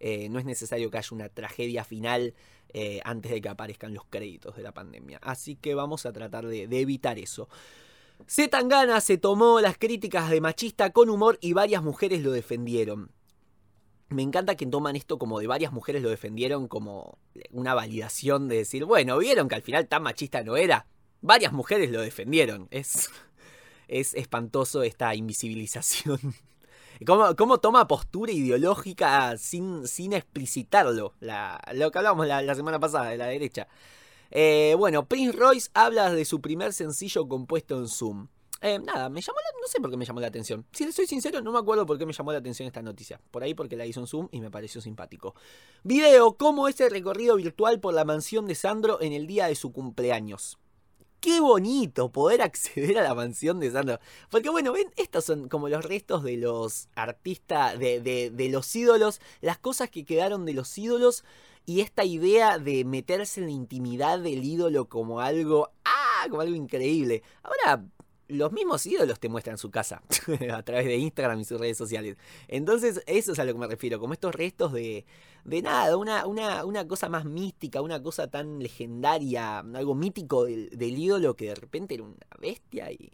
Eh, 0.00 0.28
no 0.28 0.38
es 0.38 0.44
necesario 0.44 0.90
que 0.90 0.98
haya 0.98 1.08
una 1.12 1.28
tragedia 1.28 1.84
final 1.84 2.34
eh, 2.72 3.00
antes 3.04 3.30
de 3.32 3.40
que 3.40 3.48
aparezcan 3.48 3.94
los 3.94 4.04
créditos 4.04 4.56
de 4.56 4.62
la 4.62 4.72
pandemia. 4.72 5.18
Así 5.22 5.56
que 5.56 5.74
vamos 5.74 6.04
a 6.06 6.12
tratar 6.12 6.46
de 6.46 6.64
evitar 6.80 7.18
eso. 7.18 7.48
Zetangana 8.28 9.00
se 9.00 9.18
tomó 9.18 9.60
las 9.60 9.76
críticas 9.78 10.30
de 10.30 10.40
machista 10.40 10.90
con 10.90 11.10
humor 11.10 11.38
y 11.40 11.52
varias 11.52 11.82
mujeres 11.82 12.22
lo 12.22 12.32
defendieron. 12.32 13.12
Me 14.08 14.22
encanta 14.22 14.54
que 14.54 14.66
toman 14.66 14.96
esto 14.96 15.18
como 15.18 15.40
de 15.40 15.46
varias 15.46 15.72
mujeres 15.72 16.02
lo 16.02 16.10
defendieron 16.10 16.68
como 16.68 17.18
una 17.50 17.74
validación 17.74 18.48
de 18.48 18.56
decir, 18.58 18.84
bueno, 18.84 19.18
vieron 19.18 19.48
que 19.48 19.56
al 19.56 19.62
final 19.62 19.88
tan 19.88 20.02
machista 20.02 20.42
no 20.42 20.56
era. 20.56 20.86
Varias 21.20 21.52
mujeres 21.52 21.90
lo 21.90 22.00
defendieron. 22.00 22.68
Es, 22.70 23.10
es 23.88 24.14
espantoso 24.14 24.82
esta 24.82 25.14
invisibilización. 25.14 26.18
¿Cómo, 27.06 27.34
cómo 27.34 27.58
toma 27.58 27.88
postura 27.88 28.30
ideológica 28.32 29.36
sin, 29.36 29.86
sin 29.88 30.12
explicitarlo? 30.12 31.14
La, 31.20 31.60
lo 31.72 31.90
que 31.90 31.98
hablábamos 31.98 32.26
la, 32.26 32.40
la 32.40 32.54
semana 32.54 32.78
pasada 32.78 33.10
de 33.10 33.16
la 33.16 33.26
derecha. 33.26 33.66
Eh, 34.36 34.74
bueno, 34.76 35.06
Prince 35.06 35.36
Royce 35.36 35.70
habla 35.74 36.12
de 36.12 36.24
su 36.24 36.40
primer 36.40 36.72
sencillo 36.72 37.28
compuesto 37.28 37.78
en 37.78 37.86
Zoom. 37.86 38.26
Eh, 38.60 38.80
nada, 38.80 39.08
me 39.08 39.20
llamó 39.20 39.38
la, 39.38 39.60
no 39.60 39.68
sé 39.68 39.80
por 39.80 39.90
qué 39.90 39.96
me 39.96 40.04
llamó 40.04 40.20
la 40.20 40.26
atención. 40.26 40.66
Si 40.72 40.84
le 40.84 40.90
soy 40.90 41.06
sincero, 41.06 41.40
no 41.40 41.52
me 41.52 41.58
acuerdo 41.60 41.86
por 41.86 41.98
qué 41.98 42.04
me 42.04 42.12
llamó 42.12 42.32
la 42.32 42.38
atención 42.38 42.66
esta 42.66 42.82
noticia. 42.82 43.20
Por 43.30 43.44
ahí 43.44 43.54
porque 43.54 43.76
la 43.76 43.86
hizo 43.86 44.00
en 44.00 44.08
Zoom 44.08 44.28
y 44.32 44.40
me 44.40 44.50
pareció 44.50 44.80
simpático. 44.80 45.36
Video, 45.84 46.36
cómo 46.36 46.66
es 46.66 46.80
el 46.80 46.90
recorrido 46.90 47.36
virtual 47.36 47.78
por 47.78 47.94
la 47.94 48.04
mansión 48.04 48.46
de 48.46 48.56
Sandro 48.56 49.00
en 49.00 49.12
el 49.12 49.28
día 49.28 49.46
de 49.46 49.54
su 49.54 49.70
cumpleaños. 49.72 50.58
Qué 51.20 51.40
bonito 51.40 52.10
poder 52.10 52.42
acceder 52.42 52.98
a 52.98 53.02
la 53.02 53.14
mansión 53.14 53.60
de 53.60 53.70
Sandro. 53.70 54.00
Porque 54.30 54.48
bueno, 54.48 54.72
ven, 54.72 54.90
estos 54.96 55.26
son 55.26 55.48
como 55.48 55.68
los 55.68 55.84
restos 55.84 56.24
de 56.24 56.38
los 56.38 56.88
artistas, 56.96 57.78
de, 57.78 58.00
de 58.00 58.48
los 58.48 58.74
ídolos, 58.74 59.20
las 59.42 59.58
cosas 59.58 59.90
que 59.90 60.04
quedaron 60.04 60.44
de 60.44 60.54
los 60.54 60.76
ídolos 60.76 61.22
y 61.66 61.80
esta 61.80 62.04
idea 62.04 62.58
de 62.58 62.84
meterse 62.84 63.40
en 63.40 63.46
la 63.46 63.52
intimidad 63.52 64.18
del 64.18 64.44
ídolo 64.44 64.88
como 64.88 65.20
algo, 65.20 65.70
ah, 65.84 66.26
como 66.28 66.42
algo 66.42 66.54
increíble. 66.54 67.22
Ahora, 67.42 67.84
los 68.28 68.52
mismos 68.52 68.84
ídolos 68.86 69.20
te 69.20 69.28
muestran 69.28 69.58
su 69.58 69.70
casa 69.70 70.02
a 70.52 70.62
través 70.62 70.86
de 70.86 70.96
Instagram 70.96 71.40
y 71.40 71.44
sus 71.44 71.60
redes 71.60 71.76
sociales. 71.76 72.16
Entonces, 72.48 73.02
eso 73.06 73.32
es 73.32 73.38
a 73.38 73.44
lo 73.44 73.52
que 73.52 73.58
me 73.58 73.66
refiero, 73.66 73.98
como 73.98 74.12
estos 74.12 74.34
restos 74.34 74.72
de, 74.72 75.04
de 75.44 75.62
nada, 75.62 75.96
una, 75.96 76.26
una, 76.26 76.64
una 76.64 76.86
cosa 76.86 77.08
más 77.08 77.24
mística, 77.24 77.80
una 77.80 78.02
cosa 78.02 78.28
tan 78.28 78.58
legendaria, 78.60 79.58
algo 79.58 79.94
mítico 79.94 80.44
del, 80.44 80.70
del 80.70 80.98
ídolo 80.98 81.34
que 81.34 81.46
de 81.46 81.54
repente 81.54 81.94
era 81.94 82.04
una 82.04 82.26
bestia 82.40 82.90
y 82.92 83.12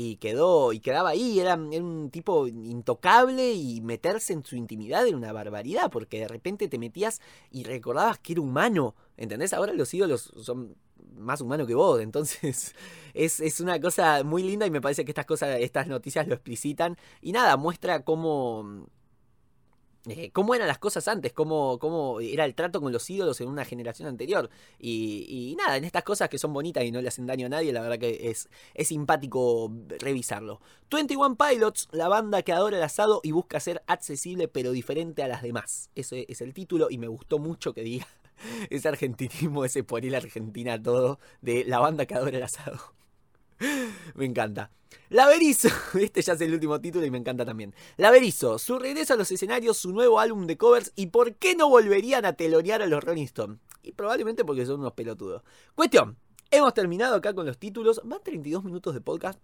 y 0.00 0.14
quedó 0.18 0.72
y 0.72 0.78
quedaba 0.78 1.08
ahí, 1.08 1.40
era, 1.40 1.56
un 1.56 2.10
tipo 2.12 2.46
intocable 2.46 3.54
y 3.54 3.80
meterse 3.80 4.32
en 4.32 4.44
su 4.44 4.54
intimidad 4.54 5.04
era 5.04 5.16
una 5.16 5.32
barbaridad, 5.32 5.90
porque 5.90 6.20
de 6.20 6.28
repente 6.28 6.68
te 6.68 6.78
metías 6.78 7.20
y 7.50 7.64
recordabas 7.64 8.20
que 8.20 8.34
era 8.34 8.42
humano, 8.42 8.94
¿entendés? 9.16 9.52
Ahora 9.52 9.72
los 9.72 9.92
ídolos 9.92 10.32
son 10.40 10.76
más 11.16 11.40
humanos 11.40 11.66
que 11.66 11.74
vos, 11.74 12.00
entonces 12.00 12.76
es, 13.12 13.40
es 13.40 13.58
una 13.58 13.80
cosa 13.80 14.22
muy 14.22 14.44
linda 14.44 14.66
y 14.66 14.70
me 14.70 14.80
parece 14.80 15.04
que 15.04 15.10
estas 15.10 15.26
cosas, 15.26 15.58
estas 15.58 15.88
noticias 15.88 16.28
lo 16.28 16.34
explicitan 16.34 16.96
y 17.20 17.32
nada, 17.32 17.56
muestra 17.56 18.04
cómo 18.04 18.86
eh, 20.10 20.30
cómo 20.32 20.54
eran 20.54 20.68
las 20.68 20.78
cosas 20.78 21.08
antes, 21.08 21.32
cómo, 21.32 21.78
cómo, 21.78 22.20
era 22.20 22.44
el 22.44 22.54
trato 22.54 22.80
con 22.80 22.92
los 22.92 23.08
ídolos 23.08 23.40
en 23.40 23.48
una 23.48 23.64
generación 23.64 24.08
anterior. 24.08 24.50
Y, 24.78 25.56
nada, 25.58 25.76
en 25.76 25.84
estas 25.84 26.04
cosas 26.04 26.28
que 26.28 26.38
son 26.38 26.52
bonitas 26.52 26.84
y 26.84 26.90
no 26.90 27.00
le 27.00 27.08
hacen 27.08 27.26
daño 27.26 27.46
a 27.46 27.48
nadie, 27.48 27.72
la 27.72 27.80
verdad 27.80 27.98
que 27.98 28.30
es, 28.30 28.48
es 28.74 28.88
simpático 28.88 29.72
revisarlo. 30.00 30.60
21 30.90 31.36
Pilots, 31.36 31.88
la 31.92 32.08
banda 32.08 32.42
que 32.42 32.52
adora 32.52 32.76
el 32.76 32.82
asado 32.82 33.20
y 33.22 33.32
busca 33.32 33.60
ser 33.60 33.82
accesible 33.86 34.48
pero 34.48 34.72
diferente 34.72 35.22
a 35.22 35.28
las 35.28 35.42
demás. 35.42 35.90
Ese 35.94 36.26
es 36.28 36.40
el 36.40 36.54
título 36.54 36.88
y 36.90 36.98
me 36.98 37.08
gustó 37.08 37.38
mucho 37.38 37.74
que 37.74 37.82
diga 37.82 38.06
ese 38.70 38.88
argentinismo, 38.88 39.64
ese 39.64 39.84
poner 39.84 40.16
Argentina 40.16 40.80
todo 40.82 41.18
de 41.40 41.64
la 41.64 41.78
banda 41.78 42.06
que 42.06 42.14
adora 42.14 42.36
el 42.36 42.42
asado. 42.42 42.97
Me 44.14 44.24
encanta. 44.24 44.70
Laverizo, 45.10 45.68
este 45.98 46.22
ya 46.22 46.34
es 46.34 46.40
el 46.40 46.52
último 46.52 46.80
título 46.80 47.04
y 47.06 47.10
me 47.10 47.18
encanta 47.18 47.44
también. 47.44 47.74
Laverizo, 47.96 48.58
su 48.58 48.78
regreso 48.78 49.14
a 49.14 49.16
los 49.16 49.30
escenarios, 49.30 49.78
su 49.78 49.92
nuevo 49.92 50.20
álbum 50.20 50.46
de 50.46 50.56
covers 50.56 50.92
y 50.96 51.06
por 51.06 51.34
qué 51.36 51.54
no 51.54 51.68
volverían 51.68 52.24
a 52.24 52.34
telonear 52.34 52.82
a 52.82 52.86
los 52.86 53.02
Rolling 53.02 53.24
Stones. 53.24 53.58
Y 53.82 53.92
probablemente 53.92 54.44
porque 54.44 54.66
son 54.66 54.80
unos 54.80 54.92
pelotudos. 54.92 55.42
Cuestión, 55.74 56.18
hemos 56.50 56.74
terminado 56.74 57.14
acá 57.16 57.32
con 57.34 57.46
los 57.46 57.58
títulos. 57.58 58.00
Van 58.04 58.20
32 58.22 58.64
minutos 58.64 58.92
de 58.94 59.00
podcast. 59.00 59.40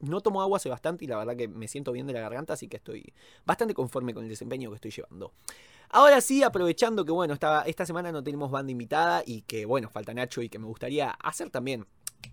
No 0.00 0.20
tomo 0.20 0.40
agua 0.40 0.58
hace 0.58 0.68
bastante 0.68 1.04
y 1.04 1.08
la 1.08 1.16
verdad 1.18 1.36
que 1.36 1.48
me 1.48 1.66
siento 1.66 1.90
bien 1.90 2.06
de 2.06 2.12
la 2.12 2.20
garganta, 2.20 2.52
así 2.52 2.68
que 2.68 2.76
estoy 2.76 3.12
bastante 3.44 3.74
conforme 3.74 4.14
con 4.14 4.22
el 4.22 4.28
desempeño 4.28 4.70
que 4.70 4.76
estoy 4.76 4.92
llevando. 4.92 5.32
Ahora 5.90 6.20
sí, 6.20 6.44
aprovechando 6.44 7.04
que 7.04 7.10
bueno, 7.10 7.34
esta, 7.34 7.62
esta 7.62 7.84
semana 7.84 8.12
no 8.12 8.22
tenemos 8.22 8.50
banda 8.50 8.70
invitada 8.70 9.24
y 9.26 9.42
que 9.42 9.64
bueno, 9.64 9.90
falta 9.90 10.14
Nacho 10.14 10.42
y 10.42 10.48
que 10.48 10.60
me 10.60 10.66
gustaría 10.66 11.10
hacer 11.10 11.50
también 11.50 11.86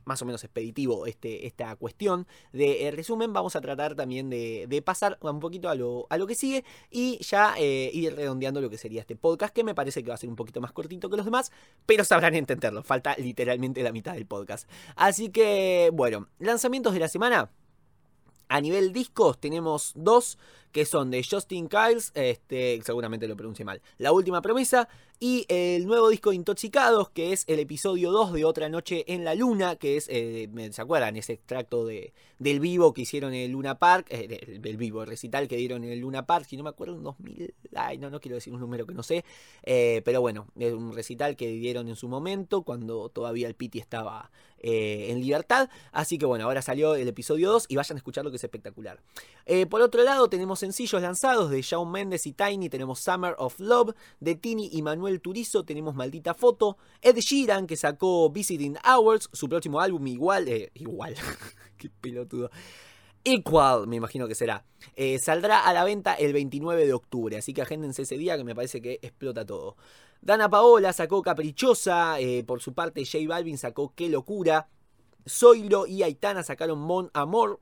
más 0.05 0.21
o 0.21 0.25
menos 0.25 0.43
expeditivo 0.43 1.05
este, 1.05 1.47
esta 1.47 1.75
cuestión 1.75 2.27
de 2.53 2.91
resumen, 2.95 3.33
vamos 3.33 3.55
a 3.55 3.61
tratar 3.61 3.95
también 3.95 4.29
de, 4.29 4.83
pasar 4.85 5.17
un 5.21 5.39
poquito 5.39 5.69
a 5.69 5.75
lo, 5.75 6.05
a 6.09 6.17
lo 6.17 6.27
que 6.27 6.35
sigue 6.35 6.63
y 6.91 7.17
ya 7.23 7.55
eh, 7.57 7.89
ir 7.93 8.15
redondeando 8.15 8.61
lo 8.61 8.69
que 8.69 8.77
sería 8.77 9.01
este 9.01 9.15
podcast, 9.15 9.53
que 9.53 9.63
me 9.63 9.73
parece 9.73 10.03
que 10.03 10.09
va 10.09 10.15
a 10.15 10.17
ser 10.17 10.29
un 10.29 10.35
poquito 10.35 10.61
más 10.61 10.71
cortito 10.71 11.09
que 11.09 11.17
los 11.17 11.25
demás, 11.25 11.51
pero 11.85 12.03
sabrán 12.03 12.35
entenderlo, 12.35 12.83
falta 12.83 13.15
literalmente 13.17 13.81
la 13.83 13.91
mitad 13.91 14.13
del 14.13 14.25
podcast. 14.25 14.69
Así 14.95 15.29
que, 15.29 15.89
bueno, 15.93 16.27
lanzamientos 16.39 16.93
de 16.93 16.99
la 16.99 17.07
semana. 17.07 17.49
A 18.47 18.61
nivel 18.61 18.93
discos 18.93 19.39
tenemos 19.39 19.93
dos 19.95 20.37
que 20.75 20.83
son 20.83 21.09
de 21.09 21.23
Justin 21.23 21.69
Kiles, 21.69 22.11
este, 22.15 22.81
seguramente 22.83 23.29
lo 23.29 23.37
pronuncie 23.37 23.63
mal, 23.63 23.81
La 23.97 24.11
Última 24.11 24.41
Promesa, 24.41 24.89
y 25.21 25.45
el 25.47 25.87
nuevo 25.87 26.09
disco 26.09 26.31
de 26.31 26.35
Intoxicados, 26.35 27.09
que 27.11 27.31
es 27.31 27.45
el 27.47 27.59
episodio 27.59 28.11
2 28.11 28.33
de 28.33 28.43
Otra 28.43 28.67
Noche 28.67 29.05
en 29.07 29.23
la 29.23 29.35
Luna, 29.35 29.77
que 29.77 29.95
es, 29.95 30.07
eh, 30.11 30.49
¿se 30.71 30.81
acuerdan? 30.81 31.15
Ese 31.15 31.31
extracto 31.31 31.85
de, 31.85 32.13
del 32.39 32.59
vivo 32.59 32.93
que 32.93 33.03
hicieron 33.03 33.33
en 33.33 33.43
el 33.43 33.51
Luna 33.51 33.79
Park, 33.79 34.07
eh, 34.09 34.59
el, 34.61 34.75
vivo, 34.75 35.03
el 35.03 35.07
recital 35.07 35.47
que 35.47 35.55
dieron 35.55 35.85
en 35.85 35.91
el 35.91 35.99
Luna 35.99 36.25
Park, 36.25 36.45
si 36.45 36.57
no 36.57 36.63
me 36.63 36.69
acuerdo, 36.71 36.95
en 36.95 37.03
2000, 37.03 37.53
ay, 37.75 37.97
no, 37.97 38.09
no 38.09 38.19
quiero 38.19 38.35
decir 38.35 38.51
un 38.51 38.59
número 38.59 38.85
que 38.85 38.93
no 38.93 39.03
sé, 39.03 39.23
eh, 39.63 40.01
pero 40.03 40.19
bueno, 40.19 40.47
es 40.59 40.73
un 40.73 40.93
recital 40.93 41.37
que 41.37 41.47
dieron 41.47 41.87
en 41.87 41.95
su 41.95 42.09
momento, 42.09 42.63
cuando 42.63 43.07
todavía 43.07 43.47
el 43.47 43.55
Piti 43.55 43.79
estaba 43.79 44.29
en 44.65 45.21
libertad, 45.21 45.69
así 45.91 46.17
que 46.17 46.25
bueno, 46.25 46.45
ahora 46.45 46.61
salió 46.61 46.95
el 46.95 47.07
episodio 47.07 47.51
2 47.51 47.65
y 47.69 47.75
vayan 47.75 47.97
a 47.97 47.99
escucharlo 47.99 48.31
que 48.31 48.37
es 48.37 48.43
espectacular. 48.43 48.99
por 49.69 49.81
otro 49.81 50.03
lado, 50.03 50.27
tenemos 50.27 50.59
sencillos 50.59 51.01
lanzados 51.01 51.51
de 51.51 51.61
Shawn 51.61 51.91
Mendes 51.91 52.25
y 52.25 52.33
Tiny, 52.33 52.69
tenemos 52.69 52.99
Summer 52.99 53.35
of 53.37 53.59
Love, 53.59 53.93
de 54.19 54.35
Tini 54.35 54.69
y 54.71 54.81
Manuel 54.81 55.21
Turizo, 55.21 55.63
tenemos 55.63 55.95
Maldita 55.95 56.33
Foto, 56.33 56.77
Ed 57.01 57.17
Sheeran 57.17 57.67
que 57.67 57.77
sacó 57.77 58.29
Visiting 58.29 58.77
Hours, 58.83 59.29
su 59.31 59.47
próximo 59.47 59.79
álbum 59.79 60.05
igual, 60.07 60.47
eh, 60.47 60.71
igual, 60.75 61.15
qué 61.77 61.89
pelotudo. 61.89 62.49
Equal, 63.23 63.87
me 63.87 63.95
imagino 63.95 64.27
que 64.27 64.35
será. 64.35 64.65
Eh, 64.95 65.17
saldrá 65.17 65.65
a 65.65 65.73
la 65.73 65.83
venta 65.83 66.13
el 66.13 66.31
29 66.31 66.85
de 66.85 66.93
octubre, 66.93 67.37
así 67.37 67.53
que 67.53 67.63
agéndense 67.63 68.03
ese 68.03 68.17
día 68.17 68.37
que 68.37 68.43
me 68.43 68.53
parece 68.53 68.81
que 68.81 68.99
explota 69.01 69.43
todo. 69.43 69.77
Dana 70.25 70.49
Paola 70.49 70.91
sacó 70.91 71.21
Caprichosa, 71.21 72.19
eh, 72.19 72.43
por 72.43 72.59
su 72.59 72.73
parte 72.73 73.05
J 73.05 73.19
Balvin 73.27 73.59
sacó 73.59 73.93
Qué 73.95 74.09
Locura. 74.09 74.67
Zoilo 75.29 75.85
y 75.85 76.01
Aitana 76.01 76.41
sacaron 76.41 76.79
Mon 76.79 77.11
Amor, 77.13 77.59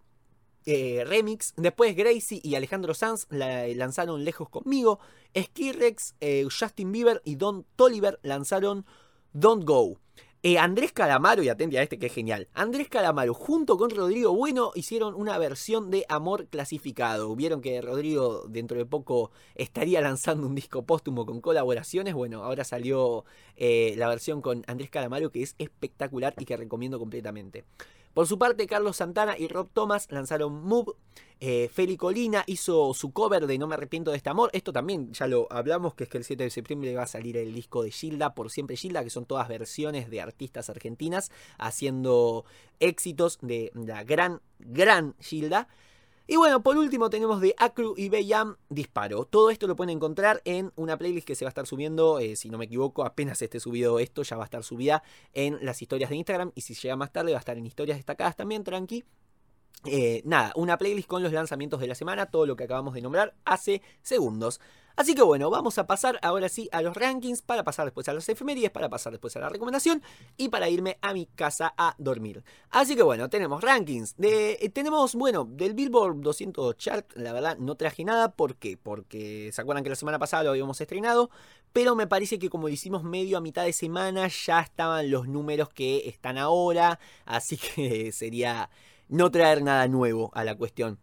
eh, 0.65 1.03
remix. 1.05 1.53
Después 1.57 1.93
Gracie 1.93 2.39
y 2.41 2.55
Alejandro 2.55 2.93
Sanz 2.93 3.27
lanzaron 3.29 4.23
Lejos 4.23 4.47
conmigo. 4.47 4.99
Skirrex, 5.37 6.15
eh, 6.21 6.47
Justin 6.57 6.93
Bieber 6.93 7.21
y 7.25 7.35
Don 7.35 7.65
Toliver 7.75 8.17
lanzaron 8.23 8.85
Don't 9.33 9.65
Go. 9.65 9.99
Eh, 10.45 10.57
Andrés 10.57 10.91
Calamaro, 10.91 11.41
y 11.41 11.47
atente 11.47 11.79
a 11.79 11.83
este 11.83 11.97
que 11.97 12.07
es 12.07 12.13
genial. 12.13 12.49
Andrés 12.53 12.89
Calamaro 12.89 13.33
junto 13.33 13.77
con 13.77 13.89
Rodrigo 13.89 14.35
Bueno 14.35 14.71
hicieron 14.75 15.15
una 15.15 15.37
versión 15.37 15.89
de 15.89 16.05
Amor 16.09 16.47
clasificado. 16.47 17.33
Vieron 17.33 17.61
que 17.61 17.81
Rodrigo 17.81 18.43
dentro 18.49 18.77
de 18.77 18.85
poco 18.85 19.31
estaría 19.55 20.01
lanzando 20.01 20.45
un 20.45 20.53
disco 20.53 20.83
póstumo 20.83 21.25
con 21.25 21.39
colaboraciones. 21.39 22.13
Bueno, 22.13 22.43
ahora 22.43 22.65
salió 22.65 23.23
la 23.57 24.09
versión 24.09 24.41
con 24.41 24.65
Andrés 24.67 24.89
Calamaro 24.89 25.31
que 25.31 25.43
es 25.43 25.55
espectacular 25.59 26.33
y 26.37 26.43
que 26.43 26.57
recomiendo 26.57 26.99
completamente. 26.99 27.63
Por 28.13 28.27
su 28.27 28.37
parte, 28.37 28.67
Carlos 28.67 28.97
Santana 28.97 29.35
y 29.37 29.47
Rob 29.47 29.69
Thomas 29.73 30.07
lanzaron 30.11 30.63
Move. 30.63 30.93
Eh, 31.39 31.67
Feli 31.73 31.97
Colina 31.97 32.43
hizo 32.45 32.93
su 32.93 33.11
cover 33.11 33.47
de 33.47 33.57
No 33.57 33.67
me 33.67 33.73
arrepiento 33.73 34.11
de 34.11 34.17
este 34.17 34.29
amor. 34.29 34.51
Esto 34.53 34.71
también 34.71 35.11
ya 35.13 35.25
lo 35.27 35.47
hablamos, 35.51 35.95
que 35.95 36.03
es 36.03 36.09
que 36.09 36.19
el 36.19 36.23
7 36.23 36.43
de 36.43 36.49
septiembre 36.51 36.95
va 36.95 37.03
a 37.03 37.07
salir 37.07 37.37
el 37.37 37.53
disco 37.53 37.81
de 37.81 37.89
Gilda, 37.89 38.35
por 38.35 38.51
siempre 38.51 38.77
Gilda, 38.77 39.03
que 39.03 39.09
son 39.09 39.25
todas 39.25 39.47
versiones 39.47 40.11
de 40.11 40.21
artistas 40.21 40.69
argentinas 40.69 41.31
haciendo 41.57 42.45
éxitos 42.79 43.39
de 43.41 43.71
la 43.73 44.03
gran, 44.03 44.41
gran 44.59 45.15
Gilda. 45.19 45.67
Y 46.25 46.37
bueno, 46.37 46.63
por 46.63 46.77
último 46.77 47.09
tenemos 47.09 47.41
de 47.41 47.53
Acru 47.57 47.95
y 47.97 48.07
Beyam 48.07 48.55
Disparo. 48.69 49.25
Todo 49.25 49.49
esto 49.49 49.67
lo 49.67 49.75
pueden 49.75 49.97
encontrar 49.97 50.41
en 50.45 50.71
una 50.75 50.97
playlist 50.97 51.27
que 51.27 51.35
se 51.35 51.43
va 51.43 51.49
a 51.49 51.51
estar 51.51 51.67
subiendo, 51.67 52.19
eh, 52.19 52.37
si 52.37 52.49
no 52.49 52.57
me 52.57 52.65
equivoco, 52.65 53.03
apenas 53.03 53.41
esté 53.41 53.59
subido 53.59 53.99
esto, 53.99 54.23
ya 54.23 54.37
va 54.37 54.43
a 54.43 54.45
estar 54.45 54.63
subida 54.63 55.03
en 55.33 55.59
las 55.61 55.81
historias 55.81 56.09
de 56.09 56.15
Instagram. 56.15 56.51
Y 56.55 56.61
si 56.61 56.75
llega 56.75 56.95
más 56.95 57.11
tarde 57.11 57.33
va 57.33 57.37
a 57.37 57.39
estar 57.39 57.57
en 57.57 57.65
historias 57.65 57.97
destacadas 57.97 58.37
también, 58.37 58.63
tranqui. 58.63 59.03
Eh, 59.85 60.21
nada, 60.23 60.53
una 60.55 60.77
playlist 60.77 61.09
con 61.09 61.23
los 61.23 61.33
lanzamientos 61.33 61.81
de 61.81 61.87
la 61.87 61.95
semana, 61.95 62.27
todo 62.27 62.45
lo 62.45 62.55
que 62.55 62.63
acabamos 62.63 62.93
de 62.93 63.01
nombrar 63.01 63.35
hace 63.43 63.81
segundos. 64.01 64.61
Así 64.95 65.15
que 65.15 65.23
bueno, 65.23 65.49
vamos 65.49 65.77
a 65.77 65.87
pasar 65.87 66.19
ahora 66.21 66.49
sí 66.49 66.69
a 66.71 66.81
los 66.81 66.95
rankings 66.95 67.41
para 67.41 67.63
pasar 67.63 67.85
después 67.85 68.07
a 68.09 68.13
las 68.13 68.29
efemérides, 68.29 68.69
para 68.69 68.89
pasar 68.89 69.11
después 69.11 69.35
a 69.35 69.39
la 69.39 69.49
recomendación 69.49 70.03
y 70.37 70.49
para 70.49 70.69
irme 70.69 70.97
a 71.01 71.13
mi 71.13 71.25
casa 71.25 71.73
a 71.77 71.95
dormir. 71.97 72.43
Así 72.69 72.95
que 72.95 73.01
bueno, 73.01 73.29
tenemos 73.29 73.63
rankings. 73.63 74.15
Eh, 74.21 74.69
tenemos, 74.73 75.15
bueno, 75.15 75.45
del 75.49 75.73
Billboard 75.73 76.21
200 76.21 76.77
Chart, 76.77 77.11
la 77.15 77.33
verdad 77.33 77.57
no 77.57 77.75
traje 77.75 78.03
nada. 78.05 78.31
¿Por 78.31 78.55
qué? 78.55 78.77
Porque 78.77 79.49
se 79.51 79.61
acuerdan 79.61 79.83
que 79.83 79.89
la 79.89 79.95
semana 79.95 80.19
pasada 80.19 80.43
lo 80.43 80.51
habíamos 80.51 80.79
estrenado, 80.79 81.29
pero 81.71 81.95
me 81.95 82.07
parece 82.07 82.37
que 82.37 82.49
como 82.49 82.67
lo 82.67 82.73
hicimos 82.73 83.03
medio 83.03 83.37
a 83.37 83.41
mitad 83.41 83.65
de 83.65 83.73
semana, 83.73 84.27
ya 84.27 84.61
estaban 84.61 85.09
los 85.09 85.27
números 85.27 85.69
que 85.69 86.07
están 86.07 86.37
ahora. 86.37 86.99
Así 87.25 87.57
que 87.75 88.11
sería 88.11 88.69
no 89.09 89.31
traer 89.31 89.63
nada 89.63 89.87
nuevo 89.87 90.31
a 90.33 90.43
la 90.43 90.55
cuestión. 90.55 90.99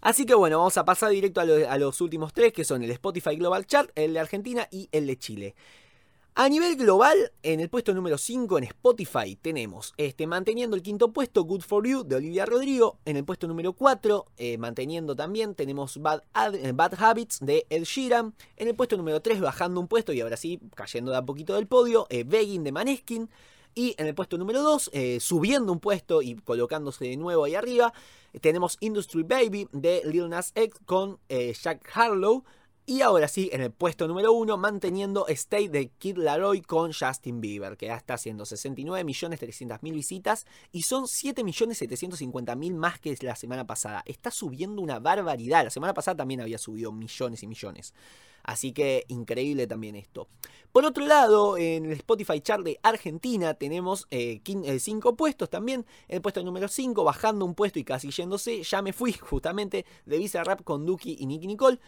Así 0.00 0.26
que 0.26 0.34
bueno, 0.34 0.58
vamos 0.58 0.76
a 0.78 0.84
pasar 0.84 1.10
directo 1.10 1.40
a, 1.40 1.78
los 1.78 2.00
últimos 2.00 2.32
tres, 2.32 2.52
que 2.52 2.64
son 2.64 2.82
el 2.82 2.90
Spotify 2.92 3.36
Global 3.36 3.66
Chart, 3.66 3.90
el 3.94 4.14
de 4.14 4.20
Argentina 4.20 4.68
y 4.70 4.88
el 4.92 5.06
de 5.06 5.18
Chile. 5.18 5.54
A 6.40 6.48
nivel 6.48 6.76
global, 6.76 7.32
en 7.42 7.58
el 7.58 7.68
puesto 7.68 7.92
número 7.92 8.16
5 8.16 8.58
en 8.58 8.64
Spotify 8.64 9.34
tenemos 9.34 9.92
este, 9.96 10.28
manteniendo 10.28 10.76
el 10.76 10.82
quinto 10.82 11.12
puesto 11.12 11.42
Good 11.42 11.62
For 11.62 11.84
You 11.84 12.04
de 12.04 12.14
Olivia 12.14 12.46
Rodrigo. 12.46 13.00
En 13.04 13.16
el 13.16 13.24
puesto 13.24 13.48
número 13.48 13.72
4, 13.72 14.24
eh, 14.36 14.56
manteniendo 14.56 15.16
también, 15.16 15.56
tenemos 15.56 16.00
Bad, 16.00 16.22
eh, 16.54 16.70
Bad, 16.72 16.94
Habits 16.96 17.40
de 17.40 17.66
Ed 17.70 17.82
Sheeran. 17.82 18.34
En 18.56 18.68
el 18.68 18.76
puesto 18.76 18.96
número 18.96 19.20
3, 19.20 19.40
bajando 19.40 19.80
un 19.80 19.88
puesto 19.88 20.12
y 20.12 20.20
ahora 20.20 20.36
sí, 20.36 20.60
cayendo 20.76 21.10
de 21.10 21.16
a 21.16 21.22
poquito 21.22 21.56
del 21.56 21.66
podio, 21.66 22.06
eh, 22.08 22.22
Begging 22.22 22.62
de 22.62 22.70
Maneskin. 22.70 23.28
Y 23.78 23.94
en 23.96 24.08
el 24.08 24.14
puesto 24.16 24.36
número 24.38 24.60
2, 24.64 24.90
subiendo 25.20 25.72
un 25.72 25.78
puesto 25.78 26.20
y 26.20 26.34
colocándose 26.34 27.04
de 27.04 27.16
nuevo 27.16 27.44
ahí 27.44 27.54
arriba, 27.54 27.92
tenemos 28.40 28.76
Industry 28.80 29.22
Baby 29.22 29.68
de 29.70 30.02
Lil 30.04 30.28
Nas 30.28 30.50
X 30.56 30.80
con 30.84 31.20
eh, 31.28 31.54
Jack 31.54 31.88
Harlow. 31.94 32.42
Y 32.90 33.02
ahora 33.02 33.28
sí, 33.28 33.50
en 33.52 33.60
el 33.60 33.70
puesto 33.70 34.08
número 34.08 34.32
uno, 34.32 34.56
manteniendo 34.56 35.28
Stay 35.28 35.68
de 35.68 35.90
Kid 35.90 36.16
Laroi 36.16 36.62
con 36.62 36.94
Justin 36.94 37.38
Bieber, 37.38 37.76
que 37.76 37.84
ya 37.84 37.96
está 37.96 38.14
haciendo 38.14 38.44
69.300.000 38.44 39.92
visitas 39.92 40.46
y 40.72 40.84
son 40.84 41.04
7.750.000 41.04 42.74
más 42.74 42.98
que 42.98 43.14
la 43.20 43.36
semana 43.36 43.66
pasada. 43.66 44.02
Está 44.06 44.30
subiendo 44.30 44.80
una 44.80 45.00
barbaridad. 45.00 45.64
La 45.64 45.70
semana 45.70 45.92
pasada 45.92 46.16
también 46.16 46.40
había 46.40 46.56
subido 46.56 46.90
millones 46.90 47.42
y 47.42 47.46
millones. 47.46 47.92
Así 48.42 48.72
que 48.72 49.04
increíble 49.08 49.66
también 49.66 49.94
esto. 49.94 50.28
Por 50.72 50.86
otro 50.86 51.04
lado, 51.04 51.58
en 51.58 51.84
el 51.84 51.92
Spotify 51.92 52.40
Chart 52.40 52.64
de 52.64 52.80
Argentina 52.82 53.52
tenemos 53.52 54.06
5 54.10 54.10
eh, 54.12 54.40
eh, 54.46 55.12
puestos 55.14 55.50
también. 55.50 55.84
El 56.08 56.22
puesto 56.22 56.42
número 56.42 56.68
5, 56.68 57.04
bajando 57.04 57.44
un 57.44 57.54
puesto 57.54 57.78
y 57.78 57.84
casi 57.84 58.10
yéndose, 58.10 58.62
ya 58.62 58.80
me 58.80 58.94
fui 58.94 59.12
justamente 59.20 59.84
de 60.06 60.16
Visa 60.16 60.42
Rap 60.42 60.62
con 60.64 60.86
Duki 60.86 61.18
y 61.20 61.26
Nicky 61.26 61.46
Nicole. 61.46 61.78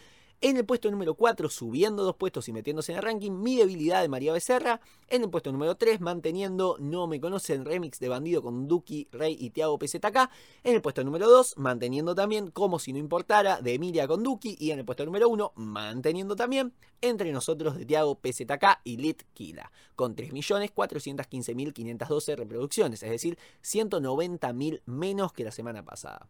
En 0.42 0.56
el 0.56 0.64
puesto 0.64 0.90
número 0.90 1.16
4, 1.16 1.50
subiendo 1.50 2.02
dos 2.02 2.16
puestos 2.16 2.48
y 2.48 2.54
metiéndose 2.54 2.92
en 2.92 2.96
el 2.96 3.04
ranking, 3.04 3.30
Mi 3.30 3.56
debilidad 3.56 4.00
de 4.00 4.08
María 4.08 4.32
Becerra. 4.32 4.80
En 5.08 5.22
el 5.22 5.28
puesto 5.28 5.52
número 5.52 5.74
3, 5.74 6.00
manteniendo 6.00 6.78
No 6.80 7.06
me 7.06 7.20
conocen, 7.20 7.66
remix 7.66 8.00
de 8.00 8.08
Bandido 8.08 8.40
con 8.40 8.66
Duki, 8.66 9.06
Rey 9.12 9.36
y 9.38 9.50
Tiago 9.50 9.78
PZK. 9.78 10.30
En 10.64 10.76
el 10.76 10.80
puesto 10.80 11.04
número 11.04 11.28
2, 11.28 11.58
manteniendo 11.58 12.14
también 12.14 12.50
Como 12.50 12.78
si 12.78 12.94
no 12.94 12.98
importara 12.98 13.60
de 13.60 13.74
Emilia 13.74 14.08
con 14.08 14.22
Duki. 14.22 14.56
Y 14.58 14.70
en 14.70 14.78
el 14.78 14.86
puesto 14.86 15.04
número 15.04 15.28
1, 15.28 15.52
manteniendo 15.56 16.36
también 16.36 16.72
Entre 17.02 17.32
nosotros 17.32 17.76
de 17.76 17.84
Tiago 17.84 18.14
PZK 18.14 18.80
y 18.82 18.96
Lit 18.96 19.24
Kila. 19.34 19.70
Con 19.94 20.16
3.415.512 20.16 22.36
reproducciones, 22.36 23.02
es 23.02 23.10
decir, 23.10 23.38
190.000 23.62 24.80
menos 24.86 25.34
que 25.34 25.44
la 25.44 25.50
semana 25.50 25.84
pasada. 25.84 26.26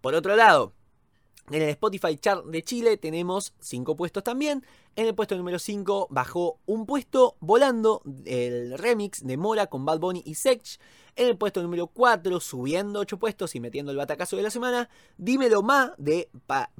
Por 0.00 0.14
otro 0.14 0.36
lado, 0.36 0.72
en 1.50 1.62
el 1.62 1.68
Spotify 1.70 2.16
Chart 2.16 2.44
de 2.44 2.62
Chile 2.62 2.96
tenemos 2.96 3.52
5 3.60 3.96
puestos 3.96 4.22
también. 4.22 4.64
En 4.94 5.06
el 5.06 5.14
puesto 5.14 5.36
número 5.36 5.58
5 5.58 6.08
bajó 6.10 6.58
un 6.66 6.86
puesto 6.86 7.36
volando 7.40 8.02
el 8.24 8.78
remix 8.78 9.24
de 9.24 9.36
Mora 9.36 9.66
con 9.66 9.84
Bad 9.84 9.98
Bunny 9.98 10.22
y 10.24 10.34
Sech. 10.34 10.78
En 11.14 11.28
el 11.28 11.36
puesto 11.36 11.62
número 11.62 11.88
4, 11.88 12.40
subiendo 12.40 13.00
8 13.00 13.18
puestos 13.18 13.54
y 13.54 13.60
metiendo 13.60 13.92
el 13.92 13.98
batacazo 13.98 14.36
de 14.36 14.42
la 14.42 14.50
semana, 14.50 14.88
Dímelo 15.18 15.62
Ma 15.62 15.94
de 15.98 16.30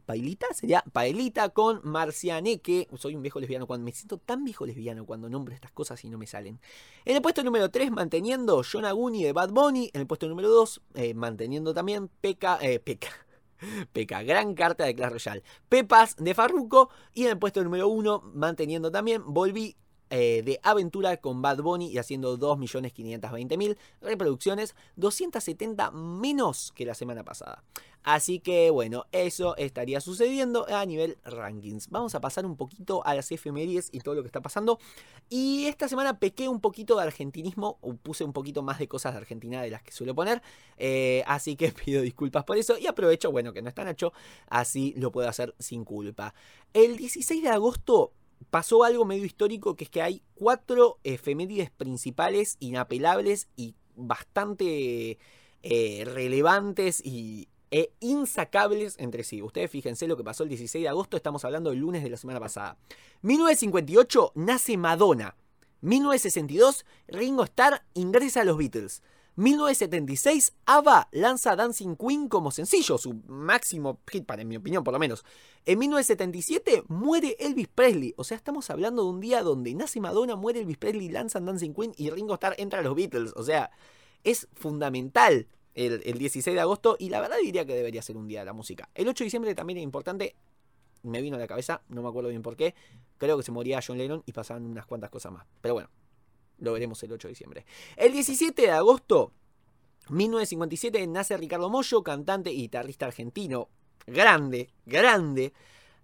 Pailita, 0.07 0.47
sería 0.55 0.83
Paelita 0.91 1.51
con 1.51 1.81
Marcianeque. 1.85 2.89
Soy 2.97 3.15
un 3.15 3.21
viejo 3.21 3.41
lesbiano 3.41 3.67
cuando 3.67 3.85
me 3.85 3.93
siento 3.93 4.17
tan 4.17 4.45
viejo 4.45 4.65
lesbiano 4.65 5.05
cuando 5.05 5.29
nombro 5.29 5.55
estas 5.55 5.73
cosas 5.73 6.03
y 6.05 6.09
no 6.09 6.17
me 6.17 6.27
salen. 6.27 6.61
En 7.05 7.17
el 7.17 7.21
puesto 7.21 7.43
número 7.43 7.71
3, 7.71 7.91
manteniendo 7.91 8.63
John 8.71 8.87
Aguni 8.87 9.23
de 9.23 9.33
Bad 9.33 9.51
Bunny. 9.51 9.91
En 9.93 10.01
el 10.01 10.07
puesto 10.07 10.29
número 10.29 10.49
2, 10.49 10.81
eh, 10.95 11.15
manteniendo 11.15 11.75
también 11.75 12.09
Peca, 12.09 12.59
eh, 12.63 12.79
Peca. 12.79 13.11
Peca, 13.93 14.23
gran 14.23 14.55
carta 14.55 14.85
de 14.85 14.95
Clash 14.95 15.13
Royale. 15.13 15.43
Pepas 15.69 16.17
de 16.17 16.35
Farruko. 16.35 16.91
Y 17.15 17.25
en 17.25 17.31
el 17.31 17.39
puesto 17.39 17.63
número 17.63 17.89
1, 17.89 18.33
manteniendo 18.35 18.91
también, 18.91 19.23
volví 19.27 19.77
eh, 20.15 20.43
de 20.45 20.61
aventura 20.63 21.17
con 21.17 21.41
Bad 21.41 21.63
Bunny 21.63 21.87
y 21.87 21.97
haciendo 21.97 22.39
2.520.000 22.39 23.79
reproducciones, 24.03 24.75
270 24.97 25.91
menos 25.91 26.71
que 26.75 26.85
la 26.85 26.93
semana 26.93 27.25
pasada. 27.25 27.65
Así 28.03 28.39
que 28.39 28.71
bueno, 28.71 29.07
eso 29.13 29.57
estaría 29.57 30.03
sucediendo 30.03 30.67
a 30.69 30.85
nivel 30.85 31.17
rankings. 31.25 31.89
Vamos 31.89 32.15
a 32.15 32.21
pasar 32.21 32.45
un 32.45 32.57
poquito 32.57 33.07
a 33.07 33.15
las 33.15 33.33
efemérides 33.33 33.89
y 33.91 34.01
todo 34.01 34.15
lo 34.15 34.23
que 34.23 34.27
está 34.27 34.43
pasando. 34.43 34.79
Y 35.31 35.65
esta 35.65 35.89
semana 35.89 36.19
pequé 36.19 36.47
un 36.47 36.61
poquito 36.61 36.97
de 36.97 37.05
argentinismo, 37.05 37.79
puse 38.03 38.25
un 38.25 38.35
poquito 38.35 38.63
más 38.63 38.79
de 38.79 38.89
cosas 38.89 39.15
de 39.15 39.19
Argentina 39.19 39.63
de 39.63 39.71
las 39.71 39.83
que 39.83 39.93
suelo 39.93 40.15
poner. 40.15 40.43
Eh, 40.77 41.25
así 41.27 41.57
que 41.57 41.73
pido 41.85 42.03
disculpas 42.03 42.45
por 42.45 42.59
eso 42.59 42.77
y 42.77 42.87
aprovecho, 42.87 43.33
bueno, 43.33 43.55
que 43.55 43.63
no 43.63 43.71
está 43.71 43.83
Nacho, 43.83 44.13
así 44.49 44.93
lo 44.99 45.11
puedo 45.11 45.27
hacer 45.27 45.55
sin 45.59 45.87
culpa. 45.87 46.35
El 46.75 46.99
16 46.99 47.43
de 47.43 47.49
agosto 47.49 48.13
pasó 48.51 48.85
algo 48.85 49.05
medio 49.05 49.25
histórico, 49.25 49.77
que 49.77 49.85
es 49.85 49.91
que 49.91 50.03
hay 50.03 50.23
cuatro 50.35 50.99
efemérides 51.05 51.71
principales, 51.71 52.57
inapelables 52.61 53.49
y 53.57 53.75
bastante 53.97 55.19
eh, 55.63 56.05
relevantes 56.07 57.01
y 57.05 57.49
e 57.73 57.91
insacables 58.01 58.97
entre 58.99 59.25
sí. 59.25 59.41
Ustedes 59.41 59.71
fíjense 59.71 60.07
lo 60.07 60.17
que 60.17 60.23
pasó 60.23 60.43
el 60.43 60.51
16 60.51 60.83
de 60.83 60.89
agosto, 60.91 61.17
estamos 61.17 61.45
hablando 61.45 61.71
del 61.71 61.79
lunes 61.79 62.03
de 62.03 62.11
la 62.11 62.19
semana 62.19 62.39
pasada. 62.39 62.77
1958 63.23 64.33
nace 64.35 64.77
Madonna. 64.77 65.35
1962 65.81 66.85
Ringo 67.09 67.45
Starr 67.45 67.83
ingresa 67.95 68.43
a 68.43 68.45
los 68.45 68.59
Beatles. 68.59 69.03
1976 69.37 70.53
ABBA 70.67 71.09
lanza 71.11 71.57
Dancing 71.57 71.97
Queen 71.97 72.29
como 72.29 72.51
sencillo, 72.51 72.99
su 72.99 73.15
máximo 73.27 74.01
hit 74.11 74.31
en 74.31 74.49
mi 74.49 74.57
opinión 74.57 74.85
por 74.85 74.93
lo 74.93 74.99
menos. 74.99 75.25
En 75.65 75.79
1977 75.79 76.85
muere 76.89 77.37
Elvis 77.41 77.69
Presley, 77.69 78.13
o 78.19 78.25
sea, 78.25 78.37
estamos 78.37 78.69
hablando 78.69 79.05
de 79.05 79.09
un 79.09 79.21
día 79.21 79.43
donde 79.43 79.75
nace 79.75 80.01
Madonna, 80.01 80.37
muere 80.37 80.61
Elvis 80.61 80.77
Presley, 80.77 81.09
lanzan 81.09 81.47
Dancing 81.47 81.73
Queen 81.73 81.95
y 81.97 82.11
Ringo 82.11 82.35
Starr 82.35 82.57
entra 82.59 82.81
a 82.81 82.83
los 82.83 82.95
Beatles, 82.95 83.33
o 83.35 83.43
sea, 83.43 83.71
es 84.23 84.49
fundamental 84.53 85.49
el, 85.75 86.19
16 86.19 86.55
de 86.55 86.61
agosto 86.61 86.97
y 86.99 87.09
la 87.09 87.23
verdad 87.23 87.37
diría 87.43 87.65
que 87.65 87.75
debería 87.75 88.03
ser 88.03 88.19
un 88.19 88.29
día 88.29 88.41
de 88.41 88.47
la 88.47 88.53
música. 88.53 88.91
El 88.95 89.09
8 89.09 89.25
de 89.25 89.27
diciembre 89.27 89.55
también 89.55 89.79
es 89.79 89.83
importante, 89.83 90.37
me 91.05 91.23
vino 91.23 91.37
a 91.37 91.41
la 91.41 91.47
cabeza, 91.47 91.81
no 91.89 92.03
me 92.03 92.09
acuerdo 92.11 92.29
bien 92.29 92.43
por 92.43 92.57
qué, 92.57 92.75
creo 93.17 93.39
que 93.39 93.43
se 93.43 93.53
moría 93.53 93.81
John 93.85 93.97
Lennon 93.97 94.23
y 94.27 94.33
pasaban 94.33 94.67
unas 94.67 94.85
cuantas 94.85 95.09
cosas 95.09 95.33
más. 95.33 95.47
Pero 95.63 95.73
bueno, 95.73 95.89
lo 96.59 96.73
veremos 96.73 97.03
el 97.03 97.13
8 97.13 97.29
de 97.29 97.33
diciembre. 97.33 97.67
El 97.97 98.13
17 98.13 98.63
de 98.63 98.71
agosto, 98.71 99.33
1957, 100.09 101.07
nace 101.07 101.37
Ricardo 101.37 101.71
Mollo, 101.71 102.03
cantante 102.03 102.53
y 102.53 102.63
guitarrista 102.63 103.07
argentino. 103.07 103.69
Grande, 104.07 104.71
grande. 104.85 105.53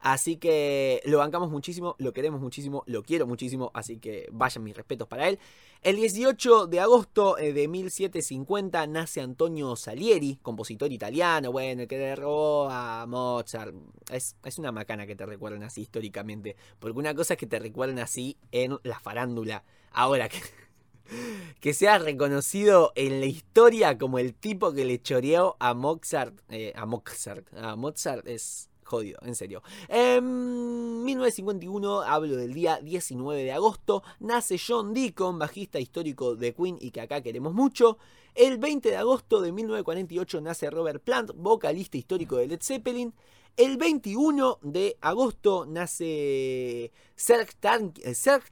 Así 0.01 0.37
que 0.37 1.01
lo 1.05 1.19
bancamos 1.19 1.51
muchísimo, 1.51 1.97
lo 1.99 2.13
queremos 2.13 2.41
muchísimo, 2.41 2.85
lo 2.87 3.03
quiero 3.03 3.27
muchísimo, 3.27 3.71
así 3.75 3.99
que 3.99 4.29
vayan 4.33 4.65
mis 4.65 4.77
respetos 4.77 5.09
para 5.09 5.29
él. 5.29 5.39
El 5.83 5.97
18 5.97 6.67
de 6.67 6.81
agosto 6.81 7.39
eh, 7.39 7.53
de 7.53 7.69
1750 7.69 8.87
nace 8.87 9.21
Antonio 9.21 9.77
Salieri, 9.77 10.39
compositor 10.43 10.93
italiano, 10.93 11.53
bueno, 11.53 11.87
que 11.87 11.99
le 11.99 12.17
robó 12.17 12.69
a 12.71 13.07
Mozart. 13.07 13.75
Es, 14.11 14.37
es 14.45 14.59
una 14.59 14.73
macana 14.73 15.07
que 15.07 15.17
te 15.17 15.27
recuerden 15.27 15.63
así 15.63 15.83
históricamente, 15.83 16.57
porque 16.79 16.99
una 16.99 17.15
cosa 17.15 17.35
es 17.35 17.39
que 17.39 17.47
te 17.47 17.59
recuerden 17.59 17.99
así 17.99 18.37
en 18.53 18.79
la 18.83 19.01
farándula. 19.01 19.65
Ahora 19.93 20.29
que 20.29 20.41
que 21.61 21.75
sea 21.75 21.99
reconocido 21.99 22.93
en 22.95 23.21
la 23.21 23.27
historia 23.27 23.99
como 23.99 24.19
el 24.19 24.35
tipo 24.35 24.73
que 24.73 24.85
le 24.85 25.01
choreó 25.01 25.57
a 25.59 25.75
Mozart, 25.75 26.39
eh, 26.51 26.73
a 26.77 26.87
Mozart, 26.87 27.53
a 27.55 27.77
Mozart 27.77 28.27
es 28.27 28.69
jodido, 28.89 29.19
en 29.23 29.35
serio. 29.35 29.63
En 29.89 31.05
1951, 31.05 32.01
hablo 32.03 32.37
del 32.37 32.55
día 32.55 32.81
19 32.83 33.45
de 33.45 33.53
agosto, 33.53 34.03
nace 34.19 34.59
John 34.59 34.95
Deacon, 34.95 35.39
bajista 35.39 35.79
histórico 35.79 36.35
de 36.35 36.55
Queen 36.55 36.79
y 36.81 36.91
que 36.91 37.03
acá 37.03 37.21
queremos 37.21 37.53
mucho. 37.53 37.99
El 38.35 38.59
20 38.59 38.91
de 38.91 38.97
agosto 38.97 39.41
de 39.41 39.53
1948 39.53 40.41
nace 40.41 40.71
Robert 40.71 41.03
Plant, 41.03 41.33
vocalista 41.35 41.97
histórico 41.99 42.37
de 42.37 42.49
Led 42.49 42.61
Zeppelin. 42.63 43.13
El 43.59 43.77
21 43.77 44.61
de 44.63 44.97
agosto 45.01 45.67
nace 45.67 46.93
Serge, 47.17 47.55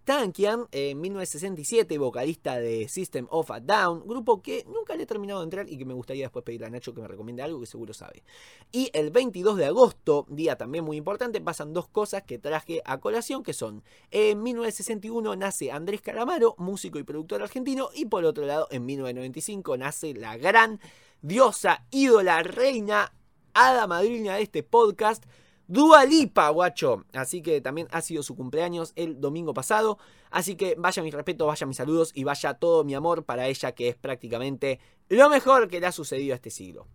Tankian, 0.04 0.66
en 0.72 1.00
1967, 1.00 1.96
vocalista 1.96 2.58
de 2.58 2.88
System 2.88 3.28
of 3.30 3.52
a 3.52 3.60
Down, 3.60 4.02
grupo 4.04 4.42
que 4.42 4.64
nunca 4.66 4.96
le 4.96 5.04
he 5.04 5.06
terminado 5.06 5.38
de 5.38 5.44
entrar 5.44 5.70
y 5.70 5.78
que 5.78 5.84
me 5.84 5.94
gustaría 5.94 6.24
después 6.24 6.44
pedirle 6.44 6.66
a 6.66 6.70
Nacho 6.70 6.92
que 6.92 7.02
me 7.02 7.06
recomiende 7.06 7.44
algo 7.44 7.60
que 7.60 7.66
seguro 7.66 7.94
sabe. 7.94 8.24
Y 8.72 8.90
el 8.94 9.12
22 9.12 9.56
de 9.58 9.66
agosto, 9.66 10.26
día 10.28 10.56
también 10.56 10.82
muy 10.82 10.96
importante, 10.96 11.40
pasan 11.40 11.72
dos 11.72 11.86
cosas 11.86 12.24
que 12.24 12.40
traje 12.40 12.82
a 12.84 12.98
colación, 12.98 13.44
que 13.44 13.52
son, 13.52 13.84
en 14.10 14.42
1961 14.42 15.36
nace 15.36 15.70
Andrés 15.70 16.00
Calamaro, 16.00 16.56
músico 16.58 16.98
y 16.98 17.04
productor 17.04 17.44
argentino, 17.44 17.90
y 17.94 18.06
por 18.06 18.24
otro 18.24 18.44
lado, 18.44 18.66
en 18.72 18.84
1995 18.84 19.76
nace 19.76 20.14
la 20.14 20.36
gran 20.36 20.80
diosa, 21.22 21.86
ídola, 21.92 22.42
reina 22.42 23.12
hada 23.56 23.86
madrina 23.86 24.36
de 24.36 24.42
este 24.42 24.62
podcast, 24.62 25.24
Dua 25.66 26.04
Lipa, 26.04 26.48
guacho. 26.50 27.04
Así 27.12 27.42
que 27.42 27.60
también 27.60 27.88
ha 27.90 28.02
sido 28.02 28.22
su 28.22 28.36
cumpleaños 28.36 28.92
el 28.96 29.20
domingo 29.20 29.54
pasado. 29.54 29.98
Así 30.30 30.56
que 30.56 30.76
vaya 30.76 31.02
mis 31.02 31.14
respetos, 31.14 31.46
vaya 31.46 31.66
mis 31.66 31.78
saludos 31.78 32.12
y 32.14 32.24
vaya 32.24 32.54
todo 32.54 32.84
mi 32.84 32.94
amor 32.94 33.24
para 33.24 33.48
ella, 33.48 33.72
que 33.72 33.88
es 33.88 33.96
prácticamente 33.96 34.78
lo 35.08 35.30
mejor 35.30 35.68
que 35.68 35.80
le 35.80 35.86
ha 35.86 35.92
sucedido 35.92 36.34
a 36.34 36.36
este 36.36 36.50
siglo. 36.50 36.86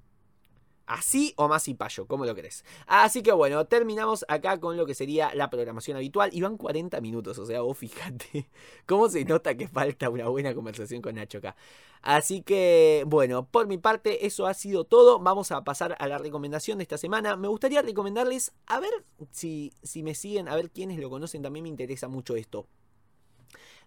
Así 0.92 1.34
o 1.38 1.48
más 1.48 1.70
y 1.70 1.74
payo, 1.74 2.06
como 2.06 2.26
lo 2.26 2.36
crees. 2.36 2.66
Así 2.86 3.24
que 3.24 3.32
bueno, 3.32 3.66
terminamos 3.66 4.26
acá 4.28 4.60
con 4.60 4.76
lo 4.76 4.86
que 4.86 4.94
sería 4.94 5.34
la 5.34 5.50
programación 5.50 5.96
habitual. 5.96 6.32
Y 6.34 6.42
van 6.42 6.58
40 6.58 7.00
minutos, 7.00 7.40
o 7.40 7.46
sea, 7.46 7.62
vos 7.62 7.78
fíjate 7.78 8.50
cómo 8.86 9.08
se 9.08 9.24
nota 9.24 9.56
que 9.56 9.70
falta 9.70 10.10
una 10.10 10.28
buena 10.28 10.54
conversación 10.54 11.02
con 11.02 11.16
Nacho 11.16 11.38
acá. 11.38 11.56
Así 12.02 12.42
que 12.42 13.06
bueno, 13.08 13.48
por 13.48 13.68
mi 13.68 13.78
parte 13.78 14.26
eso 14.26 14.48
ha 14.48 14.54
sido 14.54 14.84
todo. 14.84 15.18
Vamos 15.20 15.54
a 15.54 15.64
pasar 15.64 15.96
a 15.98 16.08
la 16.08 16.18
recomendación 16.18 16.80
de 16.80 16.84
esta 16.84 16.98
semana. 16.98 17.38
Me 17.38 17.48
gustaría 17.48 17.82
recomendarles, 17.82 18.52
a 18.66 18.82
ver 18.82 18.92
si, 19.32 19.72
si 19.84 20.04
me 20.04 20.14
siguen, 20.14 20.50
a 20.50 20.56
ver 20.58 20.72
quiénes 20.72 21.00
lo 21.00 21.10
conocen, 21.10 21.42
también 21.42 21.64
me 21.64 21.70
interesa 21.70 22.10
mucho 22.10 22.36
esto. 22.36 22.68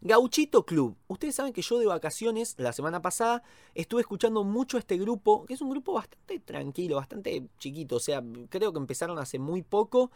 Gauchito 0.05 0.67
Club. 0.67 0.97
Ustedes 1.07 1.35
saben 1.35 1.55
que 1.55 1.63
yo 1.63 1.79
de 1.79 1.87
vacaciones, 1.87 2.55
la 2.59 2.75
semana 2.75 3.01
pasada, 3.01 3.43
estuve 3.75 4.03
escuchando 4.03 4.45
mucho 4.45 4.77
este 4.77 4.99
grupo, 4.99 5.47
que 5.47 5.55
es 5.55 5.63
un 5.63 5.71
grupo 5.71 5.95
bastante 5.95 6.41
tranquilo, 6.41 6.97
bastante 6.97 7.49
chiquito, 7.59 7.97
o 7.97 8.01
sea, 8.01 8.23
creo 8.51 8.75
que 8.75 8.79
empezaron 8.79 9.19
hace 9.19 9.39
muy 9.39 9.63
poco. 9.63 10.11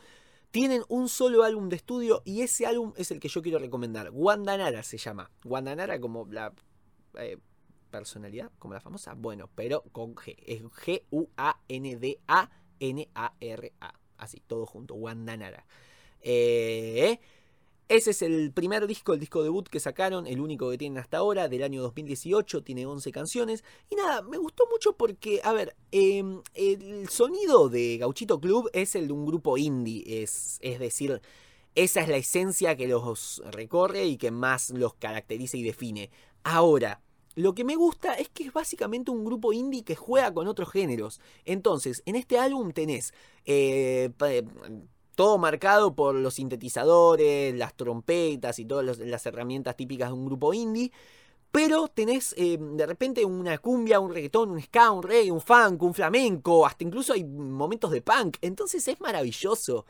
Tienen 0.51 0.83
un 0.89 1.09
solo 1.09 1.43
álbum 1.43 1.71
de 1.71 1.77
estudio 1.77 2.21
y 2.27 2.43
ese 2.43 2.67
álbum 2.67 2.93
es 2.97 3.11
el 3.11 3.19
que 3.19 3.29
yo 3.29 3.41
quiero 3.41 3.59
recomendar. 3.59 4.11
Guandanara 4.11 4.83
se 4.83 4.99
llama. 4.99 5.31
Guandanara 5.43 5.99
como 5.99 6.27
la 6.31 6.53
eh, 7.19 7.39
personalidad, 7.91 8.51
como 8.59 8.75
la 8.75 8.81
famosa. 8.81 9.15
Bueno, 9.15 9.49
pero 9.55 9.85
con 9.93 10.15
G. 10.15 10.37
Es 10.47 10.63
G-U-A-N-D-A-N-A-R-A. 10.65 11.55
Así, 14.19 14.43
todo 14.47 14.67
junto. 14.67 14.95
Guandanara. 14.95 15.67
Eh, 16.21 17.21
ese 17.89 18.11
es 18.11 18.23
el 18.23 18.53
primer 18.53 18.87
disco, 18.87 19.15
el 19.15 19.21
disco 19.21 19.43
debut 19.43 19.67
que 19.69 19.81
sacaron, 19.81 20.27
el 20.27 20.41
único 20.41 20.71
que 20.71 20.77
tienen 20.77 20.99
hasta 20.99 21.19
ahora, 21.19 21.49
del 21.49 21.63
año 21.63 21.81
2018, 21.83 22.63
tiene 22.63 22.85
11 22.85 23.13
canciones. 23.13 23.65
Y 23.89 23.95
nada, 23.95 24.23
me 24.23 24.37
gustó 24.37 24.67
mucho 24.71 24.93
porque, 24.93 25.41
a 25.43 25.53
ver, 25.53 25.75
em, 25.91 26.43
el 26.55 27.09
sonido 27.09 27.69
de 27.69 27.97
Gauchito 27.99 28.41
Club 28.41 28.69
es 28.75 28.95
el 28.95 29.07
de 29.07 29.13
un 29.15 29.25
grupo 29.25 29.57
indie, 29.57 30.23
es, 30.23 30.59
es 30.61 30.79
decir, 30.79 31.23
esa 31.75 32.01
es 32.03 32.09
la 32.09 32.17
esencia 32.17 32.77
que 32.77 32.89
los 32.89 33.43
recorre 33.53 34.05
y 34.05 34.17
que 34.19 34.31
más 34.31 34.71
los 34.71 34.95
caracteriza 34.95 35.57
y 35.57 35.63
define. 35.63 36.11
Ahora, 36.43 37.01
lo 37.37 37.55
que 37.55 37.65
me 37.65 37.77
gusta 37.77 38.15
es 38.15 38.29
que 38.29 38.45
es 38.45 38.53
básicamente 38.53 39.13
un 39.13 39.25
grupo 39.25 39.53
indie 39.53 39.85
que 39.85 39.95
juega 39.95 40.35
con 40.35 40.49
otros 40.49 40.71
géneros. 40.71 41.21
Entonces, 41.45 42.03
en 42.05 42.17
este 42.17 42.39
álbum 42.39 42.73
tenés 42.73 43.15
eh, 43.47 44.11
todo 45.19 45.37
marcado 45.37 45.97
por 45.97 46.15
los 46.15 46.35
sintetizadores, 46.35 47.53
las 47.53 47.75
trompetas 47.75 48.61
y 48.61 48.65
todas 48.65 48.99
las 49.01 49.27
herramientas 49.27 49.75
típicas 49.75 50.11
de 50.11 50.13
un 50.15 50.27
grupo 50.27 50.55
indie. 50.55 50.93
Pero 51.51 51.89
tenés 51.89 52.37
eh, 52.39 52.57
de 52.57 52.87
repente 52.87 53.25
una 53.25 53.59
cumbia, 53.59 53.99
un 53.99 54.15
reggaetón, 54.15 54.53
un 54.53 54.63
ska, 54.63 54.93
un 54.93 55.03
reggae, 55.03 55.33
un 55.33 55.41
funk, 55.41 55.83
un 55.83 55.93
flamenco, 55.93 56.65
hasta 56.65 56.85
incluso 56.85 57.15
hay 57.15 57.25
momentos 57.25 57.91
de 57.91 58.01
punk. 58.01 58.37
Entonces 58.43 58.87
es 58.87 59.01
maravilloso. 59.01 59.87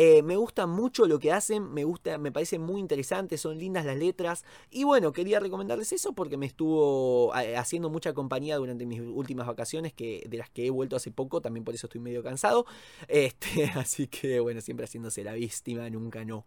Eh, 0.00 0.22
me 0.22 0.36
gusta 0.36 0.68
mucho 0.68 1.06
lo 1.06 1.18
que 1.18 1.32
hacen, 1.32 1.74
me 1.74 1.82
gusta, 1.82 2.18
me 2.18 2.30
parece 2.30 2.60
muy 2.60 2.80
interesante, 2.80 3.36
son 3.36 3.58
lindas 3.58 3.84
las 3.84 3.96
letras. 3.96 4.44
Y 4.70 4.84
bueno, 4.84 5.12
quería 5.12 5.40
recomendarles 5.40 5.92
eso 5.92 6.12
porque 6.12 6.36
me 6.36 6.46
estuvo 6.46 7.34
eh, 7.34 7.56
haciendo 7.56 7.90
mucha 7.90 8.12
compañía 8.12 8.58
durante 8.58 8.86
mis 8.86 9.00
últimas 9.00 9.48
vacaciones, 9.48 9.92
que, 9.92 10.24
de 10.28 10.38
las 10.38 10.50
que 10.50 10.66
he 10.66 10.70
vuelto 10.70 10.94
hace 10.94 11.10
poco, 11.10 11.40
también 11.40 11.64
por 11.64 11.74
eso 11.74 11.88
estoy 11.88 12.00
medio 12.00 12.22
cansado. 12.22 12.64
Este, 13.08 13.64
así 13.74 14.06
que 14.06 14.38
bueno, 14.38 14.60
siempre 14.60 14.84
haciéndose 14.84 15.24
la 15.24 15.32
víctima, 15.32 15.90
nunca 15.90 16.24
no. 16.24 16.46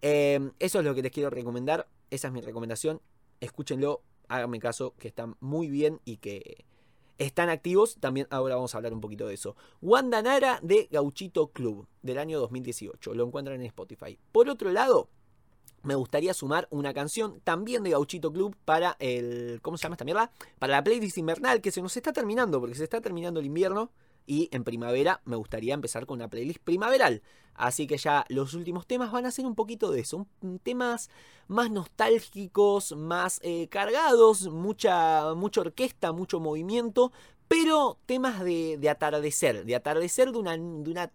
Em, 0.00 0.52
eso 0.58 0.78
es 0.78 0.84
lo 0.86 0.94
que 0.94 1.02
les 1.02 1.12
quiero 1.12 1.28
recomendar, 1.28 1.86
esa 2.10 2.28
es 2.28 2.32
mi 2.32 2.40
recomendación. 2.40 3.02
Escúchenlo, 3.40 4.00
háganme 4.28 4.60
caso, 4.60 4.94
que 4.98 5.08
están 5.08 5.36
muy 5.40 5.68
bien 5.68 6.00
y 6.06 6.16
que 6.16 6.64
están 7.18 7.48
activos. 7.48 7.96
También 8.00 8.26
ahora 8.30 8.54
vamos 8.54 8.74
a 8.74 8.78
hablar 8.78 8.94
un 8.94 9.00
poquito 9.00 9.26
de 9.26 9.34
eso. 9.34 9.56
Wanda 9.82 10.22
Nara 10.22 10.60
de 10.62 10.88
Gauchito 10.90 11.48
Club 11.48 11.86
del 12.02 12.18
año 12.18 12.40
2018. 12.40 13.14
Lo 13.14 13.26
encuentran 13.26 13.60
en 13.60 13.66
Spotify. 13.66 14.18
Por 14.32 14.48
otro 14.48 14.70
lado, 14.70 15.10
me 15.82 15.94
gustaría 15.94 16.34
sumar 16.34 16.66
una 16.70 16.92
canción 16.92 17.40
también 17.44 17.82
de 17.82 17.90
Gauchito 17.90 18.32
Club 18.32 18.56
para 18.64 18.96
el. 18.98 19.60
¿Cómo 19.62 19.76
se 19.76 19.82
llama 19.82 19.94
esta 19.94 20.04
mierda? 20.04 20.30
Para 20.58 20.72
la 20.72 20.84
playlist 20.84 21.18
invernal 21.18 21.60
que 21.60 21.70
se 21.70 21.82
nos 21.82 21.96
está 21.96 22.12
terminando, 22.12 22.60
porque 22.60 22.74
se 22.74 22.84
está 22.84 23.00
terminando 23.00 23.40
el 23.40 23.46
invierno. 23.46 23.90
Y 24.28 24.50
en 24.52 24.62
primavera 24.62 25.22
me 25.24 25.36
gustaría 25.36 25.72
empezar 25.72 26.04
con 26.04 26.18
una 26.18 26.28
playlist 26.28 26.60
primaveral. 26.62 27.22
Así 27.54 27.86
que 27.86 27.96
ya 27.96 28.26
los 28.28 28.52
últimos 28.52 28.86
temas 28.86 29.10
van 29.10 29.24
a 29.24 29.30
ser 29.30 29.46
un 29.46 29.54
poquito 29.54 29.90
de 29.90 30.00
eso. 30.00 30.26
Temas 30.62 31.08
más 31.46 31.70
nostálgicos, 31.70 32.94
más 32.94 33.40
eh, 33.42 33.68
cargados, 33.68 34.48
mucha, 34.48 35.34
mucha 35.34 35.62
orquesta, 35.62 36.12
mucho 36.12 36.40
movimiento. 36.40 37.10
Pero 37.48 37.98
temas 38.04 38.44
de, 38.44 38.76
de 38.76 38.90
atardecer, 38.90 39.64
de 39.64 39.74
atardecer 39.74 40.30
de 40.30 40.38
una, 40.38 40.52
de 40.52 40.90
una 40.90 41.10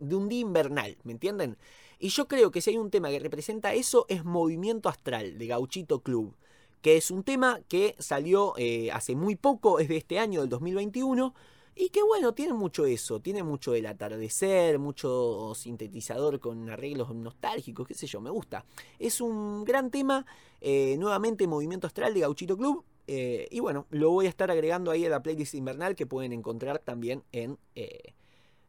de 0.00 0.16
un 0.16 0.28
día 0.28 0.40
invernal, 0.40 0.98
¿me 1.04 1.12
entienden? 1.12 1.56
Y 2.00 2.08
yo 2.08 2.26
creo 2.26 2.50
que 2.50 2.60
si 2.60 2.70
hay 2.70 2.78
un 2.78 2.90
tema 2.90 3.10
que 3.10 3.20
representa 3.20 3.74
eso 3.74 4.06
es 4.08 4.24
Movimiento 4.24 4.88
Astral 4.88 5.38
de 5.38 5.46
Gauchito 5.46 6.02
Club, 6.02 6.34
que 6.80 6.96
es 6.96 7.12
un 7.12 7.22
tema 7.22 7.60
que 7.68 7.94
salió 8.00 8.54
eh, 8.56 8.90
hace 8.90 9.14
muy 9.14 9.36
poco, 9.36 9.78
es 9.78 9.88
de 9.88 9.98
este 9.98 10.18
año, 10.18 10.40
del 10.40 10.48
2021, 10.48 11.32
y 11.74 11.88
que 11.88 12.02
bueno, 12.02 12.34
tiene 12.34 12.52
mucho 12.52 12.84
eso, 12.84 13.20
tiene 13.20 13.42
mucho 13.42 13.72
del 13.72 13.86
atardecer, 13.86 14.78
mucho 14.78 15.52
sintetizador 15.54 16.40
con 16.40 16.68
arreglos 16.68 17.14
nostálgicos, 17.14 17.86
qué 17.86 17.94
sé 17.94 18.06
yo, 18.06 18.20
me 18.20 18.30
gusta. 18.30 18.64
Es 18.98 19.20
un 19.20 19.64
gran 19.64 19.90
tema, 19.90 20.26
eh, 20.60 20.96
nuevamente 20.98 21.46
Movimiento 21.46 21.86
Astral 21.86 22.14
de 22.14 22.20
Gauchito 22.20 22.56
Club, 22.56 22.84
eh, 23.06 23.48
y 23.50 23.60
bueno, 23.60 23.86
lo 23.90 24.10
voy 24.10 24.26
a 24.26 24.28
estar 24.28 24.50
agregando 24.50 24.90
ahí 24.90 25.04
a 25.06 25.10
la 25.10 25.22
playlist 25.22 25.54
invernal 25.54 25.96
que 25.96 26.06
pueden 26.06 26.32
encontrar 26.32 26.78
también 26.78 27.24
en 27.32 27.58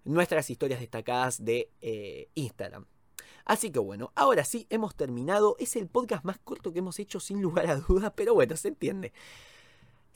nuestras 0.05 0.49
historias 0.49 0.79
destacadas 0.79 1.43
de 1.43 1.69
Instagram. 2.35 2.85
Así 3.45 3.71
que 3.71 3.79
bueno, 3.79 4.11
ahora 4.15 4.45
sí, 4.45 4.67
hemos 4.69 4.95
terminado. 4.95 5.55
Es 5.59 5.75
el 5.75 5.87
podcast 5.87 6.23
más 6.23 6.39
corto 6.39 6.71
que 6.71 6.79
hemos 6.79 6.99
hecho 6.99 7.19
sin 7.19 7.41
lugar 7.41 7.67
a 7.67 7.75
dudas, 7.75 8.13
pero 8.15 8.33
bueno, 8.33 8.55
se 8.55 8.69
entiende. 8.69 9.11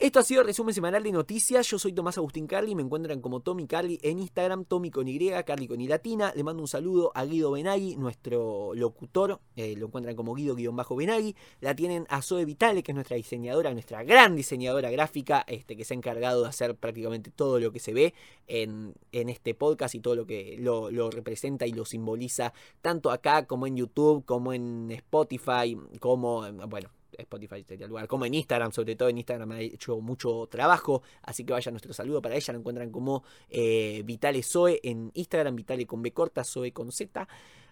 Esto 0.00 0.20
ha 0.20 0.22
sido 0.22 0.42
el 0.42 0.46
resumen 0.46 0.72
semanal 0.72 1.02
de 1.02 1.10
noticias. 1.10 1.66
Yo 1.66 1.76
soy 1.76 1.92
Tomás 1.92 2.16
Agustín 2.18 2.46
Carli. 2.46 2.76
Me 2.76 2.82
encuentran 2.82 3.20
como 3.20 3.40
Tommy 3.40 3.66
Carly 3.66 3.98
en 4.02 4.20
Instagram, 4.20 4.64
Tommy 4.64 4.92
con 4.92 5.08
Y, 5.08 5.18
Carly 5.44 5.66
con 5.66 5.80
Y 5.80 5.88
latina. 5.88 6.32
Le 6.36 6.44
mando 6.44 6.62
un 6.62 6.68
saludo 6.68 7.10
a 7.16 7.24
Guido 7.24 7.50
Benagui, 7.50 7.96
nuestro 7.96 8.74
locutor. 8.74 9.40
Eh, 9.56 9.74
lo 9.76 9.86
encuentran 9.86 10.14
como 10.14 10.36
Guido-Benagui. 10.36 11.34
La 11.60 11.74
tienen 11.74 12.06
a 12.10 12.22
Zoe 12.22 12.44
Vitale, 12.44 12.84
que 12.84 12.92
es 12.92 12.94
nuestra 12.94 13.16
diseñadora, 13.16 13.72
nuestra 13.72 14.04
gran 14.04 14.36
diseñadora 14.36 14.88
gráfica, 14.92 15.44
este, 15.48 15.76
que 15.76 15.84
se 15.84 15.94
ha 15.94 15.96
encargado 15.96 16.44
de 16.44 16.48
hacer 16.48 16.76
prácticamente 16.76 17.32
todo 17.32 17.58
lo 17.58 17.72
que 17.72 17.80
se 17.80 17.92
ve 17.92 18.14
en, 18.46 18.94
en 19.10 19.28
este 19.28 19.54
podcast 19.54 19.96
y 19.96 20.00
todo 20.00 20.14
lo 20.14 20.26
que 20.26 20.58
lo, 20.60 20.92
lo 20.92 21.10
representa 21.10 21.66
y 21.66 21.72
lo 21.72 21.84
simboliza, 21.84 22.52
tanto 22.82 23.10
acá 23.10 23.46
como 23.46 23.66
en 23.66 23.74
YouTube, 23.74 24.24
como 24.24 24.52
en 24.52 24.92
Spotify, 24.92 25.76
como, 25.98 26.44
bueno, 26.68 26.88
Spotify 27.16 27.64
sería 27.64 27.84
el 27.84 27.90
lugar, 27.90 28.06
como 28.06 28.26
en 28.26 28.34
Instagram, 28.34 28.72
sobre 28.72 28.96
todo 28.96 29.08
en 29.08 29.18
Instagram 29.18 29.52
ha 29.52 29.60
hecho 29.60 30.00
mucho 30.00 30.46
trabajo, 30.50 31.02
así 31.22 31.44
que 31.44 31.52
vaya 31.52 31.70
nuestro 31.70 31.92
saludo 31.92 32.20
para 32.20 32.34
ella, 32.34 32.52
la 32.52 32.58
encuentran 32.58 32.90
como 32.90 33.24
eh, 33.48 34.02
Vitale 34.04 34.42
Zoe 34.42 34.80
en 34.82 35.10
Instagram, 35.14 35.56
Vitale 35.56 35.86
con 35.86 36.02
B 36.02 36.12
corta, 36.12 36.44
Zoe 36.44 36.72
con 36.72 36.92
Z. 36.92 37.26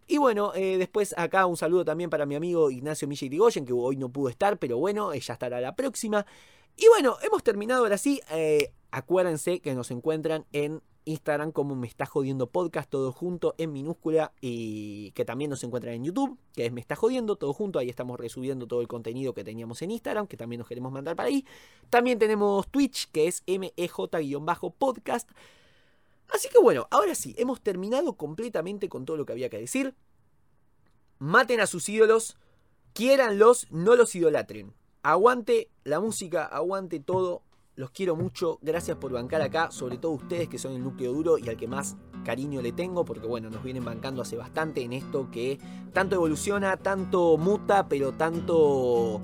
Y 0.08 0.18
bueno, 0.18 0.52
eh, 0.54 0.78
después 0.78 1.14
acá 1.18 1.46
un 1.46 1.56
saludo 1.56 1.84
también 1.84 2.10
para 2.10 2.26
mi 2.26 2.36
amigo 2.36 2.70
Ignacio 2.70 3.08
Milla 3.08 3.26
Irigoyen, 3.26 3.66
que 3.66 3.72
hoy 3.72 3.96
no 3.96 4.08
pudo 4.08 4.28
estar, 4.28 4.58
pero 4.58 4.78
bueno, 4.78 5.12
ella 5.12 5.34
estará 5.34 5.60
la 5.60 5.74
próxima. 5.74 6.24
Y 6.76 6.86
bueno, 6.88 7.16
hemos 7.22 7.42
terminado 7.42 7.82
ahora 7.82 7.98
sí. 7.98 8.20
Eh, 8.30 8.72
acuérdense 8.90 9.60
que 9.60 9.74
nos 9.74 9.90
encuentran 9.90 10.46
en 10.52 10.80
Instagram 11.06 11.52
como 11.52 11.74
Me 11.74 11.86
Está 11.86 12.04
Jodiendo 12.04 12.48
Podcast, 12.48 12.90
todo 12.90 13.12
junto 13.12 13.54
en 13.56 13.72
minúscula 13.72 14.32
y 14.40 15.12
que 15.12 15.24
también 15.24 15.50
nos 15.50 15.64
encuentran 15.64 15.94
en 15.94 16.04
YouTube, 16.04 16.36
que 16.52 16.66
es 16.66 16.72
Me 16.72 16.80
Está 16.80 16.96
Jodiendo, 16.96 17.36
todo 17.36 17.52
junto, 17.52 17.78
ahí 17.78 17.88
estamos 17.88 18.20
resubiendo 18.20 18.66
todo 18.66 18.82
el 18.82 18.88
contenido 18.88 19.32
que 19.32 19.44
teníamos 19.44 19.80
en 19.82 19.92
Instagram, 19.92 20.26
que 20.26 20.36
también 20.36 20.58
nos 20.58 20.68
queremos 20.68 20.92
mandar 20.92 21.16
para 21.16 21.28
ahí. 21.28 21.46
También 21.88 22.18
tenemos 22.18 22.68
Twitch, 22.68 23.10
que 23.10 23.28
es 23.28 23.42
MEJ-podcast. 23.46 25.30
Así 26.28 26.48
que 26.48 26.58
bueno, 26.58 26.88
ahora 26.90 27.14
sí, 27.14 27.34
hemos 27.38 27.60
terminado 27.60 28.14
completamente 28.14 28.88
con 28.88 29.04
todo 29.04 29.16
lo 29.16 29.24
que 29.24 29.32
había 29.32 29.48
que 29.48 29.58
decir. 29.58 29.94
Maten 31.18 31.60
a 31.60 31.66
sus 31.66 31.88
ídolos, 31.88 32.36
quiéranlos, 32.92 33.68
no 33.70 33.94
los 33.94 34.14
idolatren. 34.14 34.74
Aguante 35.02 35.70
la 35.84 36.00
música, 36.00 36.44
aguante 36.44 36.98
todo, 36.98 37.42
los 37.76 37.90
quiero 37.90 38.16
mucho, 38.16 38.58
gracias 38.62 38.96
por 38.96 39.12
bancar 39.12 39.42
acá, 39.42 39.70
sobre 39.70 39.98
todo 39.98 40.12
ustedes 40.12 40.48
que 40.48 40.58
son 40.58 40.72
el 40.72 40.82
núcleo 40.82 41.12
duro 41.12 41.38
y 41.38 41.48
al 41.48 41.56
que 41.56 41.68
más 41.68 41.96
cariño 42.24 42.62
le 42.62 42.72
tengo, 42.72 43.04
porque 43.04 43.26
bueno, 43.26 43.50
nos 43.50 43.62
vienen 43.62 43.84
bancando 43.84 44.22
hace 44.22 44.36
bastante 44.36 44.82
en 44.82 44.94
esto 44.94 45.30
que 45.30 45.58
tanto 45.92 46.16
evoluciona, 46.16 46.78
tanto 46.78 47.36
muta, 47.36 47.86
pero 47.86 48.12
tanto 48.12 49.20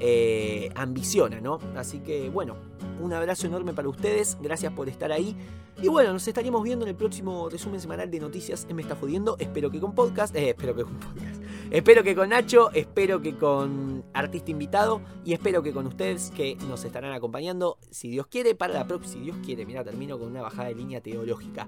eh, 0.00 0.70
ambiciona, 0.76 1.40
¿no? 1.40 1.58
Así 1.76 2.00
que 2.00 2.28
bueno, 2.28 2.56
un 3.00 3.12
abrazo 3.12 3.46
enorme 3.46 3.72
para 3.72 3.88
ustedes, 3.88 4.38
gracias 4.40 4.72
por 4.72 4.88
estar 4.88 5.12
ahí. 5.12 5.36
Y 5.82 5.88
bueno, 5.88 6.12
nos 6.12 6.26
estaríamos 6.28 6.62
viendo 6.62 6.84
en 6.84 6.90
el 6.90 6.96
próximo 6.96 7.48
resumen 7.48 7.80
semanal 7.80 8.10
de 8.10 8.20
noticias 8.20 8.66
Me 8.72 8.82
Está 8.82 8.94
Jodiendo. 8.94 9.36
Espero 9.38 9.70
que 9.70 9.80
con 9.80 9.94
podcast, 9.94 10.34
eh, 10.36 10.50
espero 10.50 10.74
que 10.74 10.84
con 10.84 10.94
podcast. 10.94 11.42
Espero 11.70 12.04
que 12.04 12.14
con 12.14 12.28
Nacho, 12.28 12.70
espero 12.72 13.20
que 13.20 13.36
con 13.36 14.04
artista 14.12 14.52
invitado 14.52 15.00
y 15.24 15.32
espero 15.32 15.62
que 15.62 15.72
con 15.72 15.86
ustedes 15.86 16.30
que 16.30 16.56
nos 16.68 16.84
estarán 16.84 17.12
acompañando, 17.12 17.78
si 17.90 18.08
Dios 18.08 18.28
quiere, 18.28 18.54
para 18.54 18.74
la 18.74 18.86
próxima. 18.86 19.14
Si 19.14 19.20
Dios 19.20 19.36
quiere, 19.44 19.66
mira, 19.66 19.82
termino 19.82 20.18
con 20.18 20.28
una 20.28 20.42
bajada 20.42 20.68
de 20.68 20.76
línea 20.76 21.00
teológica. 21.00 21.66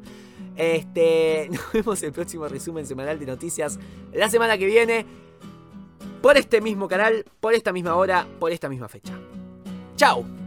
Este, 0.55 1.49
nos 1.53 1.73
vemos 1.73 2.03
el 2.03 2.13
próximo 2.13 2.47
resumen 2.47 2.87
semanal 2.87 3.19
de 3.19 3.27
noticias 3.27 3.79
la 4.13 4.31
semana 4.31 4.57
que 4.57 4.67
viene. 4.67 5.05
Por 6.23 6.37
este 6.37 6.61
mismo 6.61 6.89
canal, 6.89 7.25
por 7.41 7.55
esta 7.55 7.73
misma 7.73 7.97
hora, 7.97 8.27
por 8.39 8.53
esta 8.53 8.69
misma 8.69 8.89
fecha. 8.89 9.19
¡Chao! 9.97 10.46